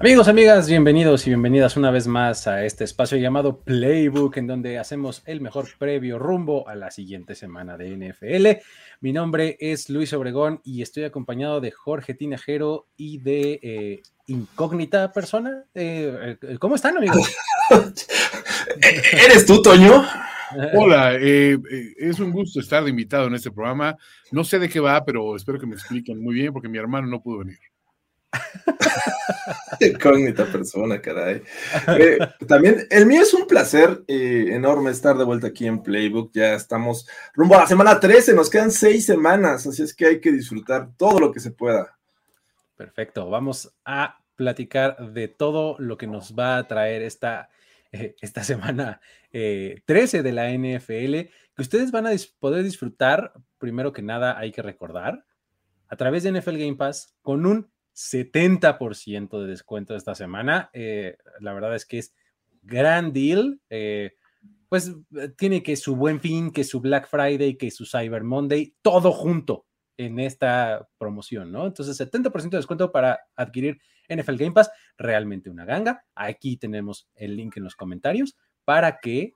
[0.00, 4.76] Amigos, amigas, bienvenidos y bienvenidas una vez más a este espacio llamado Playbook, en donde
[4.76, 8.60] hacemos el mejor previo rumbo a la siguiente semana de NFL.
[9.00, 15.12] Mi nombre es Luis Obregón y estoy acompañado de Jorge Tinajero y de eh, incógnita
[15.12, 15.62] persona.
[15.74, 17.32] Eh, eh, ¿Cómo están, amigos?
[18.80, 20.04] ¿Eres tú, Toño?
[20.74, 23.96] Hola, es un gusto estar de invitado en este programa.
[24.32, 27.06] No sé de qué va, pero espero que me expliquen muy bien porque mi hermano
[27.06, 27.58] no pudo venir.
[29.80, 31.42] Incógnita persona, caray.
[31.98, 36.30] Eh, también, el mío es un placer eh, enorme estar de vuelta aquí en Playbook.
[36.32, 40.20] Ya estamos rumbo a la semana 13, nos quedan seis semanas, así es que hay
[40.20, 41.98] que disfrutar todo lo que se pueda.
[42.76, 47.48] Perfecto, vamos a platicar de todo lo que nos va a traer esta,
[47.92, 49.00] eh, esta semana
[49.32, 54.62] 13 de la NFL, que ustedes van a poder disfrutar, primero que nada, hay que
[54.62, 55.24] recordar,
[55.88, 60.70] a través de NFL Game Pass, con un 70% de descuento esta semana.
[60.72, 62.14] Eh, la verdad es que es
[62.62, 63.60] gran deal.
[63.70, 64.16] Eh,
[64.68, 68.74] pues eh, tiene que su buen fin, que su Black Friday, que su Cyber Monday,
[68.82, 71.66] todo junto en esta promoción, ¿no?
[71.66, 76.04] Entonces, 70% de descuento para adquirir NFL Game Pass, realmente una ganga.
[76.16, 79.34] Aquí tenemos el link en los comentarios para que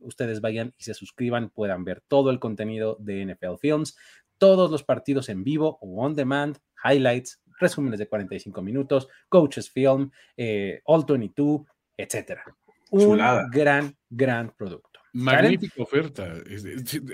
[0.00, 3.96] ustedes vayan y se suscriban, puedan ver todo el contenido de NFL Films,
[4.36, 10.10] todos los partidos en vivo o on demand, highlights, resúmenes de 45 minutos, Coaches Film,
[10.36, 11.62] eh, All 22,
[11.96, 12.44] etcétera.
[12.90, 13.18] Un
[13.50, 14.88] gran, gran producto.
[15.12, 16.34] Magnífica oferta.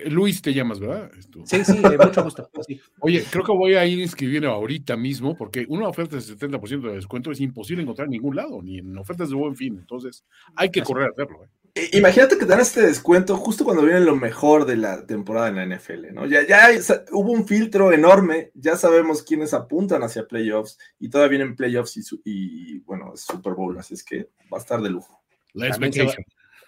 [0.07, 1.11] Luis te llamas, ¿verdad?
[1.45, 2.51] Sí, sí, de mucho gusto.
[3.01, 6.95] Oye, creo que voy a ir inscribiendo ahorita mismo porque una oferta de 70% de
[6.95, 9.79] descuento es imposible encontrar en ningún lado, ni en ofertas de buen fin.
[9.79, 10.25] Entonces,
[10.57, 11.45] hay que correr a hacerlo.
[11.45, 11.49] ¿eh?
[11.93, 15.77] Imagínate que dan este descuento justo cuando viene lo mejor de la temporada en la
[15.77, 16.25] NFL, ¿no?
[16.27, 16.69] Ya, ya
[17.11, 22.05] hubo un filtro enorme, ya sabemos quiénes apuntan hacia playoffs y todavía vienen playoffs y,
[22.25, 25.21] y bueno, Super Bowl, así es que va a estar de lujo.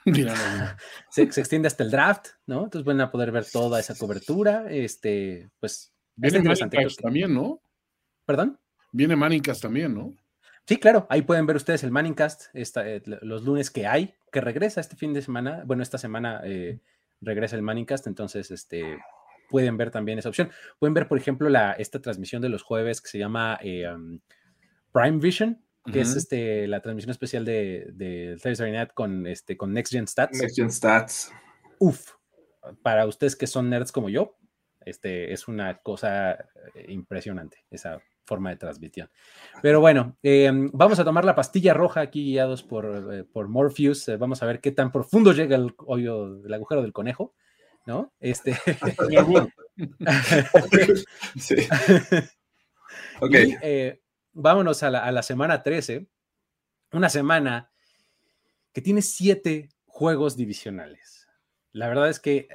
[1.11, 2.65] Se, se, extiende hasta el draft, ¿no?
[2.65, 4.67] Entonces van a poder ver toda esa cobertura.
[4.71, 5.93] Este, pues.
[6.15, 7.61] Viene Manicast también, ¿no?
[8.25, 8.57] ¿Perdón?
[8.93, 10.15] Viene Manicast también, ¿no?
[10.67, 14.81] Sí, claro, ahí pueden ver ustedes el Manningcast eh, los lunes que hay, que regresa
[14.81, 15.63] este fin de semana.
[15.65, 16.81] Bueno, esta semana eh,
[17.21, 18.99] regresa el Manningcast, entonces este,
[19.49, 20.51] pueden ver también esa opción.
[20.81, 24.19] Pueden ver, por ejemplo, la, esta transmisión de los jueves que se llama eh, um,
[24.93, 25.63] Prime Vision,
[25.93, 30.09] que es este, la transmisión especial de, de Thursday Night con, este, con Next Gen
[30.09, 30.37] Stats.
[30.37, 31.31] Next Gen Stats.
[31.79, 32.15] Uf,
[32.83, 34.37] para ustedes que son nerds como yo,
[34.81, 36.45] este, es una cosa
[36.89, 39.09] impresionante esa forma de transmisión.
[39.63, 44.09] Pero bueno, eh, vamos a tomar la pastilla roja aquí guiados por, eh, por Morpheus.
[44.09, 47.35] Eh, vamos a ver qué tan profundo llega el hoyo del agujero del conejo,
[47.87, 48.13] ¿no?
[48.21, 48.57] Este.
[51.37, 51.55] sí.
[53.21, 53.35] ok.
[54.33, 56.09] vámonos a la, a la semana 13.
[56.93, 57.71] Una semana
[58.73, 61.29] que tiene siete juegos divisionales.
[61.73, 62.49] La verdad es que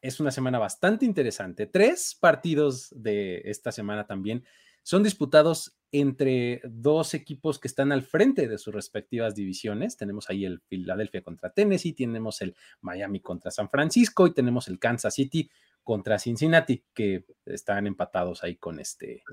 [0.00, 1.66] es una semana bastante interesante.
[1.66, 4.44] Tres partidos de esta semana también
[4.86, 9.96] son disputados entre dos equipos que están al frente de sus respectivas divisiones.
[9.96, 14.78] Tenemos ahí el Philadelphia contra Tennessee, tenemos el Miami contra San Francisco y tenemos el
[14.78, 15.50] Kansas City
[15.82, 19.24] contra Cincinnati, que están empatados ahí con este.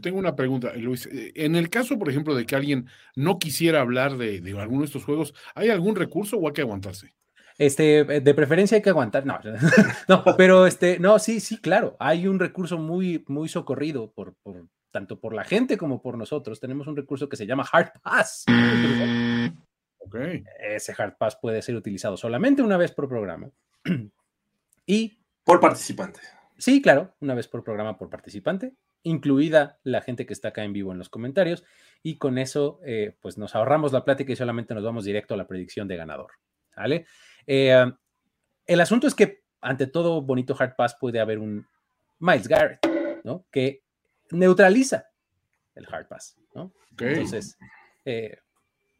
[0.00, 1.06] Tengo una pregunta, Luis.
[1.12, 4.86] En el caso, por ejemplo, de que alguien no quisiera hablar de, de alguno de
[4.86, 7.14] estos juegos, ¿hay algún recurso o hay que aguantarse?
[7.60, 9.38] Este, de preferencia hay que aguantar, no,
[10.08, 14.66] no, pero este, no, sí, sí, claro, hay un recurso muy, muy socorrido por, por,
[14.90, 16.58] tanto por la gente como por nosotros.
[16.58, 18.46] Tenemos un recurso que se llama Hard Pass.
[19.98, 20.42] Okay.
[20.58, 23.50] Ese Hard Pass puede ser utilizado solamente una vez por programa.
[24.86, 26.20] y por participante.
[26.56, 28.72] Sí, claro, una vez por programa por participante,
[29.02, 31.62] incluida la gente que está acá en vivo en los comentarios.
[32.02, 35.36] Y con eso, eh, pues nos ahorramos la plática y solamente nos vamos directo a
[35.36, 36.30] la predicción de ganador.
[36.80, 37.06] ¿Vale?
[37.46, 37.84] Eh,
[38.66, 41.66] el asunto es que ante todo bonito hard pass puede haber un
[42.18, 42.80] Miles Garrett,
[43.24, 43.46] ¿no?
[43.50, 43.82] Que
[44.30, 45.06] neutraliza
[45.74, 46.72] el hard pass, ¿no?
[46.98, 47.56] Entonces,
[48.04, 48.36] eh,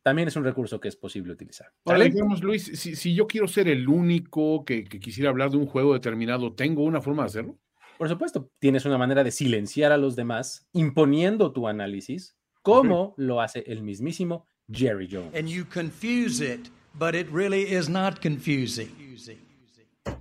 [0.02, 1.70] también es un recurso que es posible utilizar.
[1.84, 5.92] Ahora, digamos, Luis, si, yo quiero ser el único que, quisiera hablar de un juego
[5.92, 7.58] determinado, ¿tengo una forma de hacerlo?
[7.98, 13.42] Por supuesto, tienes una manera de silenciar a los demás, imponiendo tu análisis, como lo
[13.42, 15.34] hace el mismísimo Jerry Jones.
[15.34, 18.88] And you confuse it, but it really is not confusing.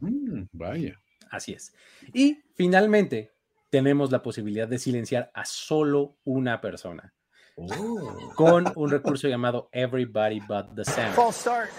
[0.01, 1.00] Mm, vaya.
[1.31, 1.74] Así es.
[2.13, 3.31] Y finalmente,
[3.69, 7.13] tenemos la posibilidad de silenciar a solo una persona.
[7.56, 8.31] Oh.
[8.36, 11.13] Con un recurso llamado Everybody But the Center.
[11.13, 11.69] False start.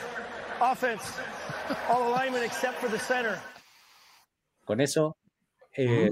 [0.61, 1.05] Offense.
[1.89, 3.39] All alignment except for the center.
[4.65, 5.17] Con eso,
[5.75, 6.11] eh,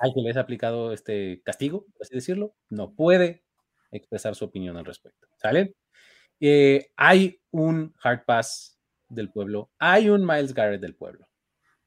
[0.00, 3.44] al que les ha aplicado este castigo, por así decirlo, no puede
[3.92, 5.28] expresar su opinión al respecto.
[5.36, 5.74] ¿Sale?
[6.40, 8.78] Eh, hay un hard pass
[9.08, 11.28] del pueblo, hay un Miles Garrett del pueblo.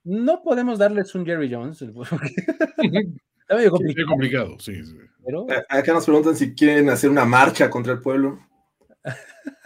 [0.03, 1.81] No podemos darles un Jerry Jones.
[1.81, 4.07] Está medio complicado.
[4.07, 4.81] complicado sí,
[5.69, 8.39] Acá nos preguntan si quieren hacer una marcha contra el pueblo.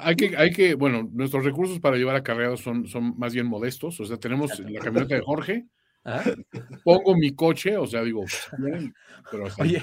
[0.00, 4.00] hay que, hay que, bueno, nuestros recursos para llevar acarreados son, son más bien modestos.
[4.00, 5.66] O sea, tenemos la camioneta de Jorge,
[6.84, 8.24] pongo mi coche, o sea, digo,
[9.30, 9.82] pero Oye,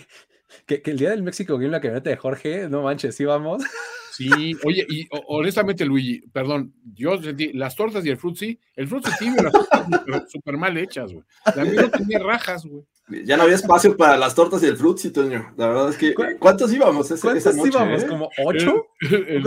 [0.65, 3.63] que, el día del México Game la camioneta de Jorge, no manches, sí vamos.
[4.11, 9.09] Sí, oye, y honestamente, Luigi, perdón, yo sentí las tortas y el frutzi, el frutzi
[9.17, 9.87] tiene las tortas
[10.31, 11.25] súper mal hechas, güey.
[11.55, 12.83] Mía no tenía rajas, güey.
[13.25, 15.53] Ya no había espacio para las tortas y el frutzi, Toño.
[15.57, 18.03] La verdad es que, ¿cuántos íbamos esa, ¿Cuántos noche, íbamos?
[18.03, 18.07] Eh?
[18.07, 18.85] ¿Como ocho?
[19.01, 19.43] El,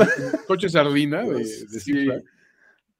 [0.47, 1.44] coche sardina de, de
[1.81, 2.08] sí.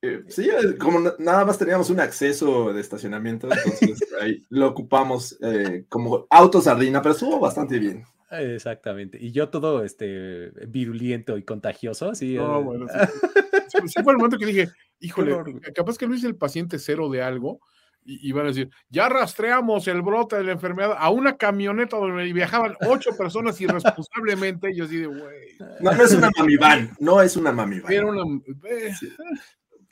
[0.07, 0.49] Eh, sí,
[0.79, 6.61] como nada más teníamos un acceso de estacionamiento, entonces ahí lo ocupamos eh, como auto
[6.61, 8.05] sardina, pero estuvo bastante bien.
[8.31, 9.19] Exactamente.
[9.21, 12.35] Y yo todo este viruliento y contagioso, así.
[12.35, 14.03] No, bueno, sí.
[14.03, 14.69] fue el momento que dije,
[15.01, 17.61] híjole, capaz que Luis es el paciente cero de algo.
[18.09, 22.33] Y, van a decir, ya rastreamos el brote de la enfermedad a una camioneta donde
[22.33, 24.71] viajaban ocho personas irresponsablemente.
[24.71, 25.57] Y yo así de, güey.
[25.81, 27.93] No, no es una mami van, no es una mami van.
[27.93, 28.23] Era una.
[28.71, 28.93] Eh,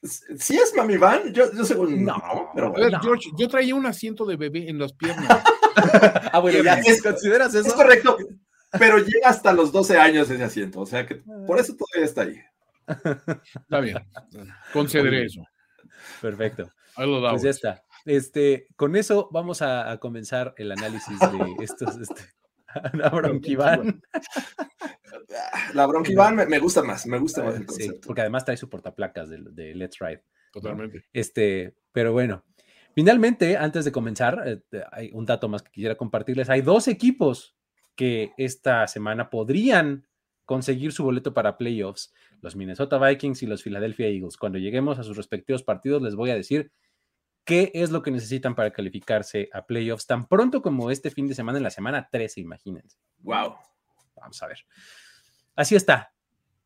[0.04, 1.32] ¿Sí es Mami Van?
[1.32, 5.42] Yo, yo según no, pero George, yo traía un asiento de bebé en las piernas.
[6.32, 7.68] ah, bueno, ya es, consideras eso.
[7.68, 8.18] Es correcto,
[8.78, 11.16] pero llega hasta los 12 años ese asiento, o sea que
[11.46, 12.40] por eso todavía está ahí.
[13.54, 13.98] Está bien,
[14.72, 15.42] concederé eso.
[16.20, 16.70] Perfecto.
[16.96, 17.82] Pues ya está.
[18.04, 22.22] Este, con eso vamos a, a comenzar el análisis de estos, este,
[22.92, 24.02] la bronquivan.
[25.74, 27.94] La bronquivan me, me, gusta más, me gusta más el concepto.
[27.94, 30.22] Sí, porque además trae su portaplacas de, de Let's Ride.
[30.52, 31.04] Totalmente.
[31.12, 32.44] Este, pero bueno,
[32.94, 36.50] finalmente, antes de comenzar, eh, hay un dato más que quisiera compartirles.
[36.50, 37.56] Hay dos equipos
[37.96, 40.06] que esta semana podrían
[40.44, 44.36] conseguir su boleto para playoffs, los Minnesota Vikings y los Philadelphia Eagles.
[44.36, 46.70] Cuando lleguemos a sus respectivos partidos, les voy a decir
[47.44, 51.34] qué es lo que necesitan para calificarse a playoffs tan pronto como este fin de
[51.34, 52.98] semana, en la semana 13, imagínense.
[53.18, 53.56] Wow.
[54.16, 54.58] Vamos a ver.
[55.54, 56.12] Así está.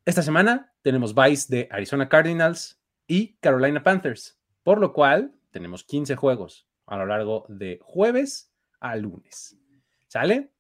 [0.04, 6.16] Esta semana tenemos Vice de Arizona Cardinals y Carolina Panthers, por lo cual tenemos 15
[6.16, 9.58] juegos a lo largo de jueves a lunes.
[10.06, 10.52] ¿Sale?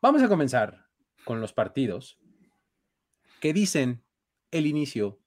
[0.00, 0.86] Vamos a comenzar
[1.24, 2.18] con los partidos
[3.40, 4.02] que dicen
[4.50, 5.20] el inicio.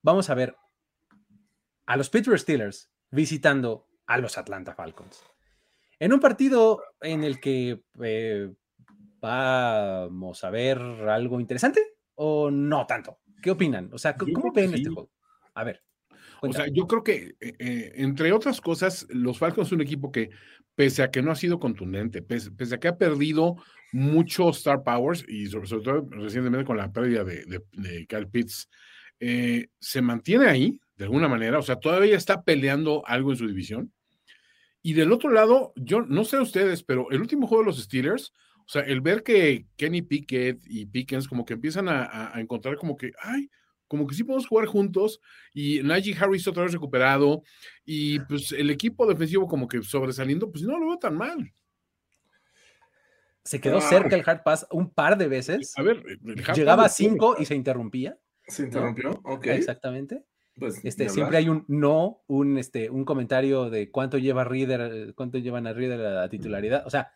[0.00, 0.56] Vamos a ver
[1.86, 5.24] a los Pittsburgh Steelers visitando a los Atlanta Falcons.
[5.98, 8.52] En un partido en el que eh,
[9.20, 11.80] vamos a ver algo interesante
[12.16, 13.20] o no tanto.
[13.42, 13.88] ¿Qué opinan?
[13.92, 15.10] O sea, ¿cómo ven este juego?
[15.54, 15.82] A ver.
[16.42, 20.12] O sea, yo creo que, eh, eh, entre otras cosas, los Falcons son un equipo
[20.12, 20.30] que,
[20.74, 23.56] pese a que no ha sido contundente, pese, a que ha perdido
[23.92, 28.68] muchos Star Powers, y sobre, todo recientemente con la pérdida de, de, Kyle Pitts,
[29.20, 33.92] se mantiene ahí, de alguna manera, o sea, todavía está peleando algo en su división.
[34.82, 38.34] Y del otro lado, yo no sé ustedes, pero el último juego de los Steelers,
[38.66, 42.96] o sea, el ver que Kenny Pickett y Pickens como que empiezan a, encontrar como
[42.96, 43.48] que, ay,
[43.86, 45.20] como que sí podemos jugar juntos
[45.54, 47.42] y Najee Harris otra vez recuperado
[47.84, 51.52] y pues el equipo defensivo como que sobresaliendo, pues no lo veo tan mal.
[53.44, 55.74] Se quedó cerca el hard pass un par de veces.
[55.76, 56.02] A ver,
[56.54, 58.16] llegaba a cinco y se interrumpía.
[58.46, 59.46] Se interrumpió, ok.
[59.46, 60.24] Exactamente.
[60.58, 65.38] Pues, este, siempre hay un no, un, este, un comentario de cuánto lleva Reader, cuánto
[65.38, 66.86] llevan a Reader a la titularidad.
[66.86, 67.10] O sea,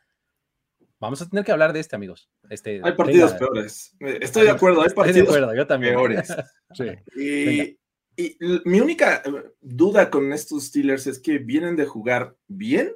[0.99, 2.31] vamos a tener que hablar de este, amigos.
[2.49, 3.95] Este, hay partidos peores.
[4.00, 5.95] Eh, estoy de acuerdo, hay partidos de acuerdo, yo también.
[5.95, 6.28] peores.
[6.75, 7.78] sí.
[8.16, 12.90] y, mi única eh, duda con estos Steelers es que vienen de jugar bien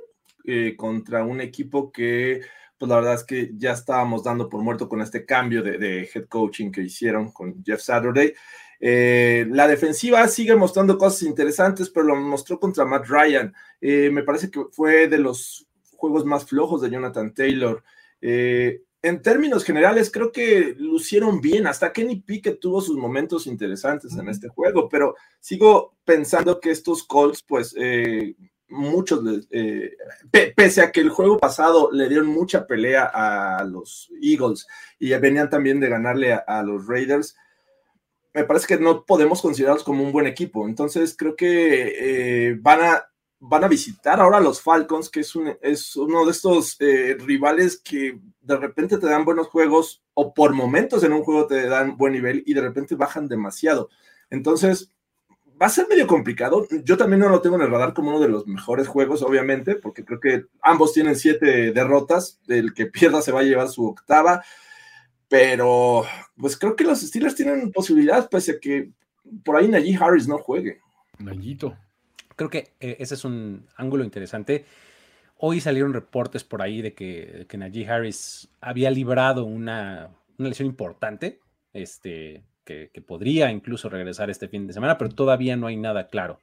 [0.44, 2.40] eh, contra un equipo que,
[2.78, 6.09] pues la verdad es que ya estábamos dando por muerto con este cambio de, de
[6.14, 8.32] head coaching que hicieron con Jeff Saturday.
[8.82, 13.54] Eh, la defensiva sigue mostrando cosas interesantes, pero lo mostró contra Matt Ryan.
[13.80, 17.84] Eh, me parece que fue de los juegos más flojos de Jonathan Taylor.
[18.22, 21.66] Eh, en términos generales, creo que lucieron bien.
[21.66, 27.04] Hasta Kenny Pickett tuvo sus momentos interesantes en este juego, pero sigo pensando que estos
[27.04, 27.75] Colts, pues,
[28.68, 29.20] muchos,
[30.54, 34.66] pese a que el juego pasado le dieron mucha pelea a los Eagles
[34.99, 37.37] y venían también de ganarle a los Raiders,
[38.32, 40.68] me parece que no podemos considerarlos como un buen equipo.
[40.68, 43.04] Entonces creo que eh, van, a,
[43.40, 47.16] van a visitar ahora a los Falcons, que es, un, es uno de estos eh,
[47.18, 51.66] rivales que de repente te dan buenos juegos o por momentos en un juego te
[51.66, 53.90] dan buen nivel y de repente bajan demasiado.
[54.30, 54.92] Entonces
[55.60, 56.66] va a ser medio complicado.
[56.84, 59.75] Yo también no lo tengo en el radar como uno de los mejores juegos, obviamente,
[59.75, 62.40] porque creo que ambos tienen siete derrotas.
[62.49, 64.42] El que pierda se va a llevar su octava.
[65.30, 66.02] Pero,
[66.37, 68.90] pues creo que los Steelers tienen posibilidad, pese a que
[69.44, 70.80] por ahí Najee Harris no juegue.
[71.20, 71.78] Najito.
[72.34, 74.64] Creo que eh, ese es un ángulo interesante.
[75.37, 81.38] Hoy salieron reportes por ahí de que, que Najee Harris había librado una, lesión importante,
[81.72, 86.40] este, que, podría incluso regresar este fin de semana, pero todavía no hay nada claro.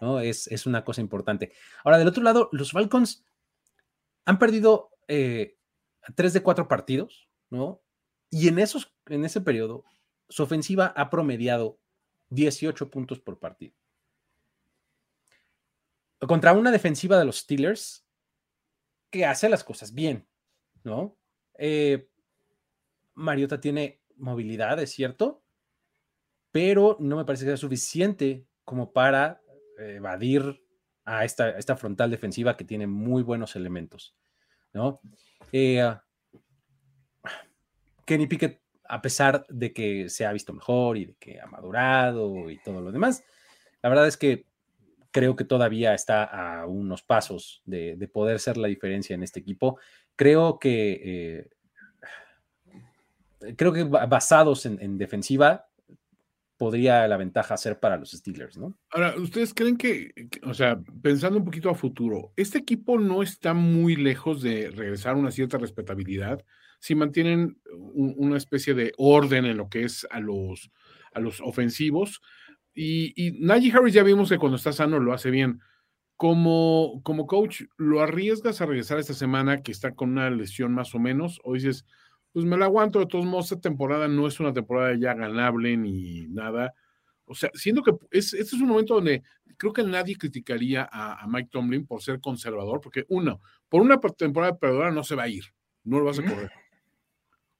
[0.00, 0.18] ¿no?
[0.18, 1.52] Es, es una cosa importante.
[1.84, 3.22] Ahora, del otro lado, los Falcons
[4.24, 5.58] han perdido eh,
[6.14, 7.82] tres de cuatro partidos, ¿no?
[8.30, 9.84] Y en, esos, en ese periodo,
[10.28, 11.80] su ofensiva ha promediado
[12.30, 13.74] 18 puntos por partido.
[16.20, 18.06] Contra una defensiva de los Steelers
[19.10, 20.28] que hace las cosas bien,
[20.84, 21.18] ¿no?
[21.58, 22.08] Eh,
[23.14, 25.42] Mariota tiene movilidad, es cierto,
[26.52, 29.42] pero no me parece que sea suficiente como para
[29.78, 30.62] evadir
[31.04, 34.14] a esta, esta frontal defensiva que tiene muy buenos elementos,
[34.72, 35.00] ¿no?
[35.52, 35.82] Eh,
[38.10, 42.50] Kenny Pickett, a pesar de que se ha visto mejor y de que ha madurado
[42.50, 43.22] y todo lo demás,
[43.82, 44.46] la verdad es que
[45.12, 49.78] creo que todavía está a unos pasos de, poder ser la diferencia en este equipo.
[50.16, 51.46] Creo que,
[53.38, 55.68] eh, creo que basados en, defensiva,
[56.56, 58.76] podría la ventaja ser para los Steelers, ¿no?
[58.90, 60.10] Ahora, ¿ustedes creen que,
[60.42, 65.14] o sea, pensando un poquito a futuro, este equipo no está muy lejos de regresar
[65.14, 66.44] a una cierta respetabilidad?
[66.80, 70.70] Si mantienen una especie de orden en lo que es a los,
[71.12, 72.20] a los ofensivos.
[72.74, 75.60] Y, y Najee Harris ya vimos que cuando está sano lo hace bien.
[76.16, 80.94] Como, como coach, ¿lo arriesgas a regresar esta semana que está con una lesión más
[80.94, 81.38] o menos?
[81.44, 81.86] ¿O dices,
[82.32, 85.76] pues me la aguanto, de todos modos, esta temporada no es una temporada ya ganable
[85.76, 86.74] ni nada?
[87.24, 89.22] O sea, siendo que es, este es un momento donde
[89.56, 93.98] creo que nadie criticaría a, a, Mike Tomlin por ser conservador, porque uno, por una
[93.98, 95.44] temporada perdedora no se va a ir,
[95.84, 96.50] no lo vas a correr.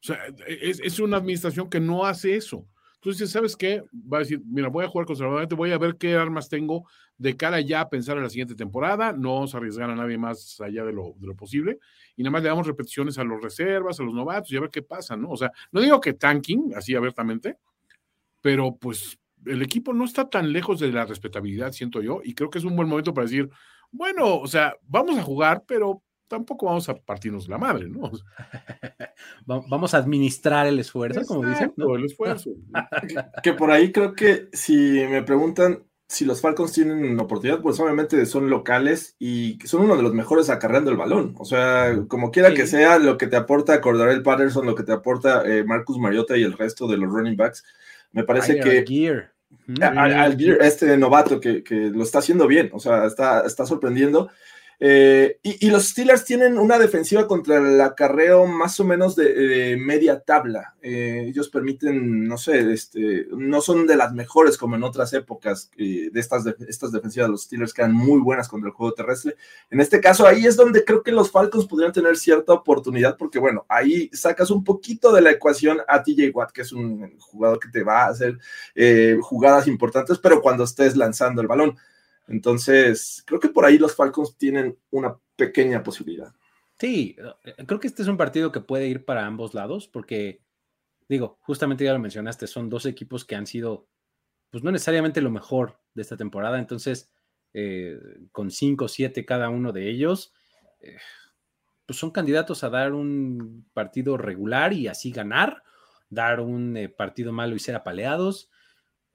[0.02, 2.66] O sea, es, es, una administración que no hace eso.
[2.95, 3.83] Entonces, ¿sabes qué?
[3.92, 7.37] Va a decir, mira, voy a jugar conservadoramente, voy a ver qué armas tengo de
[7.37, 10.59] cara ya a pensar en la siguiente temporada, no vamos a arriesgar a nadie más
[10.61, 11.78] allá de lo, de lo posible,
[12.16, 14.71] y nada más le damos repeticiones a los reservas, a los novatos, y a ver
[14.71, 15.30] qué pasa, ¿no?
[15.30, 17.59] O sea, no digo que tanking, así abiertamente,
[18.40, 22.49] pero pues el equipo no está tan lejos de la respetabilidad, siento yo, y creo
[22.49, 23.50] que es un buen momento para decir,
[23.90, 28.10] bueno, o sea, vamos a jugar, pero tampoco vamos a partirnos la madre, ¿no?
[29.46, 31.75] vamos a administrar el esfuerzo, como dicen.
[31.76, 31.96] ¿no?
[31.96, 32.50] El esfuerzo.
[33.42, 38.25] que, por ahí creo que si me preguntan si los Falcons tienen oportunidad, pues obviamente
[38.26, 41.34] son locales y son uno de los mejores acarreando el balón.
[41.38, 44.92] O sea, como quiera que sea, lo que te aporta Cordarel Patterson, lo que te
[44.92, 47.64] aporta eh, Marcus Mariota y el resto de los running backs,
[48.12, 48.84] me parece que.
[48.87, 49.32] Gear.
[49.80, 54.30] Al, Gear, este novato que, que, lo está haciendo bien, o sea, está, está sorprendiendo.
[54.82, 60.20] Eh, y, los Steelers tienen una defensiva contra el acarreo más o menos de, media
[60.20, 60.75] tabla.
[60.80, 65.70] Eh, ellos permiten, no sé, este, no son de las mejores como en otras épocas
[65.76, 68.94] eh, de estas, estas defensivas de los Steelers que eran muy buenas contra el juego
[68.94, 69.37] terrestre.
[69.70, 73.38] En este caso, ahí es donde creo que los Falcons podrían tener cierta oportunidad porque,
[73.38, 77.60] bueno, ahí sacas un poquito de la ecuación a TJ Watt, que es un jugador
[77.60, 78.38] que te va a hacer
[79.20, 81.76] jugadas importantes, pero cuando estés lanzando el balón.
[82.30, 86.32] Entonces, creo que por ahí los Falcons tienen una pequeña posibilidad.
[86.78, 90.40] Sí, eh, creo que este es un partido que puede ir para ambos lados, porque,
[91.08, 93.88] digo, justamente ya lo mencionaste, son dos equipos que han sido,
[94.50, 97.10] pues no necesariamente lo mejor de esta temporada, entonces,
[97.52, 97.99] eh,
[98.30, 100.32] con cinco o siete cada uno de ellos,
[100.80, 100.99] eh,
[101.84, 105.64] pues son candidatos a dar un partido regular y así ganar,
[106.10, 108.50] dar un partido malo y ser apaleados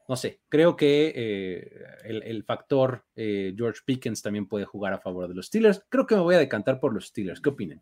[0.07, 5.27] no sé, creo que eh, el, factor eh, George Pickens también puede jugar a favor
[5.27, 5.83] de los Steelers.
[5.89, 7.41] Creo que me voy a decantar por los Steelers.
[7.41, 7.81] ¿Qué opinan?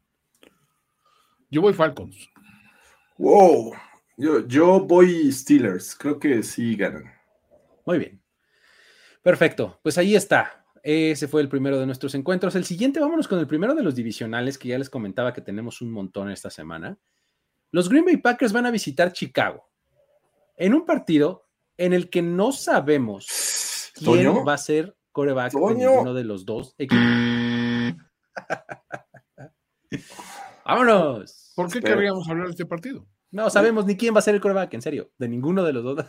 [1.49, 2.29] Yo voy Falcons.
[3.17, 3.73] Wow,
[4.17, 5.95] yo, yo voy Steelers.
[5.95, 7.11] Creo que sí ganan.
[7.85, 8.21] Muy bien.
[9.21, 9.79] Perfecto.
[9.83, 10.65] Pues ahí está.
[10.81, 12.55] Ese fue el primero de nuestros encuentros.
[12.55, 15.81] El siguiente, vámonos con el primero de los divisionales, que ya les comentaba que tenemos
[15.81, 16.97] un montón esta semana.
[17.71, 19.69] Los Green Bay Packers van a visitar Chicago
[20.57, 21.42] en un partido
[21.77, 24.45] en el que no sabemos quién ¿Toño?
[24.45, 27.03] va a ser coreback de ninguno de los dos equipos.
[30.65, 31.51] ¡Vámonos!
[31.55, 31.95] ¿Por qué Espera.
[31.95, 33.05] querríamos hablar de este partido?
[33.31, 35.83] No sabemos ni quién va a ser el coreback, en serio, de ninguno de los
[35.83, 36.05] dos.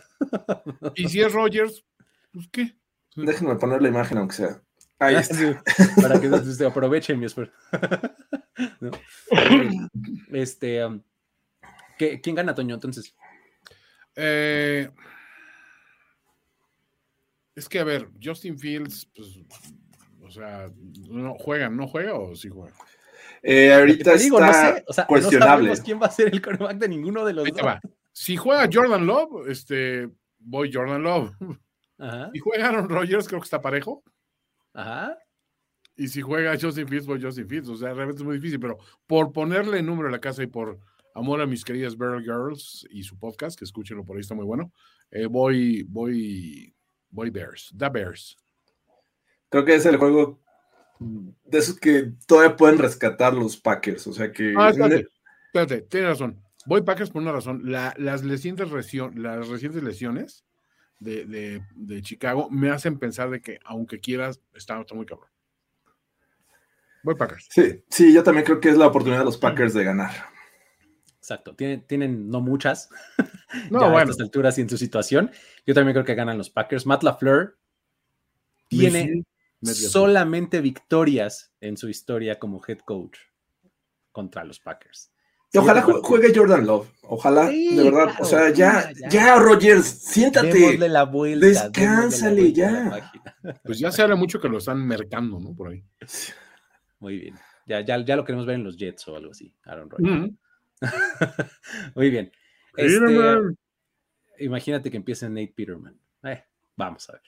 [0.95, 1.83] Y si es Rogers,
[2.31, 2.75] pues qué.
[3.15, 4.61] Déjenme poner la imagen, aunque sea.
[4.99, 5.61] Ahí está.
[6.01, 7.53] Para que se aprovechen mi esfuerzo.
[8.79, 8.91] ¿No?
[10.31, 11.01] Este, um,
[11.97, 12.75] ¿qué- ¿quién gana, Toño?
[12.75, 13.15] Entonces,
[14.17, 14.89] Eh,
[17.55, 19.39] es que, a ver, Justin Fields, pues,
[20.21, 20.69] o sea,
[21.09, 22.73] no juega, ¿no juega o sí juega?
[23.41, 25.55] Eh, ahorita digo, no está sé, o sea, no cuestionable.
[25.69, 27.65] sabemos quién va a ser el coreback de ninguno de los Ahí dos.
[27.65, 27.81] va.
[28.11, 30.09] Si juega Jordan Love, este,
[30.39, 31.31] voy Jordan Love.
[31.97, 34.03] Ajá, Si juega Aaron Rodgers, creo que está parejo.
[34.73, 35.17] ajá.
[35.97, 37.69] Y si juega Justin Fields, voy Justin Fields.
[37.69, 40.77] O sea, realmente es muy difícil, pero por ponerle número a la casa y por
[41.13, 44.43] amor a mis queridas Beryl Girls y su podcast, que escúchenlo por ahí, está muy
[44.43, 44.73] bueno,
[45.09, 46.74] eh, voy, voy,
[47.15, 47.71] voy Bears.
[47.73, 48.37] Da Bears.
[49.49, 50.39] Creo que es el juego
[50.99, 54.05] de esos que todavía pueden rescatar los Packers.
[54.07, 54.53] O sea que.
[54.57, 55.07] Ah, espérate,
[55.47, 56.41] espérate, tienes razón.
[56.65, 57.61] Voy Packers por una razón.
[57.71, 60.43] La- las, recientes lesio- las recientes lesiones
[60.99, 65.29] de, de- de Chicago me hacen pensar de que, aunque quieras, está, está muy cabrón.
[67.03, 67.47] Voy Packers.
[67.51, 70.11] Sí, sí, yo también creo que es la oportunidad de los Packers de ganar.
[71.25, 71.55] Exacto.
[71.55, 72.87] Tienen, tienen no muchas
[73.71, 74.11] No, ya a bueno.
[74.11, 75.31] estas alturas y en su situación.
[75.65, 76.85] Yo también creo que ganan los Packers.
[76.85, 77.57] Matt LaFleur
[78.67, 79.23] tiene
[79.63, 83.17] solamente victorias en su historia como head coach
[84.11, 85.11] contra los Packers.
[85.51, 86.91] Y ojalá juegue Jordan Love.
[87.03, 88.05] Ojalá, Sí, de verdad.
[88.05, 89.35] claro, o sea, ya, ya, ya.
[89.39, 90.51] Rogers, siéntate.
[90.53, 91.45] Démosle la vuelta.
[91.47, 93.11] démosle la Descánsale, a ya.
[93.63, 95.55] Pues ya se habla mucho que lo están mercando, ¿no?
[95.55, 95.83] Por ahí.
[96.99, 97.35] Muy bien.
[97.65, 99.55] Ya, ya, ya lo queremos ver en los Jets o algo así.
[99.63, 100.25] Aaron Rodgers.
[100.27, 100.37] Ujú.
[101.95, 102.31] Muy bien.
[102.75, 103.55] Este,
[104.39, 105.99] imagínate que empiece Nate Peterman.
[106.23, 106.43] Eh,
[106.75, 107.21] vamos a ver.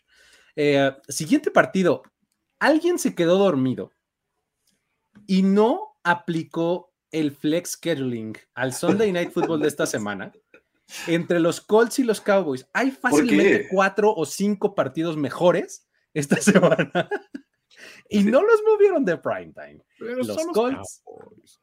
[0.55, 2.03] Eh, siguiente partido.
[2.59, 3.91] Alguien se quedó dormido
[5.27, 10.31] y no aplicó el flex scheduling al Sunday Night Football de esta semana.
[11.05, 17.09] Entre los Colts y los Cowboys hay fácilmente cuatro o cinco partidos mejores esta semana
[18.09, 19.83] y no los movieron de primetime.
[19.99, 21.03] Los los Colts.
[21.03, 21.59] Cowboys.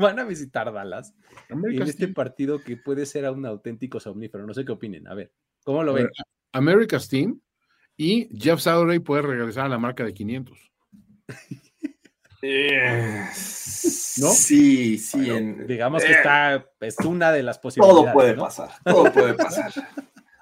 [0.00, 1.14] Van a visitar Dallas
[1.48, 2.14] en este Team.
[2.14, 4.46] partido que puede ser un auténtico somnífero.
[4.46, 5.06] No sé qué opinen.
[5.08, 5.32] A ver,
[5.64, 6.04] ¿cómo lo A ven?
[6.04, 6.12] ver,
[6.52, 7.40] America's Team
[7.96, 10.58] y Jeff Saturday puede regresar a la marca de 500.
[12.42, 13.22] Eh,
[14.16, 14.28] ¿No?
[14.30, 15.18] Sí, sí.
[15.18, 18.02] Bueno, en- digamos que eh, está, es una de las posibilidades.
[18.04, 18.44] Todo puede ¿no?
[18.44, 19.70] pasar, todo puede pasar.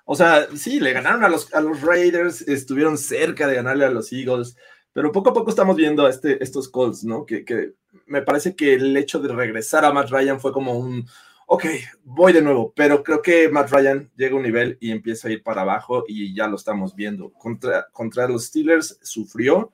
[0.04, 3.90] O sea, sí, le ganaron a los, a los Raiders, estuvieron cerca de ganarle a
[3.90, 4.56] los Eagles,
[4.92, 7.26] pero poco a poco estamos viendo a este, estos Colts, ¿no?
[7.26, 7.72] Que, que
[8.08, 11.06] me parece que el hecho de regresar a Matt Ryan fue como un,
[11.46, 11.64] ok,
[12.04, 15.30] voy de nuevo, pero creo que Matt Ryan llega a un nivel y empieza a
[15.30, 17.32] ir para abajo y ya lo estamos viendo.
[17.32, 19.72] Contra, contra los Steelers sufrió.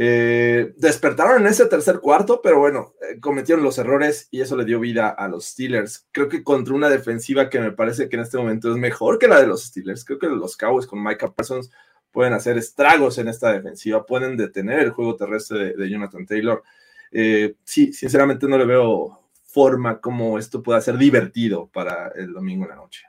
[0.00, 4.64] Eh, despertaron en ese tercer cuarto, pero bueno, eh, cometieron los errores y eso le
[4.64, 6.06] dio vida a los Steelers.
[6.12, 9.26] Creo que contra una defensiva que me parece que en este momento es mejor que
[9.26, 10.04] la de los Steelers.
[10.04, 11.72] Creo que los Cowboys con Micah Parsons
[12.12, 16.62] pueden hacer estragos en esta defensiva, pueden detener el juego terrestre de, de Jonathan Taylor.
[17.12, 22.64] Eh, sí, sinceramente no le veo forma como esto pueda ser divertido para el domingo
[22.64, 23.02] en la noche.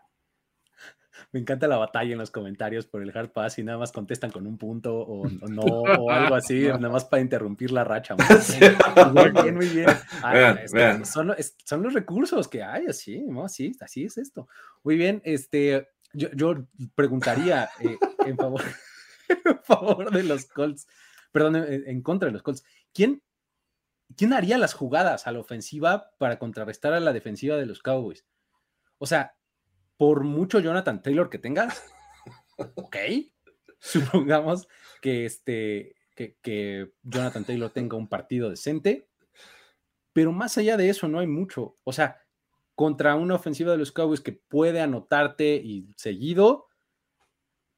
[1.31, 4.31] Me encanta la batalla en los comentarios por el hard pass y nada más contestan
[4.31, 8.15] con un punto o, o no o algo así, nada más para interrumpir la racha.
[8.53, 9.55] Muy bien, muy bien.
[9.55, 9.89] muy bien.
[10.23, 11.05] Ah, Vean, es- vean.
[11.05, 13.43] Son, es- son los recursos que hay, así, ¿no?
[13.45, 14.47] Así, así es esto.
[14.83, 16.55] Muy bien, este, yo, yo
[16.95, 18.61] preguntaría eh, en, favor,
[19.45, 20.87] en favor de los Colts,
[21.31, 23.21] perdón, en, en contra de los Colts, ¿quién,
[24.15, 28.25] ¿quién haría las jugadas a la ofensiva para contrarrestar a la defensiva de los Cowboys?
[28.97, 29.35] O sea,
[29.97, 31.83] por mucho Jonathan Taylor que tengas,
[32.75, 32.95] ok,
[33.79, 34.67] supongamos
[35.01, 39.07] que, este, que, Jonathan Taylor tenga un partido decente,
[40.13, 41.75] pero más allá de eso no hay mucho.
[41.83, 42.21] O sea,
[42.75, 46.67] contra una ofensiva de los Cowboys que puede anotarte y seguido,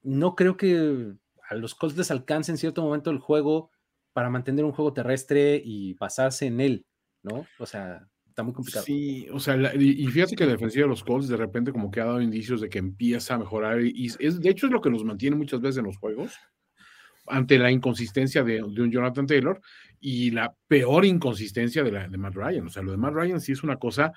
[0.01, 1.13] no creo que
[1.49, 3.70] a los Colts les alcance en cierto momento el juego
[4.13, 6.85] para mantener un juego terrestre y basarse en él,
[7.23, 7.45] ¿no?
[7.59, 8.85] O sea, está muy complicado.
[8.85, 11.91] Sí, o sea, la- y fíjate que la defensiva de los Colts de repente como
[11.91, 14.81] que ha dado indicios de que empieza a mejorar y es, de hecho es lo
[14.81, 16.33] que los mantiene muchas veces en los juegos
[17.27, 19.61] ante la inconsistencia de, de un Jonathan Taylor
[19.99, 22.65] y la peor inconsistencia de, la, de Matt Ryan.
[22.65, 24.11] O sea, lo de Matt Ryan sí es una cosa,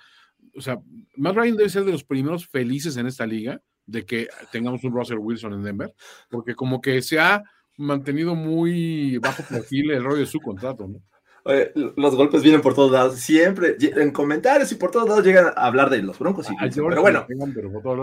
[0.57, 0.79] o sea,
[1.17, 4.95] Matt Ryan debe ser de los primeros felices en esta liga de que tengamos un
[4.95, 5.95] Russell Wilson en Denver,
[6.31, 7.43] porque como que se ha
[7.77, 11.01] mantenido muy bajo perfil el rollo de su contrato, ¿no?
[11.47, 15.47] Oye, los golpes vienen por todos lados, siempre en comentarios y por todos lados llegan
[15.49, 16.49] a hablar de los broncos.
[16.51, 17.27] Y, pero bueno,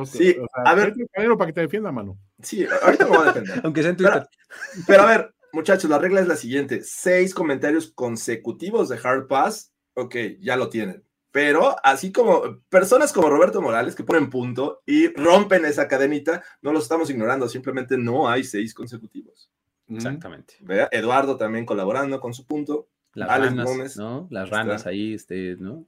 [0.05, 2.19] sí, a ver, para que te defienda, mano.
[2.43, 3.61] Sí, ahorita me voy a defender.
[3.65, 4.27] Aunque sea en Twitter.
[4.27, 9.25] Pero, pero, a ver, muchachos, la regla es la siguiente: seis comentarios consecutivos de Hard
[9.25, 11.03] Pass, ok, ya lo tienen.
[11.31, 16.73] Pero así como personas como Roberto Morales que ponen punto y rompen esa cadenita, no
[16.73, 19.49] los estamos ignorando, simplemente no hay seis consecutivos.
[19.91, 20.55] Exactamente.
[20.91, 22.87] Eduardo también colaborando con su punto.
[23.13, 24.27] Las ranas, ¿no?
[24.29, 25.85] Las ranas ahí, este, ¿no?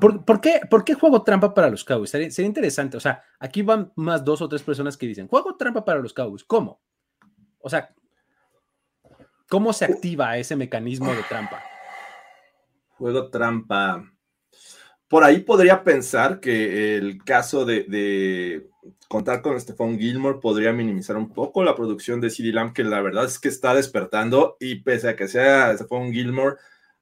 [0.00, 2.10] ¿Por, qué, ¿Por, qué, juego trampa para los Cowboys?
[2.10, 2.96] Sería, interesante.
[2.96, 6.12] O sea, aquí van más dos o tres personas que dicen, juego trampa para los
[6.12, 6.42] Cowboys.
[6.44, 6.80] ¿Cómo?
[7.60, 7.94] O sea,
[9.48, 11.62] ¿cómo se activa ese mecanismo de trampa?
[12.98, 14.10] Juego trampa.
[15.10, 18.70] Por ahí podría pensar que el caso de
[19.10, 23.00] contar con Stephon Gilmore podría minimizar un poco la producción de CD Lamb, que la
[23.00, 26.58] verdad es que está despertando y pese a que sea Stephon Gilmore,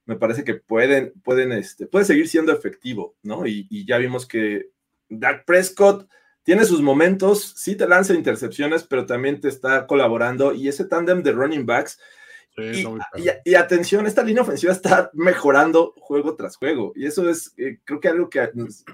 [0.06, 3.46] me parece que pueden, pueden, este, puede seguir siendo efectivo, ¿no?
[3.46, 4.70] Y, ya vimos que
[5.10, 6.08] Dak Prescott
[6.44, 11.22] tiene sus momentos, sí te lanza intercepciones, pero también te está colaborando y ese tándem
[11.22, 12.00] de running backs
[13.44, 16.92] y, atención, esta línea ofensiva está mejorando juego tras juego.
[16.94, 18.50] Y eso es, eh, creo que algo que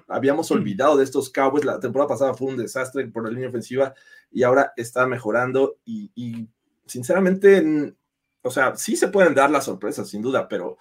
[0.08, 0.54] habíamos mm.
[0.54, 1.64] olvidado de estos Cowboys.
[1.64, 3.94] La temporada pasada fue un desastre por la línea ofensiva
[4.30, 5.76] y ahora está mejorando.
[5.84, 6.48] Y,
[6.86, 7.94] sinceramente,
[8.42, 10.76] o sea, sí se pueden dar las sorpresas, sin duda, pero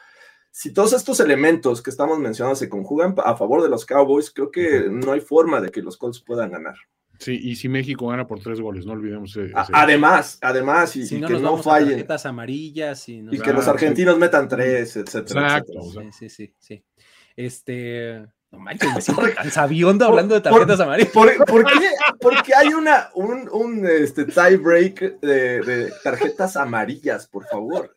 [0.51, 4.51] si todos estos elementos que estamos mencionando se conjugan a favor de los Cowboys, creo
[4.51, 6.75] que no hay forma de que los Colts puedan ganar.
[7.19, 9.37] Sí, y si México gana por tres goles, no olvidemos.
[9.71, 11.89] Además, además, y, que no fallen.
[11.89, 15.59] Tarjetas amarillas y, que los argentinos metan tres, etcétera.
[15.59, 15.81] Exacto.
[16.11, 16.83] Sí, sí, sí,
[17.35, 18.25] Este.
[18.51, 21.11] No manches, me siento tan sabiondo hablando de tarjetas amarillas.
[21.11, 21.29] Por,
[21.65, 21.89] qué?
[22.21, 27.95] Porque hay una, un, un este, tie break de, de, tarjetas amarillas, por favor.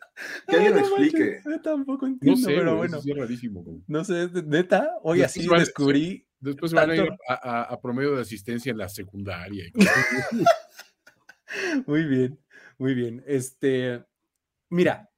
[0.48, 1.42] Que alguien lo explique.
[1.44, 2.98] yo tampoco entiendo, no sé, pero bueno.
[3.04, 3.64] Es rarísimo.
[3.86, 8.78] No sé, neta, hoy así descubrí Después van a ir a, promedio de asistencia en
[8.78, 9.70] la secundaria.
[11.86, 12.38] muy bien,
[12.78, 13.24] muy bien.
[13.26, 14.04] Este,
[14.68, 15.10] mira,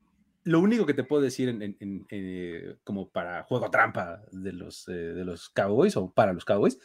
[0.44, 4.92] lo único que te puedo decir en, eh, como para juego trampa de los, eh,
[4.92, 6.78] de los Cowboys o para los Cowboys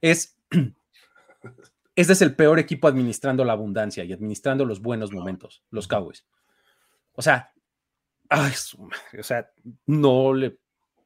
[0.00, 0.38] es,
[1.96, 6.24] este es el peor equipo administrando la abundancia y administrando los buenos momentos, los Cowboys.
[7.12, 7.52] O sea,
[8.28, 8.52] ay,
[9.18, 9.50] o sea,
[9.86, 10.58] no le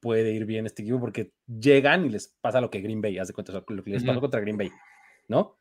[0.05, 3.29] puede ir bien este equipo porque llegan y les pasa lo que Green Bay, haz
[3.29, 4.71] de cuenta, lo que les pasó contra Green Bay,
[5.29, 5.59] ¿no?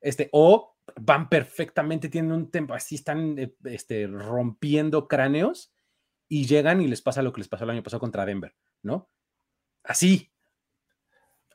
[0.00, 5.70] Este, o van perfectamente, tienen un tempo, así están eh, este, rompiendo cráneos
[6.30, 9.10] y llegan y les pasa lo que les pasó el año pasado contra Denver, ¿no?
[9.84, 10.32] Así.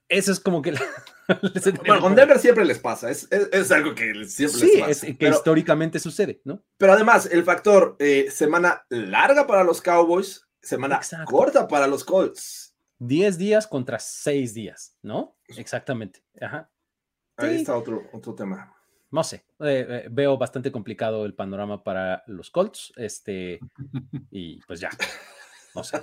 [0.07, 0.73] Eso es como que...
[1.87, 3.27] bueno, con Denver siempre les pasa, es,
[3.71, 4.93] algo que siempre les pasa.
[4.93, 6.63] Sí, que históricamente sucede, ¿no?
[6.77, 12.75] Pero además, el factor eh, semana larga para los Cowboys, semana corta para los Colts.
[12.99, 15.37] 10 días contra 6 días, ¿no?
[15.47, 16.23] Exactamente.
[16.41, 16.71] Ajá.
[17.37, 18.73] Ahí está otro, otro tema.
[19.11, 23.59] No sé, eh, eh, veo bastante complicado el panorama para los Colts, este,
[24.31, 24.89] y pues ya,
[25.75, 26.01] no sé.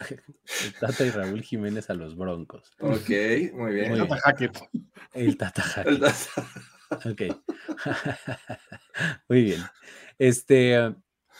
[0.64, 2.72] El Tata y Raúl Jiménez a los Broncos.
[2.80, 3.10] Ok,
[3.52, 3.92] muy bien.
[3.92, 4.58] el Tata Hackett.
[5.12, 6.02] El Tata Hackett.
[7.06, 7.22] Ok.
[9.28, 9.60] muy bien.
[10.18, 10.94] Este,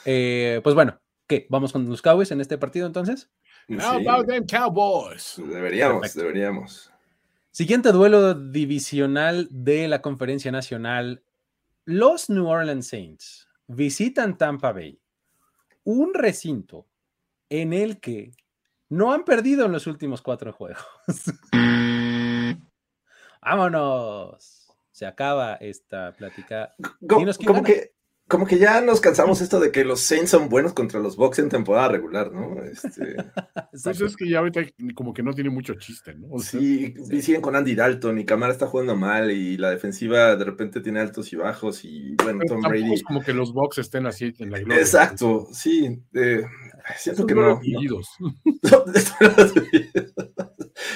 [0.04, 1.46] eh, pues bueno, ¿Qué?
[1.48, 3.30] ¿Vamos con los Cowboys en este partido entonces?
[3.68, 5.36] How about them Cowboys?
[5.36, 6.92] Deberíamos, deberíamos.
[7.52, 11.22] Siguiente duelo divisional de la Conferencia Nacional.
[11.84, 15.00] Los New Orleans Saints visitan Tampa Bay,
[15.84, 16.88] un recinto
[17.48, 18.32] en el que
[18.88, 20.84] no han perdido en los últimos cuatro juegos.
[23.40, 24.66] Vámonos.
[24.90, 26.74] Se acaba esta plática.
[27.08, 27.92] ¿Cómo, que,
[28.30, 31.40] como que ya nos cansamos esto de que los Saints son buenos contra los Bucks
[31.40, 32.62] en temporada regular, ¿no?
[32.70, 33.16] Este...
[33.82, 34.60] pues es que ya ahorita
[34.94, 36.38] como que no tiene mucho chiste, ¿no?
[36.38, 40.44] sí, y siguen con Andy Dalton y Camara está jugando mal y la defensiva de
[40.44, 42.94] repente tiene altos y bajos y bueno, Tom Brady.
[42.94, 44.80] Es como que los Bucks estén así en la gloria.
[44.80, 46.00] Exacto, sí.
[46.14, 46.44] Eh,
[46.96, 47.60] siento que no.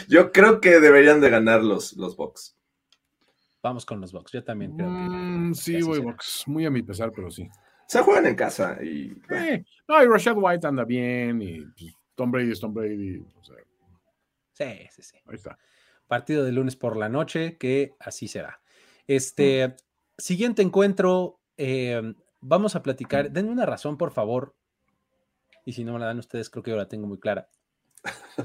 [0.08, 2.56] Yo creo que deberían de ganar los, los Bucks.
[3.64, 4.30] Vamos con los Bucks.
[4.30, 4.94] Yo también creo que.
[4.94, 6.44] Mm, sí, voy Bucks.
[6.46, 7.48] Muy a mi pesar, pero sí.
[7.86, 9.18] Se juegan en casa y.
[9.88, 13.24] no, y Rashad White anda bien y pues, Tom Brady es Tom Brady.
[14.52, 15.16] Sí, sí, sí.
[15.26, 15.58] Ahí está.
[16.06, 18.60] Partido de lunes por la noche, que así será.
[19.06, 19.72] Este mm.
[20.18, 23.30] siguiente encuentro, em, vamos a platicar.
[23.30, 24.54] Denme una razón, por favor.
[25.64, 27.48] Y si no me la dan ustedes, creo que yo la tengo muy clara.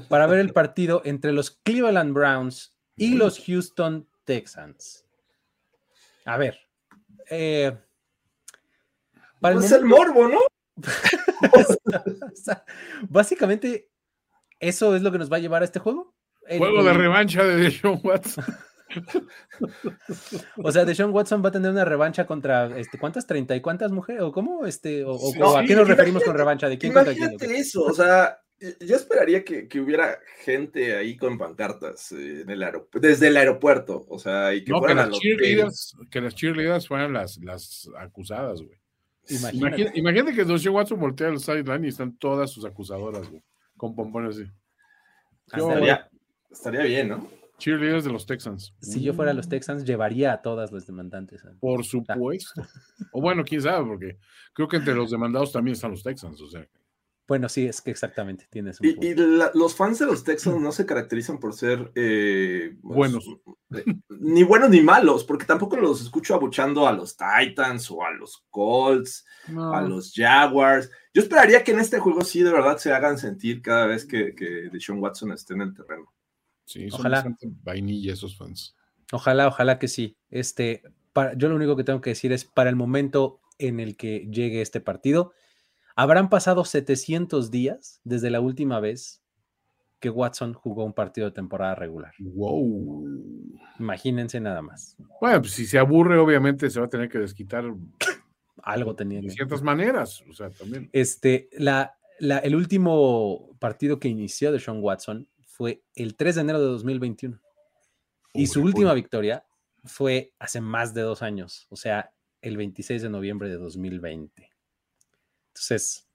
[0.08, 5.04] Para ver el partido entre los Cleveland Browns y los Houston Texans.
[6.24, 6.58] A ver.
[7.28, 7.76] Eh,
[9.40, 10.40] para el, el morbo, ¿no?
[13.08, 13.90] básicamente,
[14.58, 16.14] ¿eso es lo que nos va a llevar a este juego?
[16.46, 18.44] Juego de revancha de Deshaun Watson.
[20.64, 23.26] o sea, Deshaun Watson va a tener una revancha contra este, ¿cuántas?
[23.28, 24.22] ¿30 y cuántas mujeres?
[24.22, 24.66] ¿O cómo?
[24.66, 25.16] Este, o,
[25.56, 26.68] ¿A qué nos referimos con revancha?
[26.68, 28.40] ¿De quién imagínate eso, o sea,
[28.80, 34.06] yo esperaría que, que, hubiera gente ahí con pancartas eh, en el desde el aeropuerto,
[34.08, 38.62] o sea, y que no, que las, cheerleaders, que las cheerleaders fueran las, las acusadas,
[38.62, 38.78] güey.
[39.28, 39.98] Imagínate.
[39.98, 43.42] Imagínate, que Deshaun Watson voltea al sideline y están todas sus acusadoras, güey,
[43.76, 44.50] con pompones así.
[45.46, 46.10] Estaría,
[46.50, 47.28] estaría bien, ¿no?
[47.58, 48.74] Cheerleaders de los Texans.
[48.80, 51.42] Si yo fuera los Texans, llevaría a todas las demandantes.
[51.60, 52.62] Por supuesto.
[53.12, 54.18] o bueno, quién sabe, porque
[54.54, 56.66] creo que entre los demandados también están los Texans, o sea.
[57.30, 60.72] Bueno, sí, es que exactamente tienes un Y, y los fans de los Texans no
[60.72, 63.24] se caracterizan por ser eh, pues, buenos.
[63.72, 63.84] Eh,
[64.18, 68.44] ni buenos ni malos, porque tampoco los escucho abuchando a los Titans o a los
[68.50, 70.90] Colts, a los Jaguars.
[71.14, 74.34] Yo esperaría que en este juego sí de verdad se hagan sentir cada vez que,
[74.34, 76.12] que Deshaun Watson esté en el terreno.
[76.64, 77.24] Sí, son ojalá.
[77.62, 78.74] vainilla esos fans.
[79.12, 80.16] Ojalá, ojalá que sí.
[80.30, 83.96] Este, para, yo lo único que tengo que decir es para el momento en el
[83.96, 85.32] que llegue este partido,
[86.00, 89.22] Habrán pasado 700 días desde la última vez
[89.98, 92.14] que Watson jugó un partido de temporada regular.
[92.20, 93.06] Wow.
[93.78, 94.96] Imagínense nada más.
[95.20, 97.64] Bueno, pues si se aburre, obviamente se va a tener que desquitar.
[98.62, 99.20] Algo tenía.
[99.20, 100.88] De ciertas maneras, o sea, también.
[100.94, 106.40] Este, la, la, el último partido que inició de Sean Watson fue el 3 de
[106.40, 107.38] enero de 2021.
[108.32, 109.44] y su última victoria
[109.84, 114.49] fue hace más de dos años, o sea, el 26 de noviembre de 2020.
[115.60, 116.08] Entonces.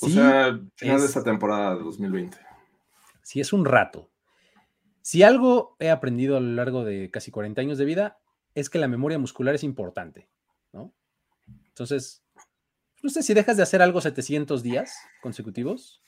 [0.00, 2.36] o sea, final de esta temporada de 2020.
[3.22, 4.10] Sí, es un rato.
[5.00, 8.18] Si algo he aprendido a lo largo de casi 40 años de vida,
[8.54, 10.28] es que la memoria muscular es importante,
[10.72, 10.92] ¿no?
[11.68, 12.24] Entonces,
[13.02, 16.02] no sé si dejas de hacer algo 700 días consecutivos,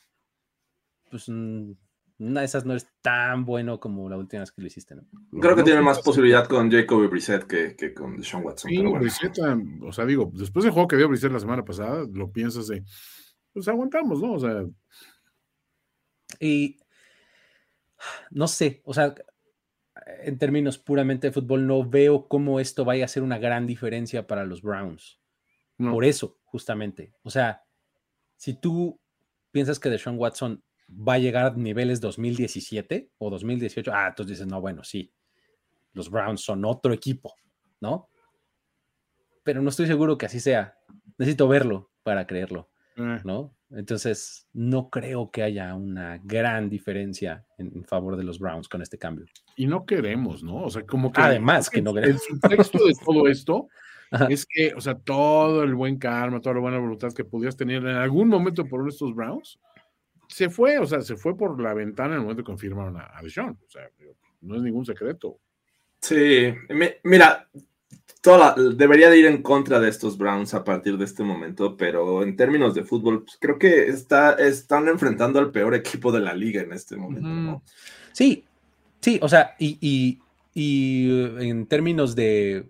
[1.11, 1.73] pues mm,
[2.19, 5.07] una de esas no es tan bueno como la última vez que lo hiciste, ¿no?
[5.41, 8.71] Creo que tiene más posibilidad con Jacoby Brissett que, que con Sean Watson.
[8.71, 9.39] Sí, Brissett,
[9.83, 12.85] o sea, digo, después del juego que dio Brissett la semana pasada, lo piensas de,
[13.53, 14.35] pues aguantamos, ¿no?
[14.35, 14.65] O sea.
[16.41, 16.79] Y
[18.31, 19.15] no sé, o sea,
[20.23, 24.27] en términos puramente de fútbol, no veo cómo esto vaya a ser una gran diferencia
[24.27, 25.21] para los Browns.
[25.77, 27.13] Por eso, justamente.
[27.23, 27.65] O sea,
[28.37, 29.01] si tú
[29.51, 30.63] piensas que Deshaun Watson
[30.97, 35.13] va a llegar a niveles 2017 o 2018, ah, entonces dices, no, bueno, sí,
[35.93, 37.35] los Browns son otro equipo,
[37.81, 38.09] ¿no?
[39.43, 40.77] Pero no estoy seguro que así sea.
[41.19, 43.21] Necesito verlo para creerlo, eh.
[43.25, 43.55] ¿no?
[43.71, 48.99] Entonces, no creo que haya una gran diferencia en, favor de los Browns con este
[48.99, 49.27] cambio.
[49.57, 50.63] Y no queremos, ¿no?
[50.65, 51.21] O sea, como que...
[51.21, 52.23] Además, que no queremos.
[52.31, 53.69] El subtexto de todo esto
[54.31, 57.79] es que, o sea, todo el buen karma, toda la buena voluntad que pudieras tener
[57.79, 59.59] en algún momento por estos Browns,
[60.29, 63.11] se fue, o sea, se fue por la ventana en el momento que confirmaron a,
[63.17, 63.59] a Deshaun.
[63.67, 63.89] O sea,
[64.41, 65.39] no es ningún secreto.
[66.01, 66.53] Sí,
[67.03, 67.49] mira,
[68.21, 72.23] toda debería de ir en contra de estos Browns a partir de este momento, pero
[72.23, 76.35] en términos de fútbol, pues, creo que está, están enfrentando al peor equipo de la
[76.35, 77.63] liga en este momento.
[78.13, 78.45] Sí,
[79.01, 80.19] sí, o sea, y,
[80.55, 82.67] en términos de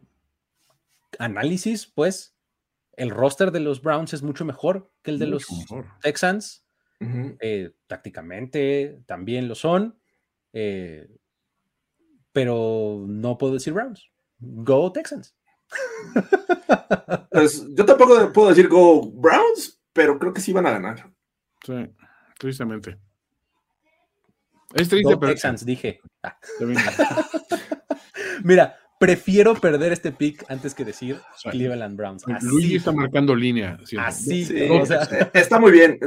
[1.20, 2.34] análisis, pues,
[2.96, 5.46] el roster de los Browns es mucho mejor que el de los
[6.02, 6.63] Texans.
[7.00, 9.98] Eh, tácticamente también lo son,
[10.52, 11.08] eh,
[12.32, 14.10] pero no puedo decir Browns.
[14.38, 15.36] Go Texans.
[17.30, 21.10] Pues, yo tampoco puedo decir Go Browns, pero creo que sí van a ganar.
[21.66, 21.90] Sí,
[22.38, 22.96] tristemente.
[24.72, 25.32] Es triste, pero...
[25.32, 26.00] Texans, dije.
[26.22, 26.38] Ah.
[28.44, 32.24] Mira, prefiero perder este pick antes que decir Cleveland Browns.
[32.42, 33.78] Luigi está marcando línea.
[33.98, 34.48] Así.
[35.32, 35.98] Está muy bien.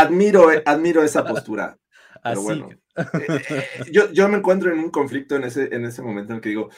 [0.00, 1.78] Admiro, admiro esa postura.
[2.22, 6.32] Pero bueno, eh, yo, yo, me encuentro en un conflicto en ese, en ese momento
[6.32, 6.70] en el que digo,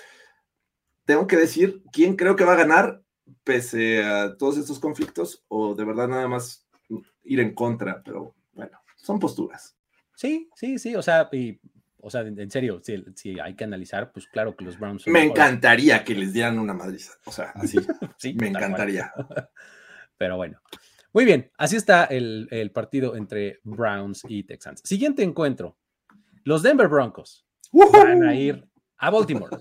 [1.04, 3.02] tengo que decir quién creo que va a ganar
[3.44, 6.66] pese a todos estos conflictos o de verdad nada más
[7.24, 9.76] ir en contra, pero bueno, son posturas.
[10.14, 11.58] Sí, sí, sí, o sea, y
[12.00, 12.80] o sea, en, serio,
[13.14, 15.06] si, hay que analizar, pues claro que los Browns.
[15.08, 17.12] me encantaría que les dieran una madriza.
[17.24, 17.78] O sea, así.
[18.16, 19.12] sí, me encantaría.
[20.16, 20.60] Pero bueno.
[21.18, 24.82] Muy bien, así está el, partido entre Browns y Texans.
[24.84, 25.76] Siguiente encuentro.
[26.44, 28.64] Los Denver Broncos van a ir
[28.98, 29.56] a Baltimore.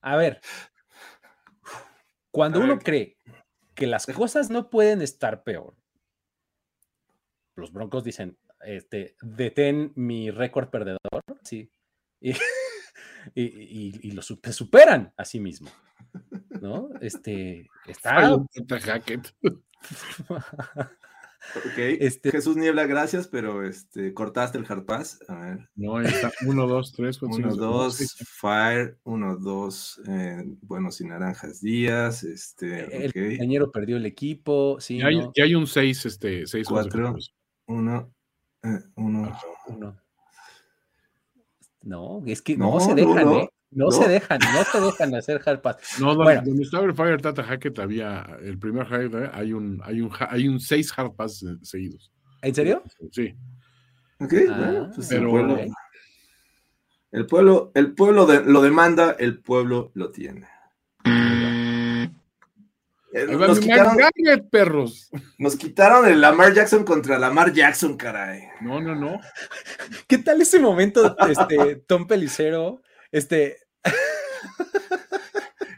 [0.00, 0.40] A ver,
[2.30, 3.16] cuando uno cree
[3.74, 5.74] que las cosas no pueden estar peor,
[7.56, 11.00] los Broncos dicen, este, detén mi récord perdedor,
[11.42, 11.68] sí.
[12.20, 12.30] y,
[13.34, 15.68] y, y lo super, superan a sí mismo.
[16.60, 16.90] ¿No?
[17.00, 18.38] Este está.
[20.28, 22.30] Ok, este...
[22.30, 25.18] Jesús Niebla, gracias, pero este, cortaste el hard pass.
[25.28, 25.68] A ver.
[25.76, 31.60] No, está 1, 2, 3, 4, 1, 2, Fire, 1, 2, eh, Buenos y Naranjas
[31.60, 32.24] Díaz.
[32.24, 33.36] Este, el okay.
[33.36, 34.78] compañero perdió el equipo.
[34.80, 35.32] Sí, ya, hay, ¿no?
[35.34, 37.16] ya hay un 6, este, 6 4,
[37.66, 38.14] 1,
[38.96, 40.02] 1.
[41.82, 43.48] No, es que no, no se dejan, no, ¿eh?
[43.70, 45.76] No, no, se dejan, no se dejan hacer hard pass.
[46.00, 46.42] No, no bueno.
[46.42, 50.48] donde estaba el Fire Tata Hackett había el primer hard hay un hay un hay
[50.48, 52.10] un seis hard pass seguidos.
[52.42, 52.82] ¿En serio?
[53.12, 53.34] Sí.
[54.20, 55.70] Ok, ah, bueno, pues pero el pueblo, okay.
[57.12, 60.46] el pueblo, el pueblo de, lo demanda, el pueblo lo tiene.
[63.12, 65.10] Nos quitaron, Garrett, perros.
[65.38, 68.42] nos quitaron el Lamar Jackson contra Lamar Jackson, caray.
[68.60, 69.20] No, no, no.
[70.06, 72.82] ¿Qué tal ese momento, este, Tom Pelicero?
[73.10, 73.58] Este.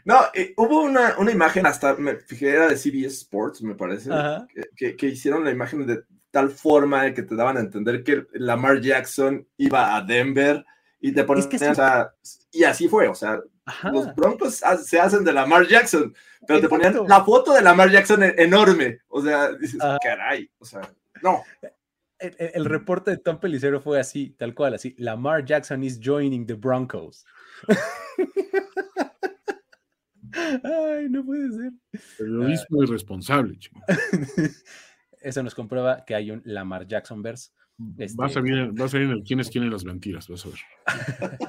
[0.03, 4.09] No, eh, hubo una, una, imagen, hasta me fijé, era de CBS Sports, me parece,
[4.53, 8.25] que, que, que, hicieron la imagen de tal forma que te daban a entender que
[8.33, 10.65] Lamar Jackson iba a Denver
[10.99, 11.65] y te ponían, es que sí.
[11.65, 12.13] o sea,
[12.51, 13.91] y así fue, o sea, Ajá.
[13.91, 16.13] los Broncos se hacen de Lamar Jackson,
[16.47, 16.61] pero Exacto.
[16.61, 20.81] te ponían la foto de Lamar Jackson enorme, o sea, dices, caray, o sea,
[21.21, 21.43] no.
[22.21, 26.45] El, el, reporte de Tom Pelicero fue así, tal cual, así, Lamar Jackson is joining
[26.45, 27.25] the Broncos.
[30.33, 31.71] Ay, no puede ser.
[32.17, 33.81] Periodismo uh, irresponsable, chico.
[35.21, 37.51] Eso nos comprueba que hay un Lamar Jackson verse.
[37.97, 38.17] Este...
[38.17, 40.45] Va, a salir, va a salir en el quién es quién en las mentiras, vas
[40.45, 40.59] a ver.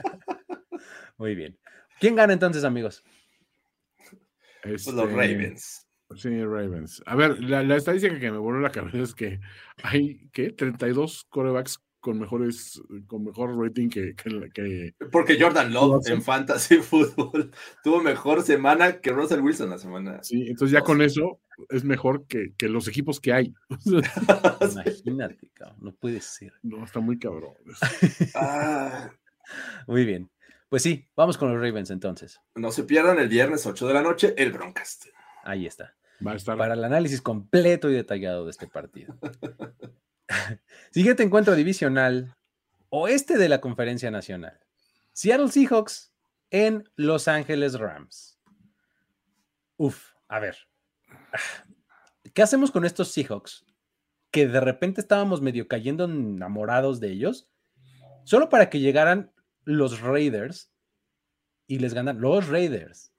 [1.19, 1.59] Muy bien.
[2.01, 3.05] ¿Quién gana entonces, amigos?
[4.65, 4.93] Este...
[4.93, 5.82] Los Ravens.
[6.16, 7.03] Sí, Ravens.
[7.07, 9.40] A ver, la, la, estadística que me voló la cabeza es que
[9.83, 10.51] hay, ¿qué?
[10.51, 16.14] 32 corebacks con mejores, con mejor rating que, que, que porque Jordan Love Watson.
[16.14, 17.53] en Fantasy Football
[17.85, 20.18] tuvo mejor semana que Russell Wilson la semana.
[20.22, 23.55] Sí, entonces ya con eso es mejor que, que los equipos que hay.
[24.61, 26.53] Imagínate, cabrón, no puede ser.
[26.62, 27.55] No, está muy cabrón.
[28.35, 29.12] ah.
[29.87, 30.29] Muy bien.
[30.68, 32.40] Pues sí, vamos con los Ravens entonces.
[32.57, 35.07] No se pierdan el viernes 8 de la noche el Broncast.
[35.44, 35.94] Ahí está.
[36.27, 36.57] Va a estar.
[36.57, 39.17] Para el análisis completo y detallado de este partido.
[40.91, 42.35] Siguiente encuentro divisional,
[42.91, 44.59] oeste de la Conferencia Nacional.
[45.13, 46.13] Seattle Seahawks
[46.51, 48.39] en Los Ángeles Rams.
[49.77, 50.57] Uf, a ver.
[52.35, 53.65] ¿Qué hacemos con estos Seahawks?
[54.31, 57.51] Que de repente estábamos medio cayendo enamorados de ellos,
[58.25, 59.33] solo para que llegaran
[59.65, 60.71] los Raiders
[61.67, 63.13] y les ganan los Raiders.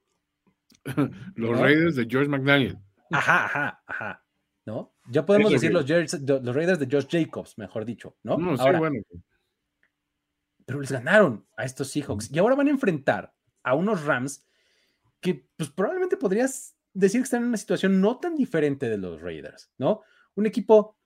[0.95, 1.53] los ¿no?
[1.53, 2.77] Raiders de George McDaniel.
[3.13, 4.25] Ajá, ajá, ajá.
[4.65, 4.93] ¿no?
[5.09, 8.37] Ya podemos decir los, los, Raiders de Josh Jacobs, mejor dicho, ¿no?
[8.37, 8.99] no ahora, sí, bueno.
[10.65, 14.45] Pero les ganaron a estos Seahawks y ahora van a enfrentar a unos Rams
[15.19, 19.21] que pues probablemente podrías decir que están en una situación no tan diferente de los
[19.21, 20.01] Raiders, ¿no?
[20.35, 20.97] Un equipo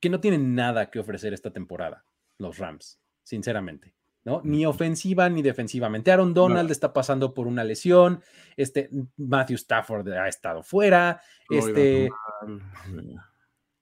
[0.00, 2.04] que no tiene nada que ofrecer esta temporada,
[2.38, 3.95] los Rams, sinceramente.
[4.26, 4.40] ¿No?
[4.42, 6.10] Ni ofensiva ni defensivamente.
[6.10, 6.72] Aaron Donald no.
[6.72, 8.20] está pasando por una lesión,
[8.56, 12.10] este Matthew Stafford ha estado fuera, no, este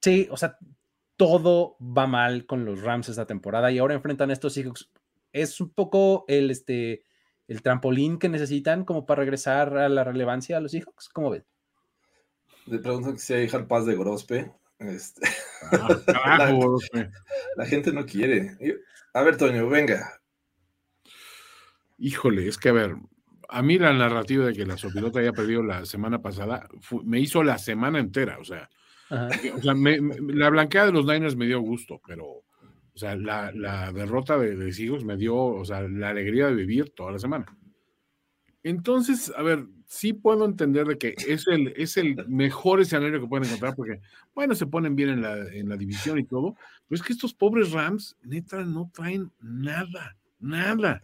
[0.01, 0.59] sí, o sea,
[1.17, 4.91] todo va mal con los Rams esta temporada y ahora enfrentan a estos Seahawks.
[5.33, 7.03] Es un poco el este
[7.47, 11.43] el trampolín que necesitan como para regresar a la relevancia a los Seahawks, ¿cómo ven?
[12.67, 14.53] Le pregunto si hay paz de Grospe.
[14.77, 15.27] Este...
[15.71, 17.09] Ah, carajo, la,
[17.55, 18.57] la, gente no quiere.
[19.13, 20.21] A ver, Toño, venga.
[21.97, 22.95] Híjole, es que a ver,
[23.49, 27.19] a mí la narrativa de que la Sopilota había perdido la semana pasada fue, me
[27.19, 28.69] hizo la semana entera, o sea,
[29.09, 32.43] o sea me, me, la blanqueada de los Niners me dio gusto, pero, o
[32.97, 36.89] sea, la, la derrota de, de Seahawks me dio, o sea, la alegría de vivir
[36.89, 37.45] toda la semana.
[38.63, 43.27] Entonces, a ver, sí puedo entender de que es el, es el mejor escenario que
[43.27, 44.01] pueden encontrar, porque,
[44.33, 46.55] bueno, se ponen bien en la, en la división y todo,
[46.87, 51.03] pero es que estos pobres Rams, neta, no traen nada, nada.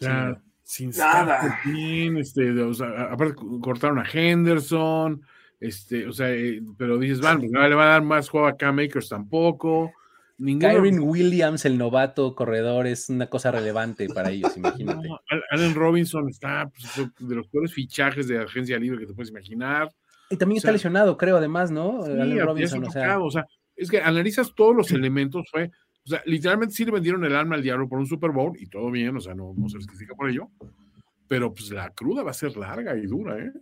[0.00, 1.60] Sea, sin nada.
[1.64, 5.22] Bien, este, o sea, aparte cortaron a Henderson,
[5.58, 8.56] este, o sea, eh, pero dices, van, no le va a dar más juego a
[8.56, 9.92] Cam Makers tampoco.
[10.38, 10.72] Ninguno...
[10.72, 15.06] Kyron Williams, el novato corredor, es una cosa relevante para ellos, imagínate.
[15.06, 15.20] No,
[15.50, 19.90] Allen Robinson está pues, de los peores fichajes de agencia libre que te puedes imaginar.
[20.30, 22.04] Y también o sea, está lesionado, creo, además, ¿no?
[22.06, 23.20] Sí, Allen Robinson, o sea...
[23.20, 23.44] o sea,
[23.76, 25.70] es que analizas todos los elementos, fue
[26.04, 28.66] o sea, literalmente sí le vendieron el alma al diablo por un Super Bowl y
[28.66, 30.48] todo bien, o sea, no, no se les critica por ello.
[31.28, 33.52] Pero pues la cruda va a ser larga y dura, ¿eh?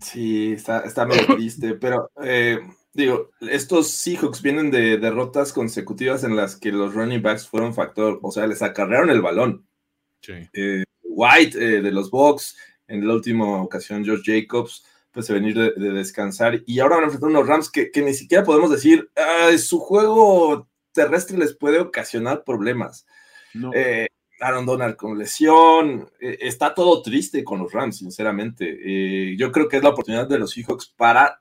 [0.00, 2.58] Sí, está, está medio triste, pero eh,
[2.94, 8.18] digo, estos Seahawks vienen de derrotas consecutivas en las que los running backs fueron factor,
[8.22, 9.66] o sea, les acarrearon el balón.
[10.28, 15.72] Eh, White de los Bucks, en la última ocasión George Jacobs, pues se venir de,
[15.92, 19.10] descansar y ahora van a enfrentar unos Rams que, ni siquiera podemos decir,
[19.58, 23.06] su juego terrestre les puede ocasionar problemas.
[23.74, 24.08] Eh,
[24.40, 28.78] Aaron Donald con lesión, eh, está todo triste con los Rams, sinceramente.
[28.84, 31.38] Eh, yo creo que es la oportunidad de los Seahawks para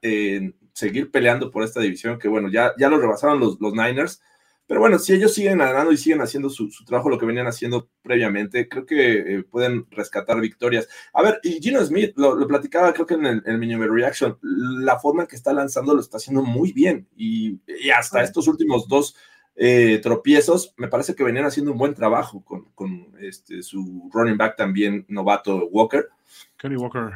[0.74, 4.22] seguir peleando por esta división, que bueno, ya, ya lo rebasaron los, los Niners,
[4.68, 7.90] pero bueno, si ellos siguen ganando y siguen haciendo su, trabajo, lo que venían haciendo
[8.02, 10.88] previamente, creo que pueden rescatar victorias.
[11.12, 15.24] A ver, y Gino Smith, lo, platicaba creo que en el, mini reaction, la forma
[15.24, 19.14] en que está lanzando lo está haciendo muy bien y, y hasta estos últimos dos
[19.56, 24.56] eh, tropiezos, me parece que venían haciendo un buen trabajo con, este, su running back
[24.56, 26.10] también novato Walker.
[26.58, 27.12] Kenny Walker.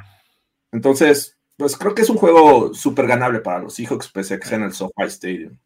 [0.71, 4.47] Entonces, pues creo que es un juego súper ganable para los Seahawks, pese a que
[4.47, 5.57] sea en el SoFi Stadium.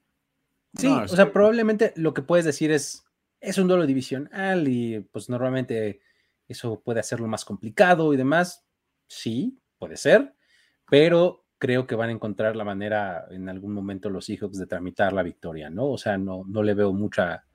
[0.75, 3.03] Sí, o sea, probablemente lo que puedes decir es,
[3.41, 6.01] es un duelo divisional y pues normalmente
[6.47, 8.63] eso puede hacerlo más complicado y demás.
[9.07, 10.35] Sí, puede ser,
[10.87, 15.13] pero creo que van a encontrar la manera en algún momento los Seahawks de tramitar
[15.13, 15.87] la victoria, ¿no?
[15.87, 17.45] O sea, no, no le veo mucha,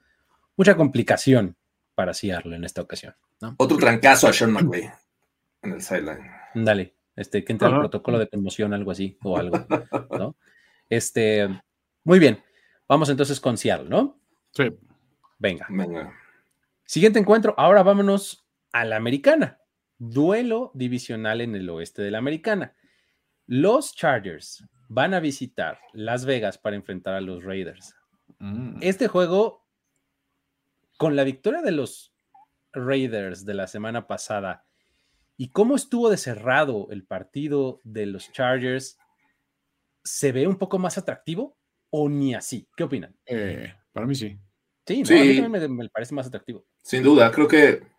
[0.56, 1.56] mucha complicación
[1.94, 3.14] para Seattle en esta ocasión.
[3.40, 3.54] ¿no?
[3.58, 4.90] Otro trancazo a Sean McVay
[5.62, 6.30] en el sideline.
[6.54, 9.66] Dale, este, que entre el protocolo de conmoción, algo así, o algo,
[10.10, 10.36] ¿no?
[10.88, 11.48] Este,
[12.04, 12.42] muy bien.
[12.86, 14.20] Vamos entonces con Seattle, ¿no?
[14.52, 14.64] Sí.
[15.38, 15.66] Venga.
[15.70, 16.12] Venga.
[16.84, 17.54] Siguiente encuentro.
[17.56, 19.58] Ahora vámonos a la americana.
[19.96, 22.74] Duelo divisional en el oeste de la americana.
[23.46, 27.94] Los Chargers van a visitar Las Vegas para enfrentar a los Raiders.
[28.38, 28.78] Mm.
[28.80, 29.66] Este juego,
[30.98, 32.14] con la victoria de los
[32.72, 34.64] Raiders de la semana pasada
[35.36, 38.98] y cómo estuvo de cerrado el partido de los Chargers,
[40.02, 41.56] ¿se ve un poco más atractivo
[41.90, 42.68] o ni así?
[42.76, 43.16] ¿Qué opinan?
[43.26, 44.38] Eh, para mí sí.
[44.86, 46.66] Sí, a mí también me parece más atractivo.
[46.82, 47.93] Sin duda, creo que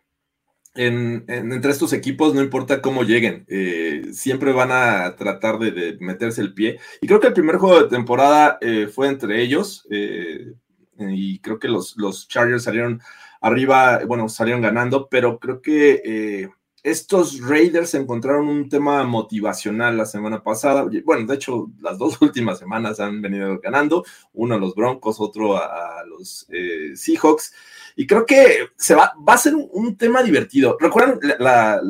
[0.76, 6.54] entre estos equipos, no importa cómo lleguen, eh, siempre van a tratar de, meterse el
[6.54, 6.78] pie.
[7.00, 10.52] Y creo que el primer juego de temporada eh, fue entre ellos, eh,
[10.98, 13.00] y creo que los, los, Chargers salieron
[13.40, 16.50] arriba, bueno, salieron ganando, pero creo que
[16.86, 20.86] estos Raiders encontraron un tema motivacional la semana pasada.
[21.04, 25.56] Bueno, de hecho, las dos últimas semanas han venido ganando, uno a los Broncos, otro
[25.56, 26.46] a, los
[26.94, 27.52] Seahawks.
[27.96, 30.76] Y creo que se va, va a ser un, tema divertido.
[30.78, 31.80] ¿Recuerdan la,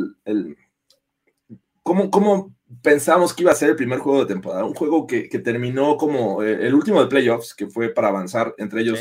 [1.82, 4.64] cómo, pensamos que iba a ser el primer juego de temporada?
[4.64, 8.80] Un juego que, terminó como eh, el último de playoffs, que fue para avanzar entre
[8.80, 9.00] ellos.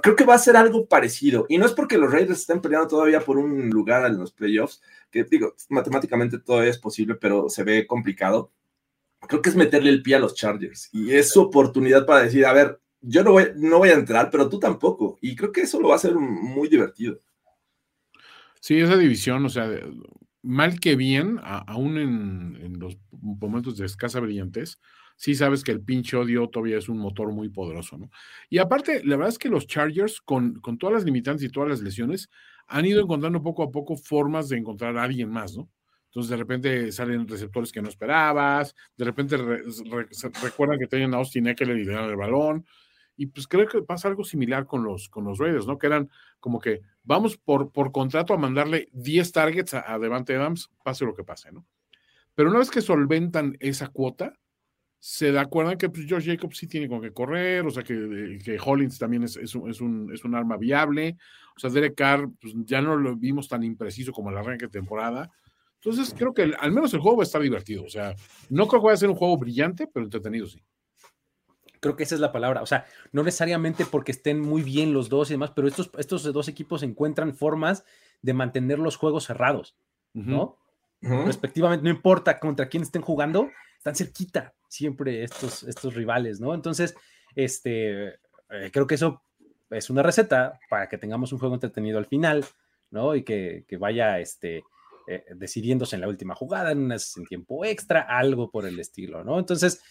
[0.00, 1.44] creo que va a ser algo parecido.
[1.50, 4.80] Y no es porque los Raiders estén peleando todavía por un lugar en los playoffs,
[5.12, 8.50] que digo, matemáticamente todo es posible, pero se ve complicado.
[9.28, 10.88] Creo que es meterle el pie a los Chargers.
[10.92, 14.30] Y es su oportunidad para decir, a ver, yo no voy, no voy a entrar,
[14.30, 15.18] pero tú tampoco.
[15.20, 17.20] Y creo que eso lo va a hacer muy divertido.
[18.60, 19.68] Sí, esa división, o sea,
[20.42, 24.78] mal que bien, aún en, los momentos de escasa brillantez,
[25.16, 28.10] sí sabes que el pinche odio todavía es un motor muy poderoso, ¿no?
[28.48, 31.68] Y aparte, la verdad es que los Chargers, con, con todas las limitantes y todas
[31.68, 32.30] las lesiones,
[32.72, 35.68] han ido encontrando poco a poco formas de encontrar a alguien más, ¿no?
[36.06, 39.36] Entonces de repente salen receptores que no esperabas, de repente
[40.42, 42.66] recuerdan que tenían a Austin Eckler y le dan el balón,
[43.16, 45.78] y pues creo que pasa algo similar con los, con los Raiders, ¿no?
[45.78, 46.10] Que eran
[46.40, 51.14] como que vamos por, por contrato a mandarle 10 targets a, Devante Adams, pase lo
[51.14, 51.66] que pase, ¿no?
[52.34, 54.38] Pero una vez que solventan esa cuota,
[54.98, 58.38] se da acuerdan que pues, George Jacobs sí tiene con qué correr, o sea que,
[58.42, 61.16] que Hollins también es, es, un, es, un, es, un, arma viable,
[61.56, 64.72] o sea, Derek Carr pues, ya no lo vimos tan impreciso como el arranque de
[64.72, 65.30] temporada.
[65.76, 68.14] Entonces creo que al menos el juego va a estar divertido, o sea,
[68.48, 70.62] no creo que vaya a ser un juego brillante, pero entretenido sí.
[71.80, 72.62] Creo que esa es la palabra.
[72.62, 76.22] O sea, no necesariamente porque estén muy bien los dos y demás, pero estos, estos
[76.32, 77.84] dos equipos encuentran formas
[78.20, 79.74] de mantener los juegos cerrados,
[80.12, 80.58] ¿no?
[81.00, 86.54] Respectivamente, no importa contra quién estén jugando, están cerquita siempre estos, estos rivales, ¿no?
[86.54, 86.94] Entonces,
[87.34, 89.24] este, eh, creo que eso
[89.72, 92.44] es una receta para que tengamos un juego entretenido al final,
[92.90, 93.14] ¿no?
[93.14, 94.62] Y que, vaya, este,
[95.06, 99.38] eh, decidiéndose en la última jugada, en, en tiempo extra, algo por el estilo, ¿no?
[99.38, 99.82] Entonces,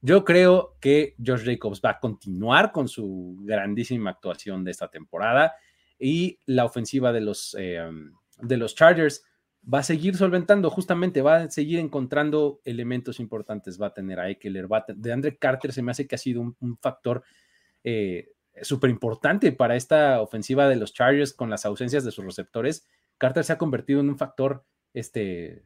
[0.00, 5.54] yo creo que Josh Jacobs va a continuar con su grandísima actuación de esta temporada
[5.98, 9.24] y la ofensiva de los, em, de los Chargers
[9.72, 13.80] va a seguir solventando, justamente va a seguir encontrando elementos importantes.
[13.80, 16.42] Va a tener a Eckler, va de Andre Carter se me hace que ha sido
[16.42, 17.22] un, factor
[17.82, 22.86] eh, súper importante para esta ofensiva de los Chargers con las ausencias de sus receptores.
[23.18, 25.64] Carter se ha convertido en un factor este,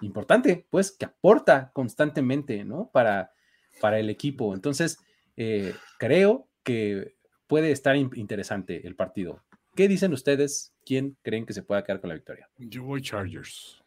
[0.00, 2.90] importante, pues, que aporta constantemente, ¿no?
[2.92, 3.32] Para,
[3.80, 4.54] para el equipo.
[4.54, 4.98] Entonces,
[5.36, 9.44] eh, creo que puede estar interesante el partido.
[9.74, 10.74] ¿Qué dicen ustedes?
[10.84, 12.48] ¿Quién creen que se pueda quedar con la victoria?
[12.58, 13.82] Yo voy Chargers.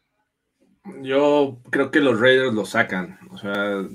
[1.02, 3.18] Yo creo que los Raiders lo sacan.
[3.30, 3.86] O sea,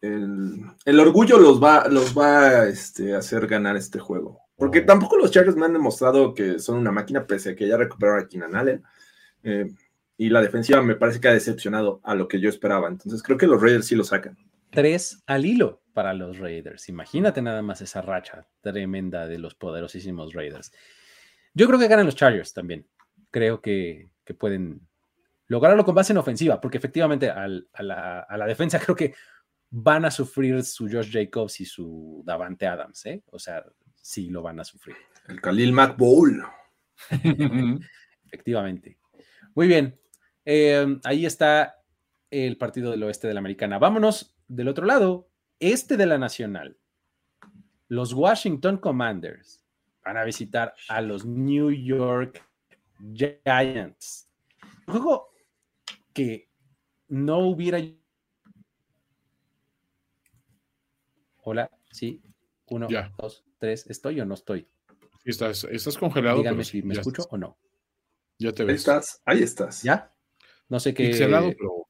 [0.00, 4.40] el, el orgullo los va, los va este, a hacer ganar este juego.
[4.56, 7.76] Porque tampoco los Chargers me han demostrado que son una máquina, pese a que ya
[7.76, 8.82] recuperaron a Keenan Allen.
[9.42, 9.70] Eh,
[10.18, 12.88] y la defensiva me parece que ha decepcionado a lo que yo esperaba.
[12.88, 14.36] Entonces creo que los Raiders sí lo sacan.
[14.70, 16.88] Tres al hilo para los Raiders.
[16.90, 20.72] Imagínate nada más esa racha tremenda de los poderosísimos Raiders.
[21.54, 22.86] Yo creo que ganan los Chargers también.
[23.30, 24.86] Creo que, que pueden
[25.46, 29.14] lograrlo con base en ofensiva, porque efectivamente al, a, la, a, la, defensa creo que
[29.70, 33.22] van a sufrir su Josh Jacobs y su Davante Adams, ¿eh?
[33.30, 33.64] O sea,
[33.94, 34.96] sí lo van a sufrir.
[35.28, 36.42] El Khalil Mac Bowl.
[38.26, 38.98] efectivamente.
[39.54, 39.98] Muy bien.
[40.44, 41.76] Eh, ahí está
[42.30, 43.78] el partido del oeste de la americana.
[43.78, 46.76] Vámonos del otro lado, este de la nacional.
[47.88, 49.64] Los Washington Commanders
[50.04, 52.44] van a visitar a los New York
[53.14, 54.28] Giants.
[54.86, 55.30] Un juego
[56.12, 56.48] que
[57.08, 57.78] no hubiera.
[61.42, 62.22] Hola, sí.
[62.66, 63.12] Uno, Ya.
[63.18, 63.86] dos, tres.
[63.88, 64.68] ¿Estoy o no estoy?
[65.24, 66.38] Estás, estás congelado.
[66.38, 67.32] Díganme pero si sí, me escucho estás.
[67.34, 67.58] o no.
[68.38, 68.76] Ya te Ahí ves.
[68.80, 69.82] estás, ahí estás.
[69.82, 70.14] ¿Ya?
[70.68, 71.08] No sé qué.
[71.08, 71.86] Pixelado, pero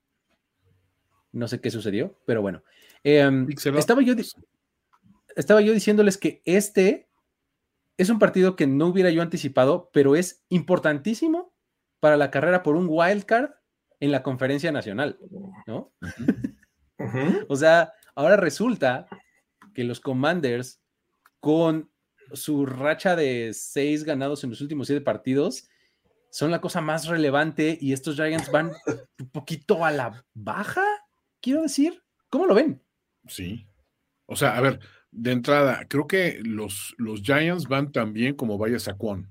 [1.32, 2.62] No sé qué sucedió, pero bueno.
[3.04, 3.78] Em, pixelado.
[3.78, 4.14] estaba, yo,
[5.36, 7.08] estaba yo diciéndoles que este
[7.96, 11.54] es un partido que no hubiera yo anticipado, pero es importantísimo
[12.00, 13.50] para la carrera por un wild card
[14.00, 15.18] en la conferencia nacional,
[15.66, 15.92] ¿no?
[17.48, 19.06] O sea, ahora resulta
[19.72, 20.80] que los Commanders,
[21.40, 21.90] con
[22.32, 25.68] su racha de seis ganados en los últimos siete partidos,
[26.30, 28.72] son la cosa más relevante y estos Giants van
[29.18, 30.84] un poquito a la baja,
[31.40, 32.02] quiero decir.
[32.28, 32.80] ¿Cómo lo ven?
[33.26, 33.66] Sí.
[34.26, 34.78] O sea, a ver,
[35.10, 39.28] de entrada, creo que los, los Giants van tan bien como vaya Saquon.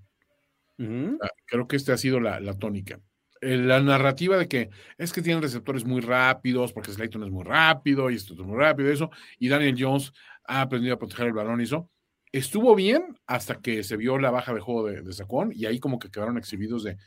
[1.21, 3.01] Ah, Creo que esta ha sido la, la tónica.
[3.41, 7.43] Eh, La narrativa de que es que tienen receptores muy rápidos, porque Slayton es muy
[7.43, 9.09] rápido y esto es muy rápido, eso,
[9.39, 10.11] y Daniel Jones
[10.45, 11.89] ha aprendido a proteger el balón y eso.
[12.31, 15.79] Estuvo bien hasta que se vio la baja de juego de, de Saquon y ahí
[15.79, 16.97] como que quedaron exhibidos de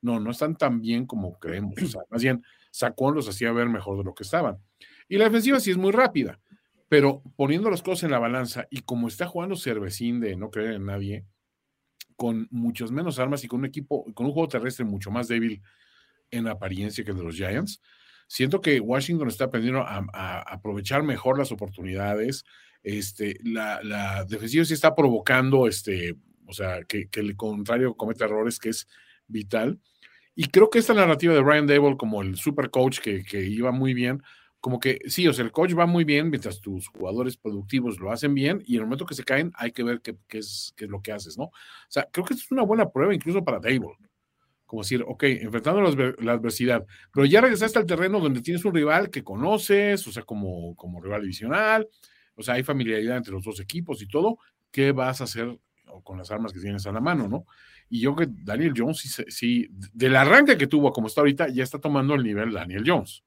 [0.00, 1.74] no, no están tan bien como creemos.
[1.82, 4.58] O sea, más bien, Saquon los hacía ver mejor de lo que estaban.
[5.08, 6.38] Y la defensiva sí es muy rápida,
[6.88, 10.74] pero poniendo las cosas en la balanza y como está jugando Cervecín de no creer
[10.74, 11.24] en nadie,
[12.18, 15.62] con muchas menos armas y con un equipo, con un juego terrestre mucho más débil
[16.32, 17.80] en apariencia que el de los Giants,
[18.26, 22.44] siento que Washington está aprendiendo a, aprovechar mejor las oportunidades.
[22.82, 28.58] Este, la, la defensiva sí está provocando, este, o sea, que, el contrario cometa errores,
[28.58, 28.88] que es
[29.28, 29.78] vital.
[30.34, 33.94] Y creo que esta narrativa de Ryan Dable como el super coach que iba muy
[33.94, 34.24] bien,
[34.60, 38.10] como que sí, o sea, el coach va muy bien mientras tus jugadores productivos lo
[38.12, 40.84] hacen bien y en el momento que se caen hay que ver qué, es, qué
[40.86, 41.44] es lo que haces, ¿no?
[41.44, 41.52] O
[41.88, 43.96] sea, creo que es una buena prueba incluso para Dable.
[44.66, 48.64] Como decir, ok, enfrentando la, adver- la adversidad, pero ya regresaste al terreno donde tienes
[48.66, 51.88] un rival que conoces, o sea, como, como rival divisional,
[52.34, 54.38] o sea, hay familiaridad entre los dos equipos y todo,
[54.70, 55.58] ¿qué vas a hacer
[56.04, 57.46] con las armas que tienes a la mano, no?
[57.88, 61.62] Y yo que Daniel Jones, sí, sí, del arranque que tuvo como está ahorita, ya
[61.64, 63.24] está tomando el nivel Daniel Jones.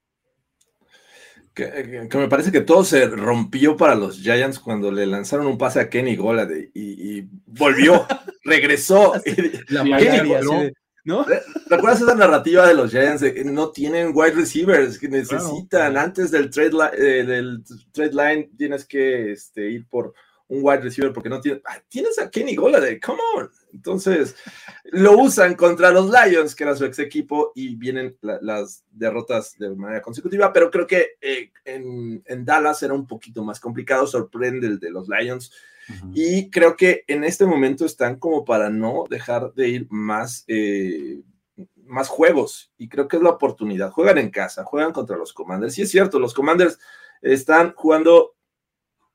[1.54, 5.82] Que, me parece que todo se rompió para los Giants cuando le lanzaron un pase
[5.82, 8.06] a Kenny Golade y, y volvió,
[8.44, 9.14] regresó.
[9.26, 10.74] Y- La así de-
[11.04, 11.26] ¿no?
[11.68, 13.22] ¿Recuerdas esa narrativa de los Giants?
[13.22, 15.68] de que no tienen wide receivers que necesitan.
[15.68, 16.00] Claro.
[16.00, 20.14] Antes del trade, li- eh, del trade line tienes que este, ir por
[20.52, 21.62] un wide receiver porque no tienes.
[21.66, 23.50] Ah, tienes a Kenny Golade, come on.
[23.74, 24.36] Entonces
[24.92, 29.58] lo usan contra los Lions, que era su ex equipo, y vienen la- las derrotas
[29.58, 30.52] de manera consecutiva.
[30.52, 34.06] Pero creo que eh, en, en Dallas era un poquito más complicado.
[34.06, 35.52] Sorprende el de los Lions.
[36.14, 41.22] Y creo que en este momento están como para no dejar de ir más, eh,
[41.86, 42.72] más juegos.
[42.78, 43.92] Y creo que es la oportunidad.
[43.92, 45.74] Juegan en casa, juegan contra los Commanders.
[45.74, 46.78] Sí es cierto, los Commanders
[47.22, 48.36] están jugando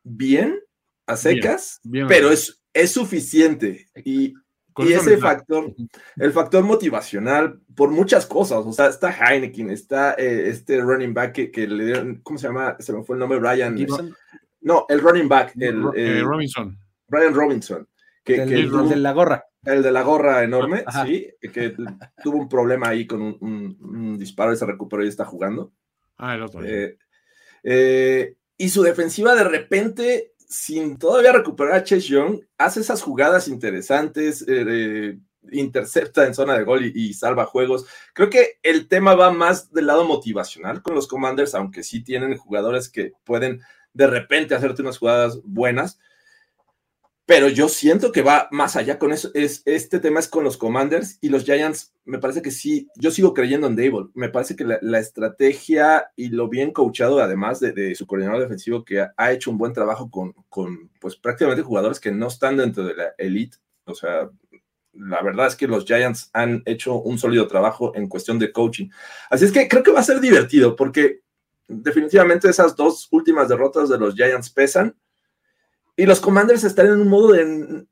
[0.03, 0.61] bien
[1.07, 3.87] a secas, bien, pero es, es suficiente.
[4.05, 4.35] Y,
[4.79, 5.73] y ese factor,
[6.17, 8.59] el factor motivacional, por muchas cosas.
[8.67, 12.49] O sea, está Heineken, está eh, este running back que, que le dieron, ¿cómo se
[12.49, 12.77] llama?
[12.81, 13.77] Se me fue el nombre, Ryan.
[13.77, 14.15] Gibson,
[14.61, 16.79] No, el running back, el, eh, el- Robinson.
[17.09, 17.89] Brian Robinson,
[18.25, 19.45] que, tuvo- de la gorra.
[19.65, 21.07] el de la gorra enorme, Ajá.
[21.07, 21.75] sí, que
[22.23, 25.73] tuvo un problema ahí con un, un- un disparo y se recuperó y está jugando.
[26.19, 26.65] Ah, el otro.
[26.65, 26.99] Eh,
[27.63, 33.49] eh, y su defensiva de repente, sin todavía recuperar a Chase Young, hace esas jugadas
[33.49, 35.19] interesantes, eh,
[35.53, 37.87] intercepta en zona de gol y, y salva juegos.
[38.13, 42.37] Creo que el tema va más del lado motivacional con los Commanders, aunque sí tienen
[42.37, 43.61] jugadores que pueden
[43.93, 45.99] de repente hacerte unas jugadas buenas.
[47.27, 49.31] Pero yo siento que va más allá con eso.
[49.35, 51.93] Es, este tema es con los Commanders y los Giants.
[52.05, 54.07] Me parece que sí, yo sigo creyendo en Dable.
[54.15, 59.05] Me parece que la, estrategia y lo bien coachado, además de, su coordinador defensivo, que
[59.17, 62.95] ha, hecho un buen trabajo con, con, pues prácticamente jugadores que no están dentro de
[62.95, 63.57] la elite.
[63.87, 64.31] O sea,
[64.93, 68.89] la verdad es que los Giants han hecho un sólido trabajo en cuestión de coaching.
[69.31, 71.23] Así es que creo que va a ser divertido porque
[71.67, 74.95] definitivamente esas dos últimas derrotas de los Giants pesan
[75.97, 77.87] y los Commanders están en un modo de,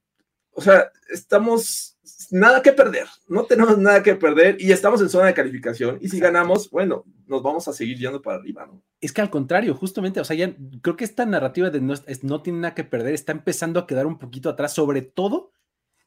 [0.53, 1.99] o sea, estamos
[2.31, 6.09] nada que perder, no tenemos nada que perder y estamos en zona de calificación y
[6.09, 8.83] si ganamos, bueno, nos vamos a seguir yendo para arriba, ¿no?
[9.01, 12.43] Es que al contrario, justamente, o sea, ya creo que esta narrativa de no, no
[12.43, 15.53] tiene nada que perder está empezando a quedar un poquito atrás, sobre todo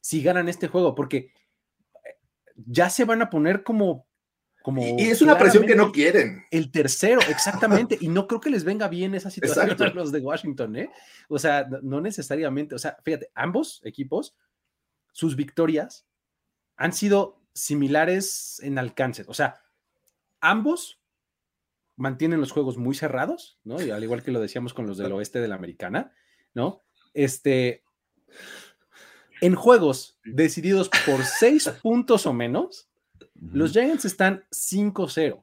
[0.00, 1.32] si ganan este juego, porque
[2.56, 4.07] ya se van a poner como
[4.76, 6.44] y, es una presión que no quieren.
[6.50, 7.96] El tercero, exactamente.
[8.00, 10.90] y no creo que les venga bien esa situación a los de Washington, ¿eh?
[11.28, 12.74] O sea, no necesariamente.
[12.74, 14.36] O sea, fíjate, ambos equipos,
[15.12, 16.06] sus victorias
[16.76, 19.24] han sido similares en alcance.
[19.26, 19.62] O sea,
[20.40, 21.00] ambos
[21.96, 23.82] mantienen los juegos muy cerrados, ¿no?
[23.82, 26.12] Y al igual que lo decíamos con los del oeste de la americana,
[26.54, 26.84] ¿no?
[27.14, 27.82] Este.
[29.40, 32.87] En juegos decididos por seis puntos o menos,
[33.40, 35.42] los Giants están 5-0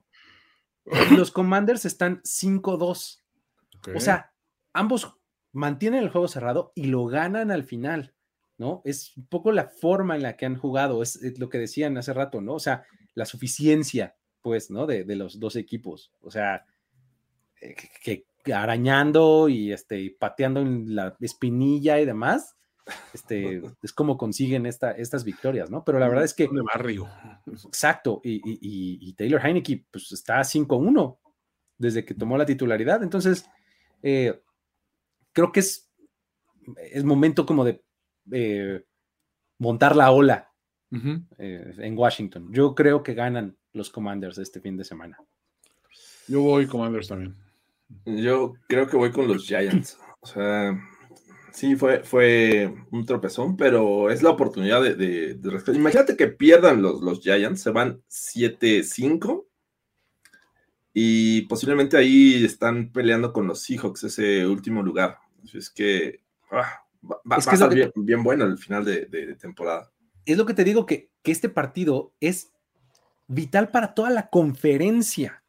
[0.85, 3.21] y los Commanders están 5-2.
[3.95, 4.33] O sea,
[4.73, 5.17] ambos
[5.51, 8.13] mantienen el juego cerrado y lo ganan al final,
[8.57, 8.81] ¿no?
[8.85, 12.13] Es un poco la forma en la que han jugado, es, lo que decían hace
[12.13, 12.55] rato, ¿no?
[12.55, 12.83] O sea,
[13.13, 14.85] la suficiencia, pues, ¿no?
[14.85, 16.11] De, los dos equipos.
[16.21, 16.65] O sea,
[17.61, 22.55] eh, que, arañando y este, pateando en la espinilla y demás,
[23.13, 25.83] este, es como consiguen esta, estas victorias, ¿no?
[25.83, 26.47] Pero la verdad es que...
[26.47, 27.07] De barrio.
[27.47, 31.17] Exacto, y, Taylor Heineke pues está 5-1
[31.77, 33.45] desde que tomó la titularidad, entonces
[34.01, 34.41] eh,
[35.33, 35.91] creo que es,
[36.77, 37.83] es momento como de
[38.31, 38.85] eh,
[39.59, 40.51] montar la ola
[41.37, 42.49] eh, en Washington.
[42.51, 45.17] Yo creo que ganan los Commanders este fin de semana.
[46.27, 47.35] Yo voy Commanders también.
[48.05, 49.99] Yo creo que voy con los Giants.
[50.21, 50.79] O sea,
[51.55, 57.01] Sí, fue, fue un tropezón, pero es la oportunidad de, de, Imagínate que pierdan los,
[57.01, 59.45] los Giants, se van 7-5
[60.93, 65.17] y posiblemente ahí están peleando con los Seahawks ese último lugar.
[65.53, 69.89] Es que ah, va, a estar bien, bueno el final de, temporada.
[70.25, 72.51] Es lo que te digo, que, que este partido es
[73.27, 75.41] vital para toda la conferencia.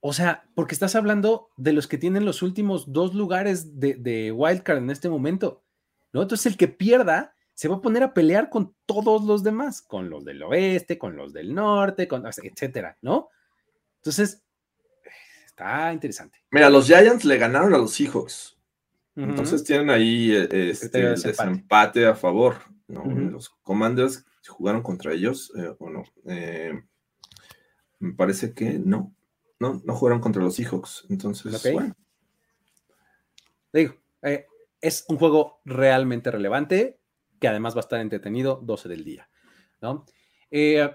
[0.00, 4.78] O sea, porque estás hablando de los que tienen los últimos dos lugares de, wildcard
[4.78, 5.64] en este momento,
[6.12, 6.22] ¿no?
[6.22, 10.08] Entonces el que pierda se va a poner a pelear con todos los demás, con
[10.08, 13.30] los del oeste, con los del norte, con, etcétera, ¿no?
[13.96, 14.44] Entonces,
[15.44, 16.38] está interesante.
[16.52, 18.56] Mira, los Giants le ganaron a los Seahawks.
[19.16, 22.58] Entonces tienen ahí eh, este, el desempate a favor.
[22.86, 23.04] ¿no?
[23.04, 26.04] Los Commanders jugaron contra ellos eh, o no.
[26.26, 26.80] Eh,
[27.98, 29.14] me parece que no.
[29.60, 31.06] No, no jugaron contra los Seahawks.
[31.08, 31.94] Entonces, bueno.
[33.72, 34.46] Digo, eh,
[34.80, 36.98] es un juego realmente relevante
[37.40, 39.28] que además va a estar entretenido 12 del día.
[39.80, 40.04] ¿no?
[40.50, 40.90] Eh,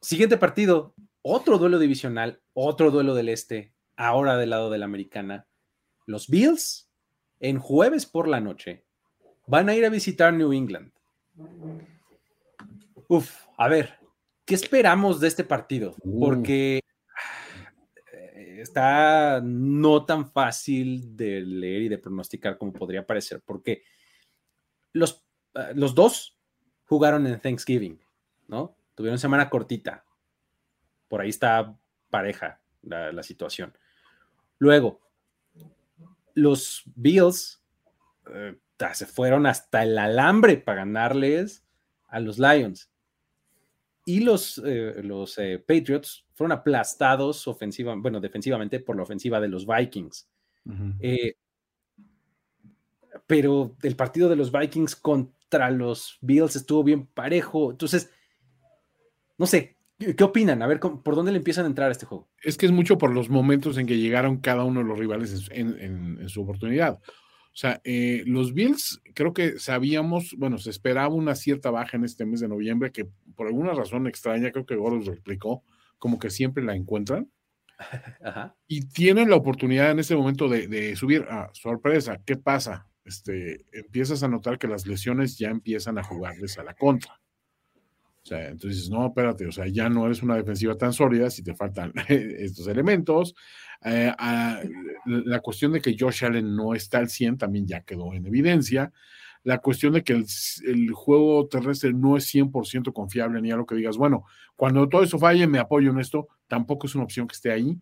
[0.00, 5.46] siguiente partido, otro duelo divisional, otro duelo del este, ahora del lado de la americana.
[6.06, 6.90] Los Bills,
[7.40, 8.84] en jueves por la noche,
[9.46, 10.92] van a ir a visitar New England.
[13.08, 13.98] Uf, a ver,
[14.44, 15.94] ¿qué esperamos de este partido?
[16.02, 16.20] Uh.
[16.20, 16.80] Porque
[18.62, 23.82] está no tan fácil de leer y de pronosticar como podría parecer, porque
[24.92, 26.38] los, ah, los dos
[26.84, 28.00] jugaron en Thanksgiving,
[28.48, 28.76] ¿no?
[28.94, 30.04] Tuvieron semana cortita.
[31.08, 31.76] Por ahí está
[32.10, 33.76] pareja la, situación.
[34.58, 35.00] Luego,
[36.34, 37.62] los Bills
[38.32, 38.56] eh,
[38.92, 41.64] se fueron hasta el alambre para ganarles
[42.08, 42.90] a los Lions.
[44.04, 49.48] Y los, eh, los eh, Patriots fueron aplastados ofensiva, bueno, defensivamente por la ofensiva de
[49.48, 50.28] los Vikings.
[51.00, 51.34] Eh,
[53.26, 57.70] pero el partido de los Vikings contra los Bills estuvo bien parejo.
[57.70, 58.10] Entonces,
[59.38, 60.62] no sé, ¿qué opinan?
[60.62, 62.28] A ver, ¿por dónde le empiezan a entrar a este juego?
[62.42, 65.48] Es que es mucho por los momentos en que llegaron cada uno de los rivales
[65.52, 66.98] en su oportunidad.
[67.52, 72.04] O sea, eh, los Bills creo que sabíamos, bueno, se esperaba una cierta baja en
[72.04, 75.62] este mes de noviembre que por alguna razón extraña, creo que Goros lo explicó,
[76.02, 77.30] como que siempre la encuentran.
[78.66, 81.26] Y tienen la oportunidad en este momento de, subir.
[81.30, 82.88] a sorpresa, ¿qué pasa?
[83.04, 87.12] Este, empiezas a notar que las lesiones ya empiezan a jugarles a la contra.
[87.14, 91.44] O sea, entonces, no, espérate, o sea, ya no eres una defensiva tan sólida si
[91.44, 93.36] te faltan estos elementos.
[93.84, 94.12] Eh,
[95.04, 98.92] la cuestión de que Josh Allen no está al 100 también ya quedó en evidencia.
[99.44, 103.74] La cuestión de que el, juego terrestre no es 100% confiable, ni a lo que
[103.74, 104.24] digas, bueno,
[104.56, 107.76] cuando todo eso falle, me apoyo en esto, tampoco es una opción que esté ahí.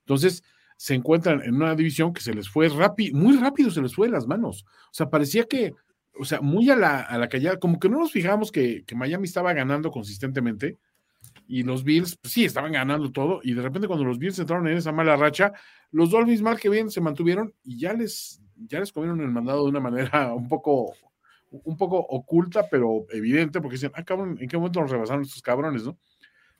[0.00, 0.42] Entonces,
[0.76, 4.08] se encuentran en una división que se les fue rápido, muy rápido se les fue
[4.08, 4.64] de las manos.
[4.66, 5.72] O sea, parecía que,
[6.18, 8.96] o sea, muy a la, a la callada, como que no nos fijamos que, que
[8.96, 10.78] Miami estaba ganando consistentemente
[11.46, 14.66] y los Bills, pues sí, estaban ganando todo, y de repente cuando los Bills entraron
[14.68, 15.52] en esa mala racha,
[15.90, 19.64] los Dolphins mal que bien se mantuvieron y ya les, ya les comieron el mandado
[19.64, 20.92] de una manera un poco,
[21.50, 25.42] un poco oculta, pero evidente, porque dicen, ah, cabrón, ¿en qué momento nos rebasaron estos
[25.42, 25.98] cabrones, no?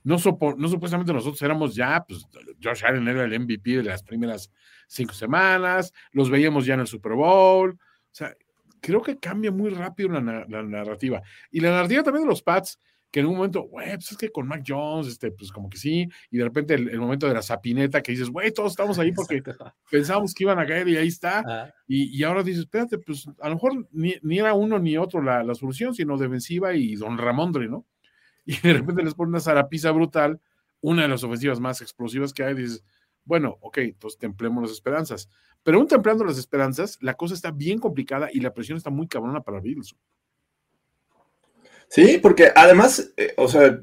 [0.02, 2.26] No, no supuestamente nosotros éramos ya, pues
[2.62, 4.50] Josh Allen era el MVP de las primeras
[4.86, 7.78] cinco semanas, los veíamos ya en el Super Bowl, o
[8.10, 8.36] sea,
[8.80, 11.22] creo que cambia muy rápido la, la narrativa.
[11.50, 12.78] Y la narrativa también de los Pats,
[13.14, 15.78] que en un momento, güey, pues es que con Mac Jones, este, pues como que
[15.78, 19.12] sí, y de repente el, momento de la sapineta que dices, güey, todos estamos ahí
[19.12, 19.40] porque
[19.88, 23.48] pensábamos que iban a caer y ahí está, y, y, ahora dices, espérate, pues a
[23.50, 27.16] lo mejor ni, ni era uno ni otro la, la, solución, sino defensiva y Don
[27.16, 27.86] Ramondre, ¿no?
[28.46, 30.40] Y de repente les pone una zarapiza brutal,
[30.80, 32.82] una de las ofensivas más explosivas que hay, dices,
[33.24, 35.28] bueno, ok, entonces templemos las esperanzas.
[35.62, 39.06] Pero aún templando las esperanzas, la cosa está bien complicada y la presión está muy
[39.06, 39.94] cabrona para Bills.
[41.94, 43.78] Sí, porque además, eh, o sea,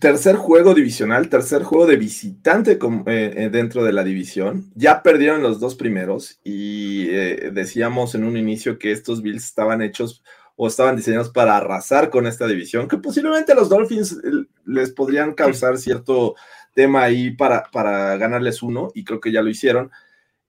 [0.00, 2.76] tercer juego divisional, tercer juego de visitante eh,
[3.06, 4.72] eh, dentro de la división.
[4.74, 10.24] Ya perdieron los dos primeros y decíamos en un inicio que estos Bills estaban hechos
[10.56, 14.18] o estaban diseñados para arrasar con esta división, que posiblemente los Dolphins
[14.66, 16.34] les podrían causar cierto
[16.74, 19.92] tema ahí para, para ganarles uno, y creo que ya lo hicieron.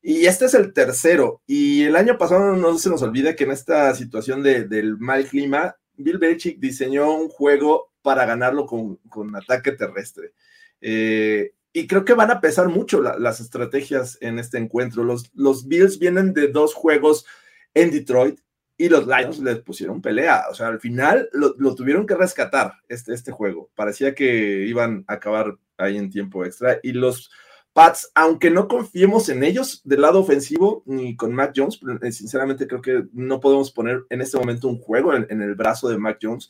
[0.01, 1.43] Y este es el tercero.
[1.45, 5.25] Y el año pasado no se nos olvide que en esta situación de, del mal
[5.25, 8.99] clima, Bill Belichick diseñó un juego para ganarlo con,
[9.35, 10.33] ataque terrestre.
[10.81, 15.03] Eh, y creo que van a pesar mucho las estrategias en este encuentro.
[15.03, 17.25] Los, los Bills vienen de dos juegos
[17.73, 18.39] en Detroit
[18.77, 20.45] y los Lions les pusieron pelea.
[20.49, 23.69] O sea, al final lo, tuvieron que rescatar este, este juego.
[23.75, 26.79] Parecía que iban a acabar ahí en tiempo extra.
[26.83, 27.31] Y los
[27.75, 32.67] Pats, aunque no confiemos en ellos del lado ofensivo ni con Mac Jones, eh, sinceramente
[32.67, 36.17] creo que no podemos poner en este momento un juego en, el brazo de Mac
[36.21, 36.49] Jones.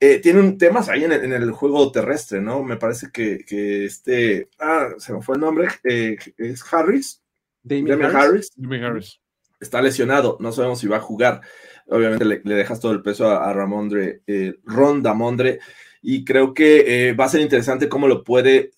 [0.00, 2.62] Eh, tienen temas ahí en el, juego terrestre, ¿no?
[2.62, 7.22] Me parece que, este, ah, se me fue el nombre, eh, es Harris.
[7.62, 8.50] Damien Harris.
[8.82, 9.20] Harris.
[9.60, 11.42] Está lesionado, no sabemos si va a jugar.
[11.86, 14.22] Obviamente le, dejas todo el peso a, Ramondre,
[14.64, 15.60] Ron Damondre,
[16.00, 18.70] y creo que va a ser interesante cómo lo puede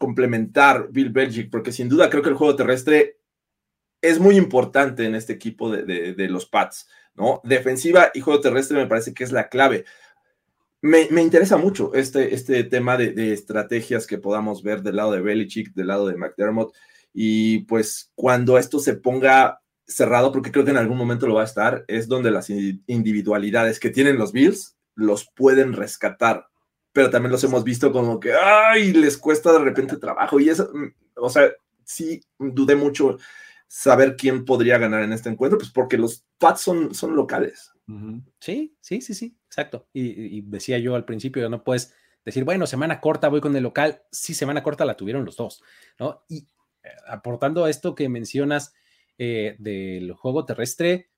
[0.00, 3.18] complementar Bill Belichick, porque sin duda creo que el juego terrestre
[4.00, 7.42] es muy importante en este equipo de, los Pats, ¿no?
[7.44, 9.84] Defensiva y juego terrestre me parece que es la clave.
[10.80, 15.74] Me, interesa mucho este, este tema de, estrategias que podamos ver del lado de Belichick,
[15.74, 16.74] del lado de McDermott,
[17.12, 21.42] y pues cuando esto se ponga cerrado, porque creo que en algún momento lo va
[21.42, 26.46] a estar, es donde las individualidades que tienen los Bills los pueden rescatar
[26.92, 30.40] pero también los hemos visto como que, ay, les cuesta de repente trabajo.
[30.40, 31.50] Y eso, mm, o sea,
[31.84, 33.18] sí dudé mucho
[33.66, 37.72] saber quién podría ganar en este encuentro, pues porque los Pats son, son locales.
[38.38, 39.88] Sí, sí, sí, sí, exacto.
[39.92, 41.92] Y, decía yo al principio, no puedes
[42.24, 44.02] decir, bueno, semana corta voy con el local.
[44.12, 45.62] Sí, semana corta la tuvieron los dos,
[45.98, 46.22] ¿no?
[46.28, 46.46] Y
[46.84, 48.74] eh, aportando a esto que mencionas
[49.18, 51.10] eh, del juego terrestre,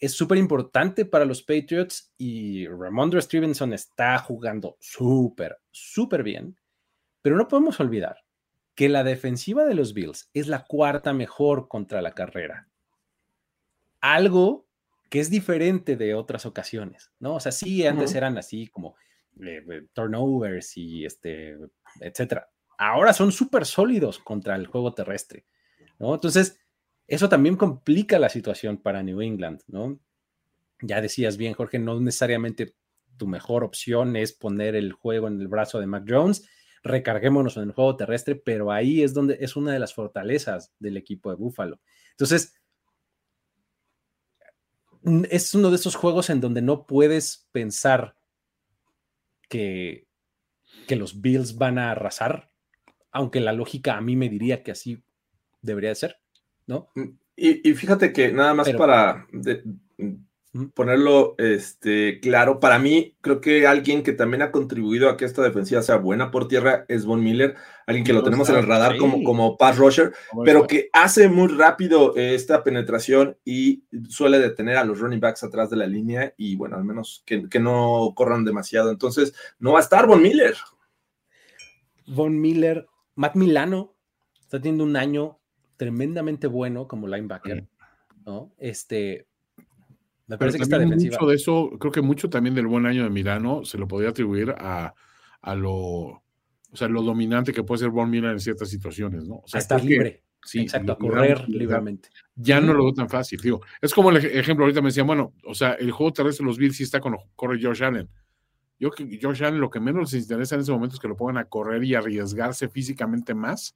[0.00, 6.56] es súper importante para los Patriots y Ramondre Stevenson está jugando súper, súper bien,
[7.20, 8.18] pero no podemos olvidar
[8.74, 12.68] que la defensiva de los Bills es la cuarta mejor contra la carrera.
[14.00, 14.68] Algo
[15.10, 17.34] que es diferente de otras ocasiones, ¿no?
[17.34, 18.94] O sea, sí, antes eran así como
[19.40, 21.56] eh, eh, turnovers y este,
[22.00, 22.48] etcétera.
[22.76, 25.44] Ahora son súper sólidos contra el juego terrestre,
[25.98, 26.14] ¿no?
[26.14, 26.60] Entonces,
[27.08, 29.98] eso también complica la situación para New England, ¿no?
[30.82, 32.76] Ya decías bien, Jorge, no necesariamente
[33.16, 36.48] tu mejor opción es poner el juego en el brazo de Mac Jones.
[36.84, 40.96] Recarguémonos en el juego terrestre, pero ahí es donde es una de las fortalezas del
[40.96, 41.80] equipo de Buffalo.
[42.10, 42.54] Entonces,
[45.30, 48.16] es uno de esos juegos en donde no puedes pensar
[49.48, 50.06] que,
[50.86, 52.52] que los Bills van a arrasar,
[53.10, 55.02] aunque la lógica a mí me diría que así
[55.62, 56.20] debería de ser.
[56.68, 56.88] ¿No?
[56.94, 59.26] Mm, y, fíjate que nada más para
[60.74, 65.42] ponerlo este, claro, para mí creo que alguien que también ha contribuido a que esta
[65.42, 67.54] defensiva sea buena por tierra es Von Miller,
[67.86, 70.12] alguien que lo tenemos en el radar como, como pass rusher,
[70.44, 75.70] pero que hace muy rápido esta penetración y suele detener a los running backs atrás
[75.70, 78.90] de la línea y bueno, al menos que, que no corran demasiado.
[78.90, 80.56] Entonces, no va a estar Von Miller.
[82.06, 83.94] Von Miller, Matt Milano
[84.40, 85.37] está teniendo un año
[85.78, 87.66] tremendamente bueno como linebacker,
[88.26, 88.52] ¿no?
[88.58, 89.26] Este,
[90.26, 91.16] Me Pero parece que también defensiva.
[91.18, 94.10] mucho de eso, creo que mucho también del buen año de Milano se lo podría
[94.10, 94.92] atribuir a,
[95.40, 96.22] a lo, o
[96.74, 99.36] sea, lo dominante que puede ser Von Miller en ciertas situaciones, ¿no?
[99.36, 100.22] O sea, a estar que- libre.
[100.44, 102.10] sí, Exacto, a correr libremente.
[102.36, 103.62] Ya no lo veo tan fácil, digo.
[103.80, 106.48] Es como el ej- ejemplo, ahorita me decían, bueno, o sea, el juego terrestre de
[106.48, 108.08] los Bills sí está con corre Josh Allen.
[108.80, 111.16] Yo que Josh Allen lo que menos les interesa en ese momento es que lo
[111.16, 113.74] pongan a correr y arriesgarse físicamente más,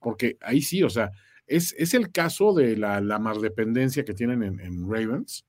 [0.00, 1.10] porque ahí sí, o sea,
[1.46, 5.44] es, es el caso de la, la dependencia que tienen en, en Ravens.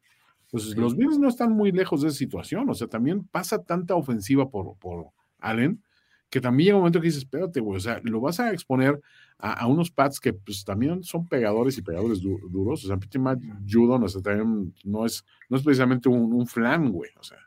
[0.51, 0.75] Pues Sí.
[0.75, 4.49] los Bills no están muy lejos de esa situación, o sea, también pasa tanta ofensiva
[4.49, 5.07] por, por
[5.39, 5.81] Allen
[6.29, 8.99] que también llega un momento que dices, espérate, güey, o sea, lo vas a exponer
[9.37, 12.97] a, a unos pads que pues también son pegadores y pegadores du- duros, o sea,
[13.21, 17.23] Matt Judon, o sea, también no es, no es precisamente un, un flan, güey, o
[17.23, 17.37] sea.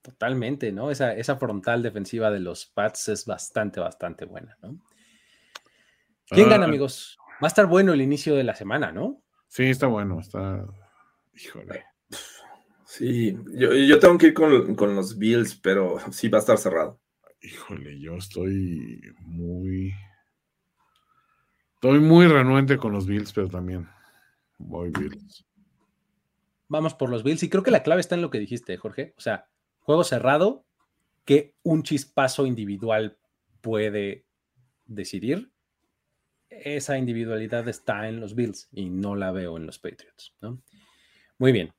[0.00, 0.90] Totalmente, ¿no?
[0.90, 4.78] Esa, esa frontal defensiva de los Pats es bastante, bastante buena, ¿no?
[6.28, 7.18] ¿Quién gana, Ah, amigos?
[7.34, 9.22] Va a estar bueno el inicio de la semana, ¿no?
[9.48, 10.64] Sí, está bueno, está,
[11.34, 11.84] híjole.
[12.86, 16.58] Sí, yo, yo tengo que ir con, con los Bills, pero sí va a estar
[16.58, 17.00] cerrado.
[17.40, 19.94] Híjole, yo estoy muy.
[21.74, 23.88] Estoy muy renuente con los Bills, pero también
[24.58, 25.44] voy Bills.
[26.68, 29.14] Vamos por los Bills y creo que la clave está en lo que dijiste, Jorge.
[29.18, 29.48] O sea,
[29.80, 30.64] juego cerrado
[31.24, 33.18] que un chispazo individual
[33.60, 34.24] puede
[34.86, 35.51] decidir.
[36.64, 40.60] Esa individualidad está en los Bills y no la veo en los Patriots, ¿no?
[41.38, 41.72] Muy bien.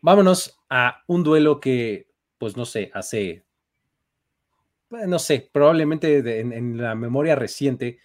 [0.00, 2.08] Vámonos a un duelo que,
[2.38, 3.28] pues no sé, hace,
[4.90, 7.98] eh, no sé, probablemente de- en, en la memoria reciente,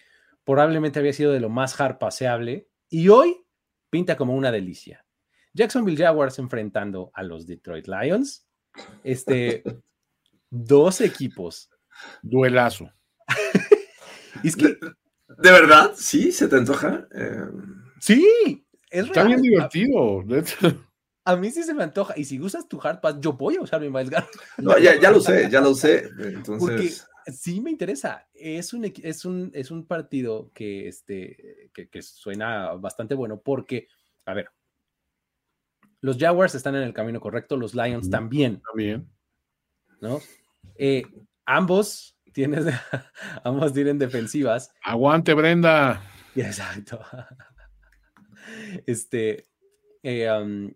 [0.44, 3.44] probablemente había sido de lo más hard paseable y hoy
[3.90, 5.04] pinta como una delicia.
[5.54, 8.46] Jacksonville Jaguars enfrentando a los Detroit Lions.
[9.02, 9.62] Este,
[10.50, 11.70] dos equipos.
[12.22, 12.92] Duelazo.
[14.44, 14.76] Es que,
[15.36, 15.92] ¿De verdad?
[15.94, 16.32] ¿Sí?
[16.32, 17.06] ¿Se te antoja?
[17.14, 17.44] Eh,
[18.00, 20.24] sí, es Está bien divertido.
[21.24, 22.14] A, mí sí se me antoja.
[22.16, 24.30] Y si usas tu hard pass, yo voy a usar mi Miles Garrett.
[24.56, 26.08] no, ya, ya lo sé, ya lo sé.
[26.16, 28.26] Porque Entonces, sí me interesa.
[28.32, 33.88] Es un, es un, es un partido que, este, que, que suena bastante bueno porque,
[34.24, 34.48] a ver,
[36.00, 38.62] los Jaguars están en el camino correcto, los Lions también.
[38.74, 39.08] Bien.
[40.00, 40.20] ¿no?
[40.76, 41.04] Eh,
[41.44, 42.66] ambos tienes,
[43.42, 44.72] ambos tienen defensivas.
[44.84, 46.00] Aguante, Brenda.
[46.36, 47.00] Exacto.
[48.86, 49.44] Este,
[50.04, 50.72] eh, um,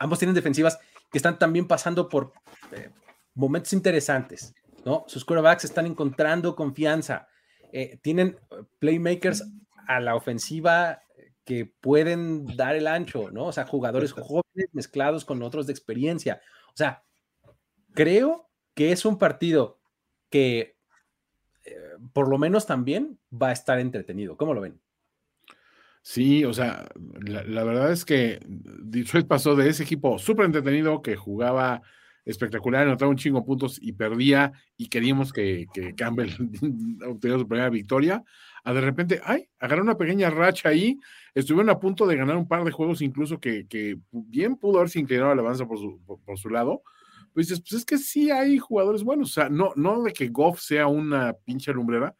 [0.00, 0.80] ambos tienen defensivas
[1.12, 2.32] que están también pasando por
[2.72, 2.90] eh,
[3.34, 4.52] momentos interesantes,
[4.84, 5.04] ¿no?
[5.06, 7.28] Sus quarterbacks están encontrando confianza.
[7.72, 8.36] eh, tienen
[8.80, 9.44] playmakers
[9.86, 11.02] a la ofensiva
[11.44, 13.46] que pueden dar el ancho, ¿no?
[13.46, 16.40] O sea, jugadores jóvenes mezclados con otros de experiencia.
[16.74, 17.04] O sea,
[17.94, 19.80] creo que es un partido
[20.30, 20.79] que
[22.12, 24.36] por lo menos también va a estar entretenido.
[24.36, 24.80] ¿Cómo lo ven?
[26.02, 26.88] Sí, o sea,
[27.20, 31.82] la, verdad es que Detroit pasó de ese equipo súper entretenido que jugaba
[32.24, 36.30] espectacular, anotaba un chingo puntos y perdía y queríamos que, que Campbell
[37.06, 38.24] obtuviera su primera victoria,
[38.64, 40.98] a de repente, ay, agarró una pequeña racha ahí,
[41.34, 45.00] estuvieron a punto de ganar un par de juegos incluso que, que bien pudo haberse
[45.00, 46.82] inclinado la avanza por su, por su lado,
[47.32, 50.28] pues dices, pues es que sí hay jugadores buenos, o sea, no, no de que
[50.28, 52.14] Goff sea una pinche lumbrera,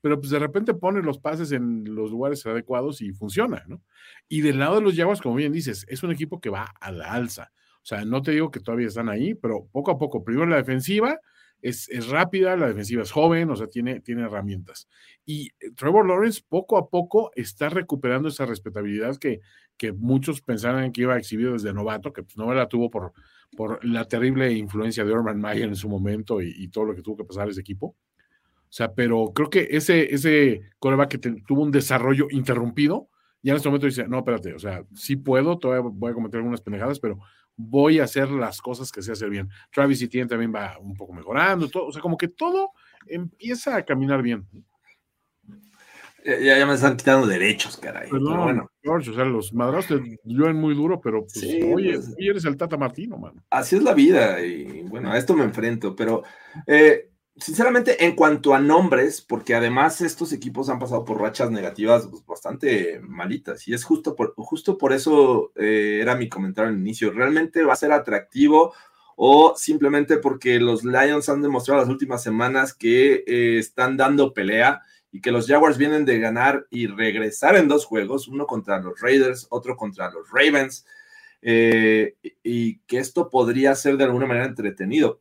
[0.00, 3.82] pero pues de repente pone los pases en los lugares adecuados y funciona, ¿no?
[4.28, 6.90] Y del lado de los Jaguars, como bien dices, es un equipo que va a
[6.90, 7.52] la alza.
[7.82, 10.56] O sea, no te digo que todavía están ahí, pero poco a poco, primero la
[10.56, 11.18] defensiva
[11.62, 14.88] es, es rápida, la defensiva es joven, o sea, tiene, tiene herramientas.
[15.26, 19.40] Y Trevor Lawrence poco a poco está recuperando esa respetabilidad que,
[19.76, 23.12] que muchos pensaban que iba a exhibir desde novato, que pues no la tuvo por,
[23.56, 27.02] por la terrible influencia de Urban Meyer en su momento y, y todo lo que
[27.02, 27.86] tuvo que pasar ese equipo.
[27.86, 33.08] O sea, pero creo que ese, ese coreback que te- tuvo un desarrollo interrumpido,
[33.42, 36.38] ya en este momento dice, no, espérate, o sea, sí puedo, todavía voy a cometer
[36.38, 37.18] algunas pendejadas, pero
[37.56, 39.48] voy a hacer las cosas que sé hacer bien.
[39.72, 42.70] Travis Etienne también va un poco mejorando, todo, o sea, como que todo
[43.06, 44.46] empieza a caminar bien.
[46.24, 48.08] Ya, ya me están quitando derechos, caray.
[48.10, 51.32] Pero Pero no, bueno, George, o sea, los madrazos te llueven muy duro, pero pues,
[51.32, 52.14] Sí, oye, pues.
[52.18, 53.42] hoy eres el Tata Martino, mano.
[53.50, 56.22] así es la vida y bueno, a esto me enfrento, pero
[56.66, 62.06] eh, sinceramente en cuanto a nombres, porque además estos equipos han pasado por rachas negativas
[62.10, 66.78] pues, bastante malitas y es justo por, justo por eso eh, era mi comentario al
[66.78, 68.74] inicio, realmente va a ser atractivo
[69.16, 74.80] o simplemente porque los Lions han demostrado las últimas semanas que eh, están dando pelea
[75.12, 79.00] y que los Jaguars vienen de ganar y regresar en dos juegos, uno contra los
[79.00, 80.86] Raiders, otro contra los Ravens,
[81.42, 85.20] eh, y que esto podría ser de alguna manera entretenido.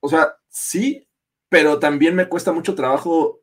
[0.00, 1.06] O sea, sí,
[1.48, 3.40] pero también me cuesta mucho trabajo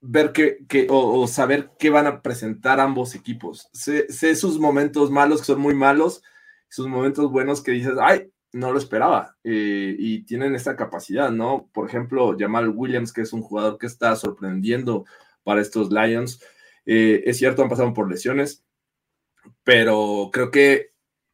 [0.00, 3.68] ver que, que o, saber qué van a presentar ambos equipos.
[3.72, 6.22] Sé, sé sus momentos malos, que son muy malos,
[6.68, 9.36] sus momentos buenos que dices, ay, no lo esperaba.
[9.44, 11.68] eh, y tienen esta capacidad, ¿no?
[11.72, 15.04] Por ejemplo, Jamal Williams, que es un jugador que está sorprendiendo
[15.42, 16.40] para estos Lions.
[16.86, 18.64] Eh, es cierto, han pasado por lesiones,
[19.64, 20.92] pero creo que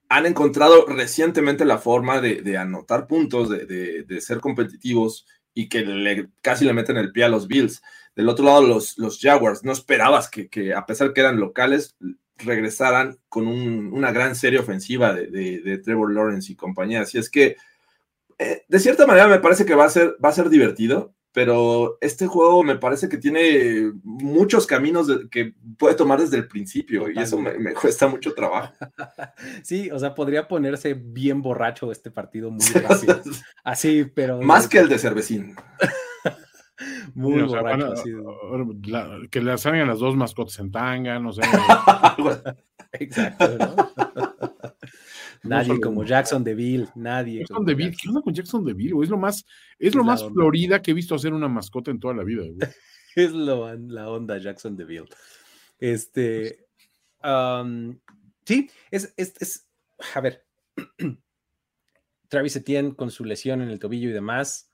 [0.09, 5.83] han encontrado recientemente la forma de, anotar puntos, de, de, de, ser competitivos y que
[5.83, 7.83] le, casi le meten el pie a los Bills.
[8.17, 11.97] Del otro lado, los, los Jaguars, no esperabas que, que, a pesar que eran locales,
[12.45, 17.03] regresaran con un, una gran serie ofensiva de, de, Trevor Lawrence y compañía.
[17.03, 17.57] Así es que,
[18.39, 21.97] eh, de cierta manera, me parece que va a ser, va a ser divertido pero
[22.01, 27.01] este juego me parece que tiene muchos caminos de, que puede tomar desde el principio
[27.01, 27.21] Totalmente.
[27.21, 28.75] y eso me, me, cuesta mucho trabajo.
[29.63, 33.21] Sí, o sea, podría ponerse bien borracho este partido muy rápido.
[33.63, 34.41] Así, pero...
[34.43, 35.55] Más que el de Cervecín.
[37.15, 37.95] muy sí, borracho.
[38.87, 41.43] la, que le salgan las dos mascotas en tanga, no sé.
[42.93, 43.77] Exacto, ¿no?
[45.43, 47.39] Nadie no como Jackson DeVille, nadie.
[47.39, 49.03] Jackson DeVille, ¿qué onda con Jackson DeVille?
[49.03, 49.47] Es lo más,
[49.79, 52.43] es lo más Florida que he visto hacer una mascota en toda la vida.
[52.43, 52.71] Güey.
[53.17, 55.09] es lo, la onda Jackson DeVille.
[55.79, 56.67] Este,
[57.25, 57.99] um,
[58.45, 59.67] sí, es, es, es,
[60.15, 60.45] a ver,
[62.29, 64.70] Travis Etienne con su lesión en el tobillo y demás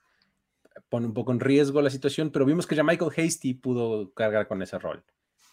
[0.89, 4.47] pone un poco en riesgo la situación, pero vimos que ya Michael Hasty pudo cargar
[4.47, 5.03] con ese rol,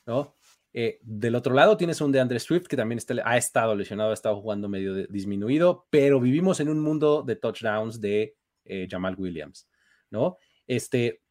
[0.06, 0.34] ¿no?
[0.76, 4.10] Eh, del otro lado tienes un de Andre Swift que también está, ha estado lesionado,
[4.10, 8.88] ha estado jugando medio de, disminuido, pero vivimos en un mundo de touchdowns de eh,
[8.90, 9.68] Jamal Williams,
[10.10, 10.36] ¿no?
[10.66, 11.22] Este,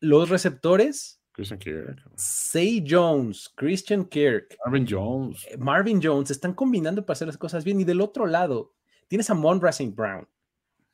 [0.00, 1.20] los receptores.
[1.32, 2.04] Christian Kirk.
[2.14, 4.56] Say Jones, Christian Kirk.
[4.64, 5.44] Marvin Jones.
[5.50, 7.80] Eh, Marvin Jones están combinando para hacer las cosas bien.
[7.80, 8.74] Y del otro lado
[9.08, 9.92] tienes a Monra St.
[9.92, 10.28] Brown,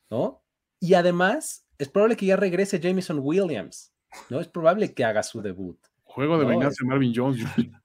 [0.09, 0.43] ¿no?
[0.79, 3.93] Y además es probable que ya regrese Jameson Williams,
[4.29, 4.39] ¿no?
[4.39, 5.77] Es probable que haga su debut.
[6.03, 7.39] Juego de No, venganza de Marvin Jones.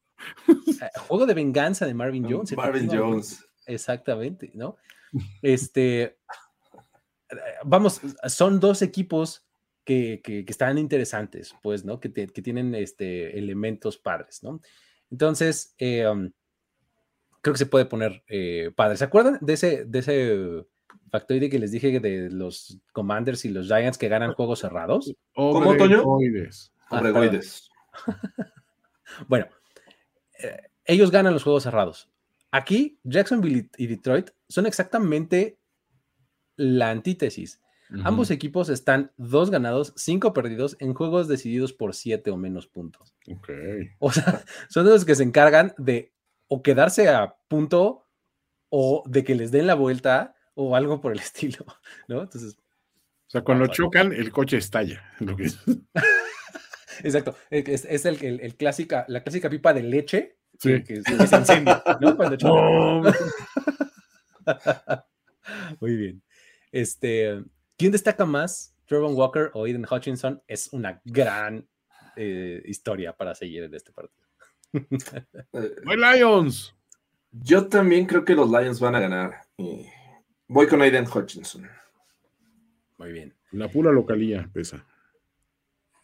[0.49, 2.57] Eh, Juego de venganza de Marvin Jones.
[2.57, 2.89] Marvin.
[2.91, 3.45] Jones.
[3.67, 4.77] Exactamente, ¿no?
[5.43, 6.19] Este,
[7.65, 9.47] vamos, son dos equipos
[9.85, 12.01] que, que, que están interesantes, pues, ¿no?
[12.01, 14.61] Que, te- que tienen este, elementos padres, ¿no?
[15.11, 16.31] Entonces, eh, um,
[17.43, 18.97] creo que se puede poner eh, padre.
[18.97, 20.67] ¿Se acuerdan de ese, de ese
[21.17, 25.15] factoide que les dije de los Commanders y los Giants que ganan juegos cerrados?
[25.35, 26.03] ¿Cómo, Toño?
[26.91, 27.71] Obregoides.
[28.07, 28.13] Ah.
[29.29, 29.47] Bueno,
[30.43, 32.11] eh, ellos ganan los juegos cerrados.
[32.51, 35.59] Aquí, Jacksonville y Detroit son exactamente
[36.57, 37.61] la antítesis.
[38.03, 43.15] Ambos equipos están dos ganados, cinco perdidos en juegos decididos por siete o menos puntos.
[43.31, 43.49] Ok.
[44.01, 46.13] O sea, son los que se encargan de
[46.49, 48.07] o quedarse a punto
[48.71, 51.65] o de que les den la vuelta o algo por el estilo,
[52.09, 52.23] ¿no?
[52.23, 52.57] Entonces,
[53.27, 55.03] O sea, cuando Ah, chocan, el coche estalla.
[55.21, 55.59] Lo que es.
[57.03, 60.83] exacto, es, es el, el- el clásica, la clásica pipa de leche Sí.
[60.83, 62.17] que, que- que se incendia, ¿no?
[62.17, 63.03] Cuando chocan.
[63.03, 63.03] No,
[65.81, 66.23] Muy bien.
[66.73, 67.43] Este,
[67.77, 68.75] ¿quién destaca más?
[68.87, 71.67] Trevor Walker o Aiden Hutchinson es una gran
[72.17, 74.25] eh, historia para seguir en este partido.
[74.73, 76.73] Eh, ¡Voy Lions!
[77.33, 79.35] yo también creo que los Lions van a ganar.
[79.59, 79.87] Y
[80.49, 81.69] voy con Aiden Hutchinson.
[82.99, 83.35] Muy bien.
[83.53, 84.85] La pura localía pesa.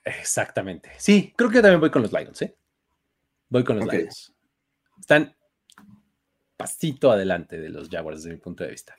[0.05, 0.93] Exactamente.
[0.99, 2.57] Sí, creo que yo también voy con los Lions, ¿eh?
[3.49, 3.93] Voy con los.
[3.93, 4.35] Lions.
[4.99, 5.35] Están
[6.57, 8.95] pasito adelante de los Jaguars desde mi punto de vista.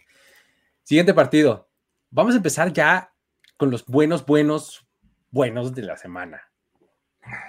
[0.83, 1.69] Siguiente partido.
[2.09, 3.13] Vamos a empezar ya
[3.57, 4.85] con los buenos, buenos,
[5.31, 6.41] buenos de la semana.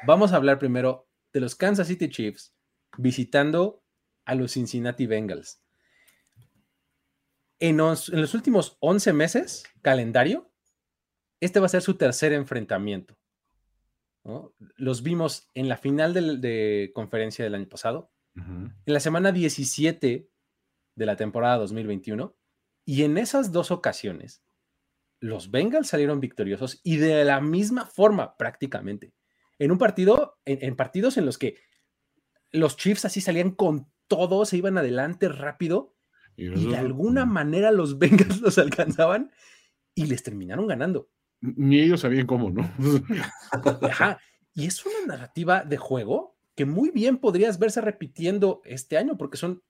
[0.07, 2.55] Vamos a hablar primero de los Kansas City Chiefs
[2.97, 3.82] visitando
[4.24, 5.64] a los Cincinnati Bengals.
[7.61, 10.53] En los, en los últimos 11 meses, calendario,
[11.41, 13.17] este va a ser su tercer enfrentamiento.
[14.25, 14.55] ¿no?
[14.77, 20.29] Los vimos en la final de, conferencia del año pasado, en la semana 17
[20.97, 22.37] de la temporada 2021,
[22.85, 24.43] y en esas dos ocasiones,
[25.21, 29.15] los Bengals salieron victoriosos y de la misma forma prácticamente.
[29.59, 31.59] En un partido, en, en partidos en los que
[32.51, 35.93] los Chiefs así salían con todo, se iban adelante rápido
[36.37, 39.30] Y de alguna manera los Bengals los alcanzaban
[39.95, 41.09] y les terminaron ganando.
[41.41, 42.70] Ni ellos sabían cómo, ¿no?
[43.82, 44.18] Ajá.
[44.55, 49.37] Y es una narrativa de juego que muy bien podrías verse repitiendo este año, porque
[49.37, 49.62] son,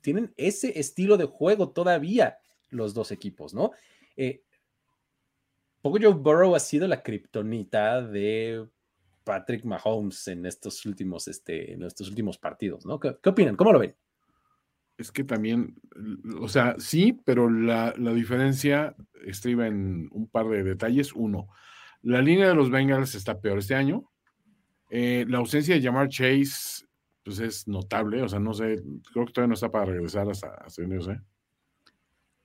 [0.00, 2.38] tienen ese estilo de juego todavía
[2.70, 3.72] los dos equipos, ¿no?
[4.16, 4.42] Eh,
[5.82, 8.66] Poco Joe Burrow ha sido la kriptonita de
[9.24, 12.98] Patrick Mahomes en estos últimos, este, en estos últimos partidos, ¿no?
[12.98, 13.56] ¿Qué, qué opinan?
[13.56, 13.94] ¿Cómo lo ven?
[14.98, 15.76] Es que también,
[16.40, 18.94] o sea, sí, pero la, la diferencia
[19.24, 21.12] estriba en un par de detalles.
[21.14, 21.48] Uno,
[22.02, 24.10] la línea de los Bengals está peor este año.
[24.90, 26.84] Eh, la ausencia de Jamar Chase,
[27.22, 28.22] pues es notable.
[28.22, 28.82] O sea, no sé,
[29.12, 31.20] creo que todavía no está para regresar hasta, hasta Unidos, ¿eh?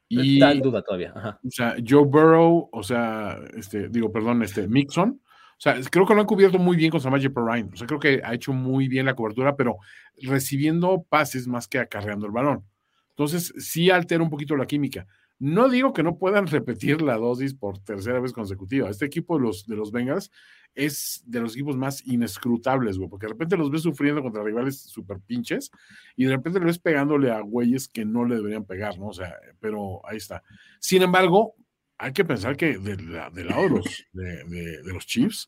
[0.10, 1.12] Y, está en duda todavía.
[1.16, 1.40] Ajá.
[1.44, 5.20] O sea, Joe Burrow, o sea, este, digo, perdón, este, Mixon.
[5.58, 7.70] O sea, creo que lo han cubierto muy bien con Samaje Perrine.
[7.74, 9.78] O sea, creo que ha hecho muy bien la cobertura, pero
[10.22, 12.66] recibiendo pases más que acarreando el balón.
[13.10, 15.08] Entonces, sí altera un poquito la química.
[15.40, 18.90] No digo que no puedan repetir la dosis por tercera vez consecutiva.
[18.90, 20.32] Este equipo de los, de los Bengals
[20.76, 24.80] es de los equipos más inescrutables, güey, porque de repente los ves sufriendo contra rivales
[24.82, 25.70] súper pinches
[26.16, 29.08] y de repente los ves pegándole a güeyes que no le deberían pegar, ¿no?
[29.08, 30.42] O sea, pero ahí está.
[30.80, 31.56] Sin embargo,
[31.98, 34.44] hay que pensar que del lado de los, de,
[34.84, 35.48] de los Chiefs,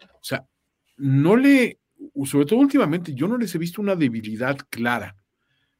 [0.00, 0.46] o sea,
[0.96, 1.78] no le,
[2.24, 5.16] sobre todo últimamente, yo no les he visto una debilidad clara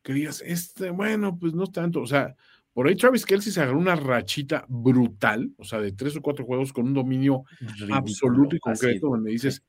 [0.02, 2.36] que digas, este, bueno, pues no tanto, o sea,
[2.72, 6.44] por ahí Travis Kelsey se agarró una rachita brutal, o sea, de tres o cuatro
[6.44, 7.42] juegos con un dominio
[7.90, 9.64] absoluto y concreto, donde dices,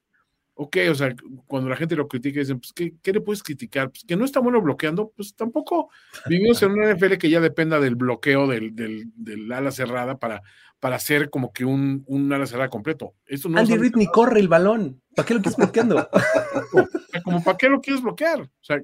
[0.57, 3.89] ok, o sea, cuando la gente lo critica, dicen, pues, ¿qué, ¿qué, le puedes criticar?
[3.89, 5.89] Pues que no está bueno bloqueando, pues tampoco
[6.27, 10.41] vivimos en una NFL que ya dependa del bloqueo del, del, del ala cerrada para,
[10.79, 13.13] para hacer como que un, un ala cerrada completo.
[13.25, 15.01] Eso no Andy Reid ni corre el balón.
[15.15, 16.09] ¿Para qué lo quieres bloqueando?
[17.23, 18.41] como, ¿para qué lo quieres bloquear?
[18.41, 18.81] O sea,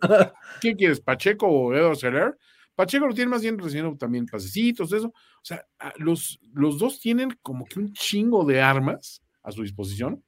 [0.62, 1.02] ¿quién quieres?
[1.02, 2.38] ¿Pacheco o Edward Seller?
[2.76, 5.08] Pacheco lo tiene más bien recibiendo también pasecitos, eso.
[5.08, 5.66] O sea,
[5.98, 10.24] los, los dos tienen como que un chingo de armas a su disposición.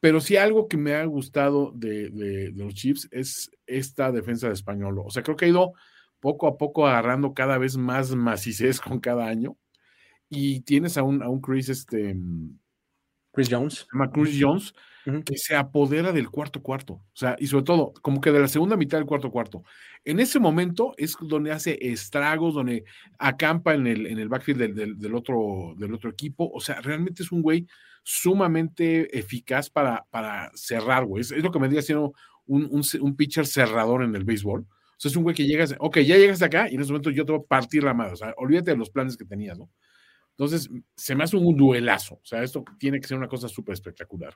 [0.00, 4.48] Pero sí algo que me ha gustado de, de, de los Chiefs es esta defensa
[4.48, 4.98] de español.
[5.04, 5.72] O sea, creo que ha ido
[6.20, 9.56] poco a poco agarrando cada vez más macices con cada año.
[10.28, 12.16] Y tienes a un, a un Chris, este.
[13.32, 13.74] Chris Jones.
[13.74, 14.74] Se llama Chris Jones,
[15.24, 16.94] que se apodera del cuarto cuarto.
[16.94, 19.62] O sea, y sobre todo, como que de la segunda mitad del cuarto cuarto.
[20.04, 22.84] En ese momento es donde hace estragos, donde
[23.18, 26.50] acampa en el, en el backfield del, del, del otro, del otro equipo.
[26.52, 27.66] O sea, realmente es un güey
[28.08, 31.22] sumamente eficaz para, para cerrar, güey.
[31.22, 32.14] Es, lo que me diría siendo
[32.46, 34.60] un, un, un, pitcher cerrador en el béisbol.
[34.60, 37.10] O sea, es un güey que llegas, ok, ya llegas acá y en ese momento
[37.10, 38.12] yo te voy a partir la madre.
[38.12, 39.68] O sea, olvídate de los planes que tenías, ¿no?
[40.30, 42.14] Entonces, se me hace un duelazo.
[42.14, 44.34] O sea, esto tiene que ser una cosa súper espectacular.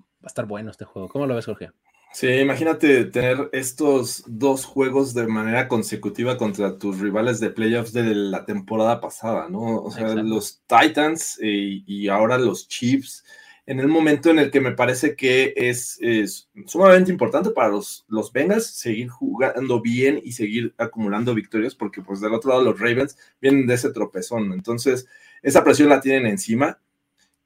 [0.00, 1.08] Va a estar bueno este juego.
[1.08, 1.68] ¿Cómo lo ves, Jorge?
[2.12, 8.14] Sí, imagínate tener estos dos juegos de manera consecutiva contra tus rivales de playoffs de
[8.14, 9.78] la temporada pasada, ¿no?
[9.82, 10.22] O sea, Exacto.
[10.22, 13.24] los Titans y, y, ahora los Chiefs,
[13.64, 18.04] en el momento en el que me parece que es, es sumamente importante para los,
[18.08, 22.78] los Bengals seguir jugando bien y seguir acumulando victorias, porque pues del otro lado los
[22.78, 25.06] Ravens vienen de ese tropezón, entonces
[25.42, 26.78] esa presión la tienen encima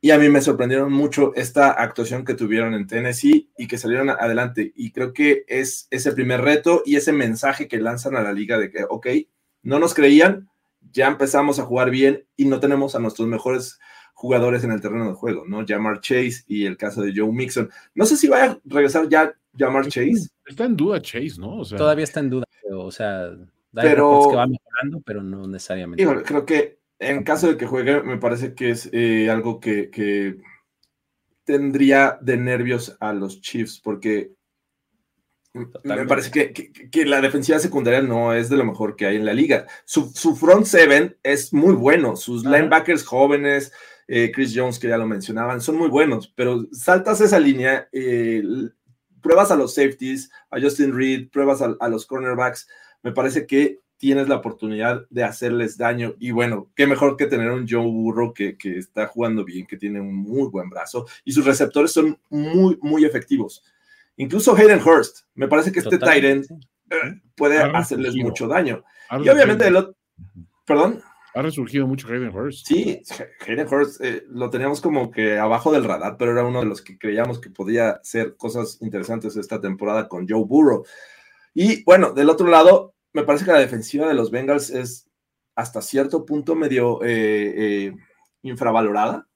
[0.07, 4.09] y a mí me sorprendieron mucho esta actuación que tuvieron en Tennessee y que salieron
[4.09, 4.72] adelante.
[4.76, 8.57] Y creo que es ese primer reto y ese mensaje que lanzan a la liga
[8.57, 9.09] de que, ok,
[9.64, 10.48] no nos creían,
[10.92, 13.80] ya empezamos a jugar bien y no tenemos a nuestros mejores
[14.14, 15.64] jugadores en el terreno de juego, ¿no?
[15.66, 17.68] Jamar Chase y el caso de Joe Mixon.
[17.96, 20.28] No sé si vaya a regresar ya Jamar Chase.
[20.46, 21.59] Está en duda Chase, ¿no?
[21.59, 23.38] O sea, Todavía está en duda, pero, o sea, hay
[23.72, 26.00] pero, que va mejorando, pero no necesariamente.
[26.00, 29.90] Híjole, creo que en caso de que juegue, me parece que es eh, algo que,
[29.90, 30.36] que,
[31.44, 34.32] tendría de nervios a los Chiefs, porque
[35.53, 36.03] Totalmente.
[36.03, 39.16] me parece que, que, que, la defensiva secundaria no es de lo mejor que hay
[39.16, 39.66] en la liga.
[39.84, 42.57] Su, su front seven es muy bueno, sus Ajá.
[42.57, 43.72] linebackers jóvenes,
[44.08, 48.42] eh, Chris Jones, que ya lo mencionaban, son muy buenos, pero saltas esa línea, eh,
[49.22, 52.68] pruebas a los safeties, a Justin Reed, pruebas a, a los cornerbacks,
[53.03, 56.14] me parece que tienes la oportunidad de hacerles daño.
[56.18, 59.77] Y bueno, qué mejor que tener un Joe Burrow que, que, está jugando bien, que
[59.77, 63.63] tiene un muy buen brazo y sus receptores son muy, muy efectivos.
[64.17, 66.47] Incluso Hayden Hurst, me parece que este Tyrant
[66.91, 68.83] eh, puede ha hacerles mucho daño.
[69.11, 69.97] Ha y obviamente, el otro,
[70.64, 71.03] perdón.
[71.35, 72.67] Ha resurgido mucho Hayden Hurst.
[72.67, 73.03] Sí,
[73.47, 76.81] Hayden Hurst eh, lo teníamos como que abajo del radar, pero era uno de los
[76.81, 80.87] que creíamos que podía hacer cosas interesantes esta temporada con Joe Burrow.
[81.53, 85.09] Y bueno, del otro lado, me parece que la defensiva de los Bengals es
[85.55, 87.97] hasta cierto punto medio eh, eh,
[88.43, 89.26] infravalorada,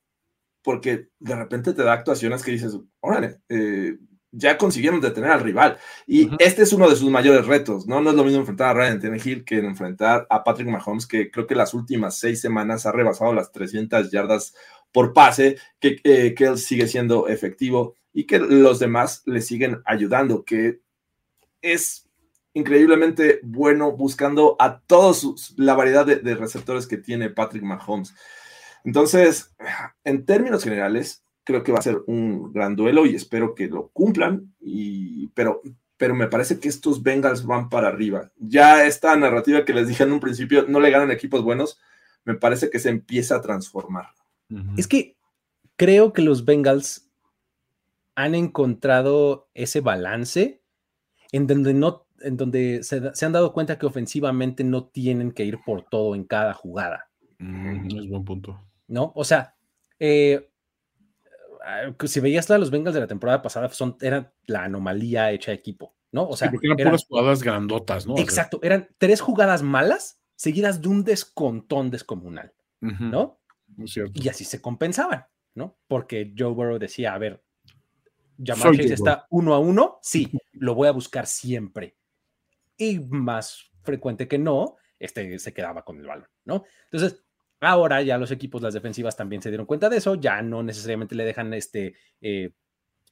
[0.63, 3.97] porque de repente te da actuaciones que dices, órale, eh,
[4.31, 5.79] ya consiguieron detener al rival.
[6.07, 6.37] Y uh -huh.
[6.41, 8.03] este es uno de sus mayores retos, ¿no?
[8.03, 11.47] No es lo mismo enfrentar a Ryan Tannehill que enfrentar a Patrick Mahomes, que creo
[11.47, 14.55] que las últimas seis semanas ha rebasado las 300 yardas
[14.93, 19.81] por pase, que, eh, que él sigue siendo efectivo y que los demás le siguen
[19.87, 20.81] ayudando, que
[21.63, 22.10] es
[22.55, 28.15] increíblemente bueno buscando a todos la variedad de, de, receptores que tiene Patrick Mahomes.
[28.85, 29.55] Entonces,
[30.05, 33.89] en términos generales, creo que va a ser un gran duelo y espero que lo
[33.89, 35.63] cumplan, y, pero,
[35.97, 38.31] pero me parece que estos Bengals van para arriba.
[38.39, 41.79] Ya esta narrativa que les dije en un principio, no le ganan equipos buenos,
[42.25, 44.09] me parece que se empieza a transformar.
[44.77, 45.17] Es que
[45.77, 47.09] creo que los Bengals
[48.17, 50.61] han encontrado ese balance
[51.33, 55.45] en donde no, en donde se, se han dado cuenta que ofensivamente no tienen que
[55.45, 57.09] ir por todo en cada jugada.
[57.39, 58.61] Mm, es buen punto.
[58.87, 59.13] ¿No?
[59.15, 59.55] O sea,
[59.99, 60.51] eh,
[61.65, 65.53] ah, si veías a los Bengals de la temporada pasada, son, eran la anomalía hecha
[65.53, 66.29] equipo, ¿no?
[66.29, 68.15] O sea, Sí, porque eran eran- puras jugadas grandotas, ¿no?
[68.15, 73.41] O sea, exacto, eran tres jugadas malas seguidas de un descontón descomunal, ¿no?
[73.79, 74.13] Es cierto.
[74.15, 75.79] Y así se compensaban, ¿no?
[75.87, 77.43] Porque Joe Burrow decía, a ver,
[78.43, 81.97] Chase Joe está uno a uno, sí, lo voy a buscar siempre.
[82.81, 86.65] Y más frecuente que no, este se quedaba con el balón, ¿no?
[86.85, 87.23] Entonces,
[87.61, 91.15] ahora ya los equipos, las defensivas también se dieron cuenta de eso, ya no necesariamente
[91.15, 92.53] le dejan este eh,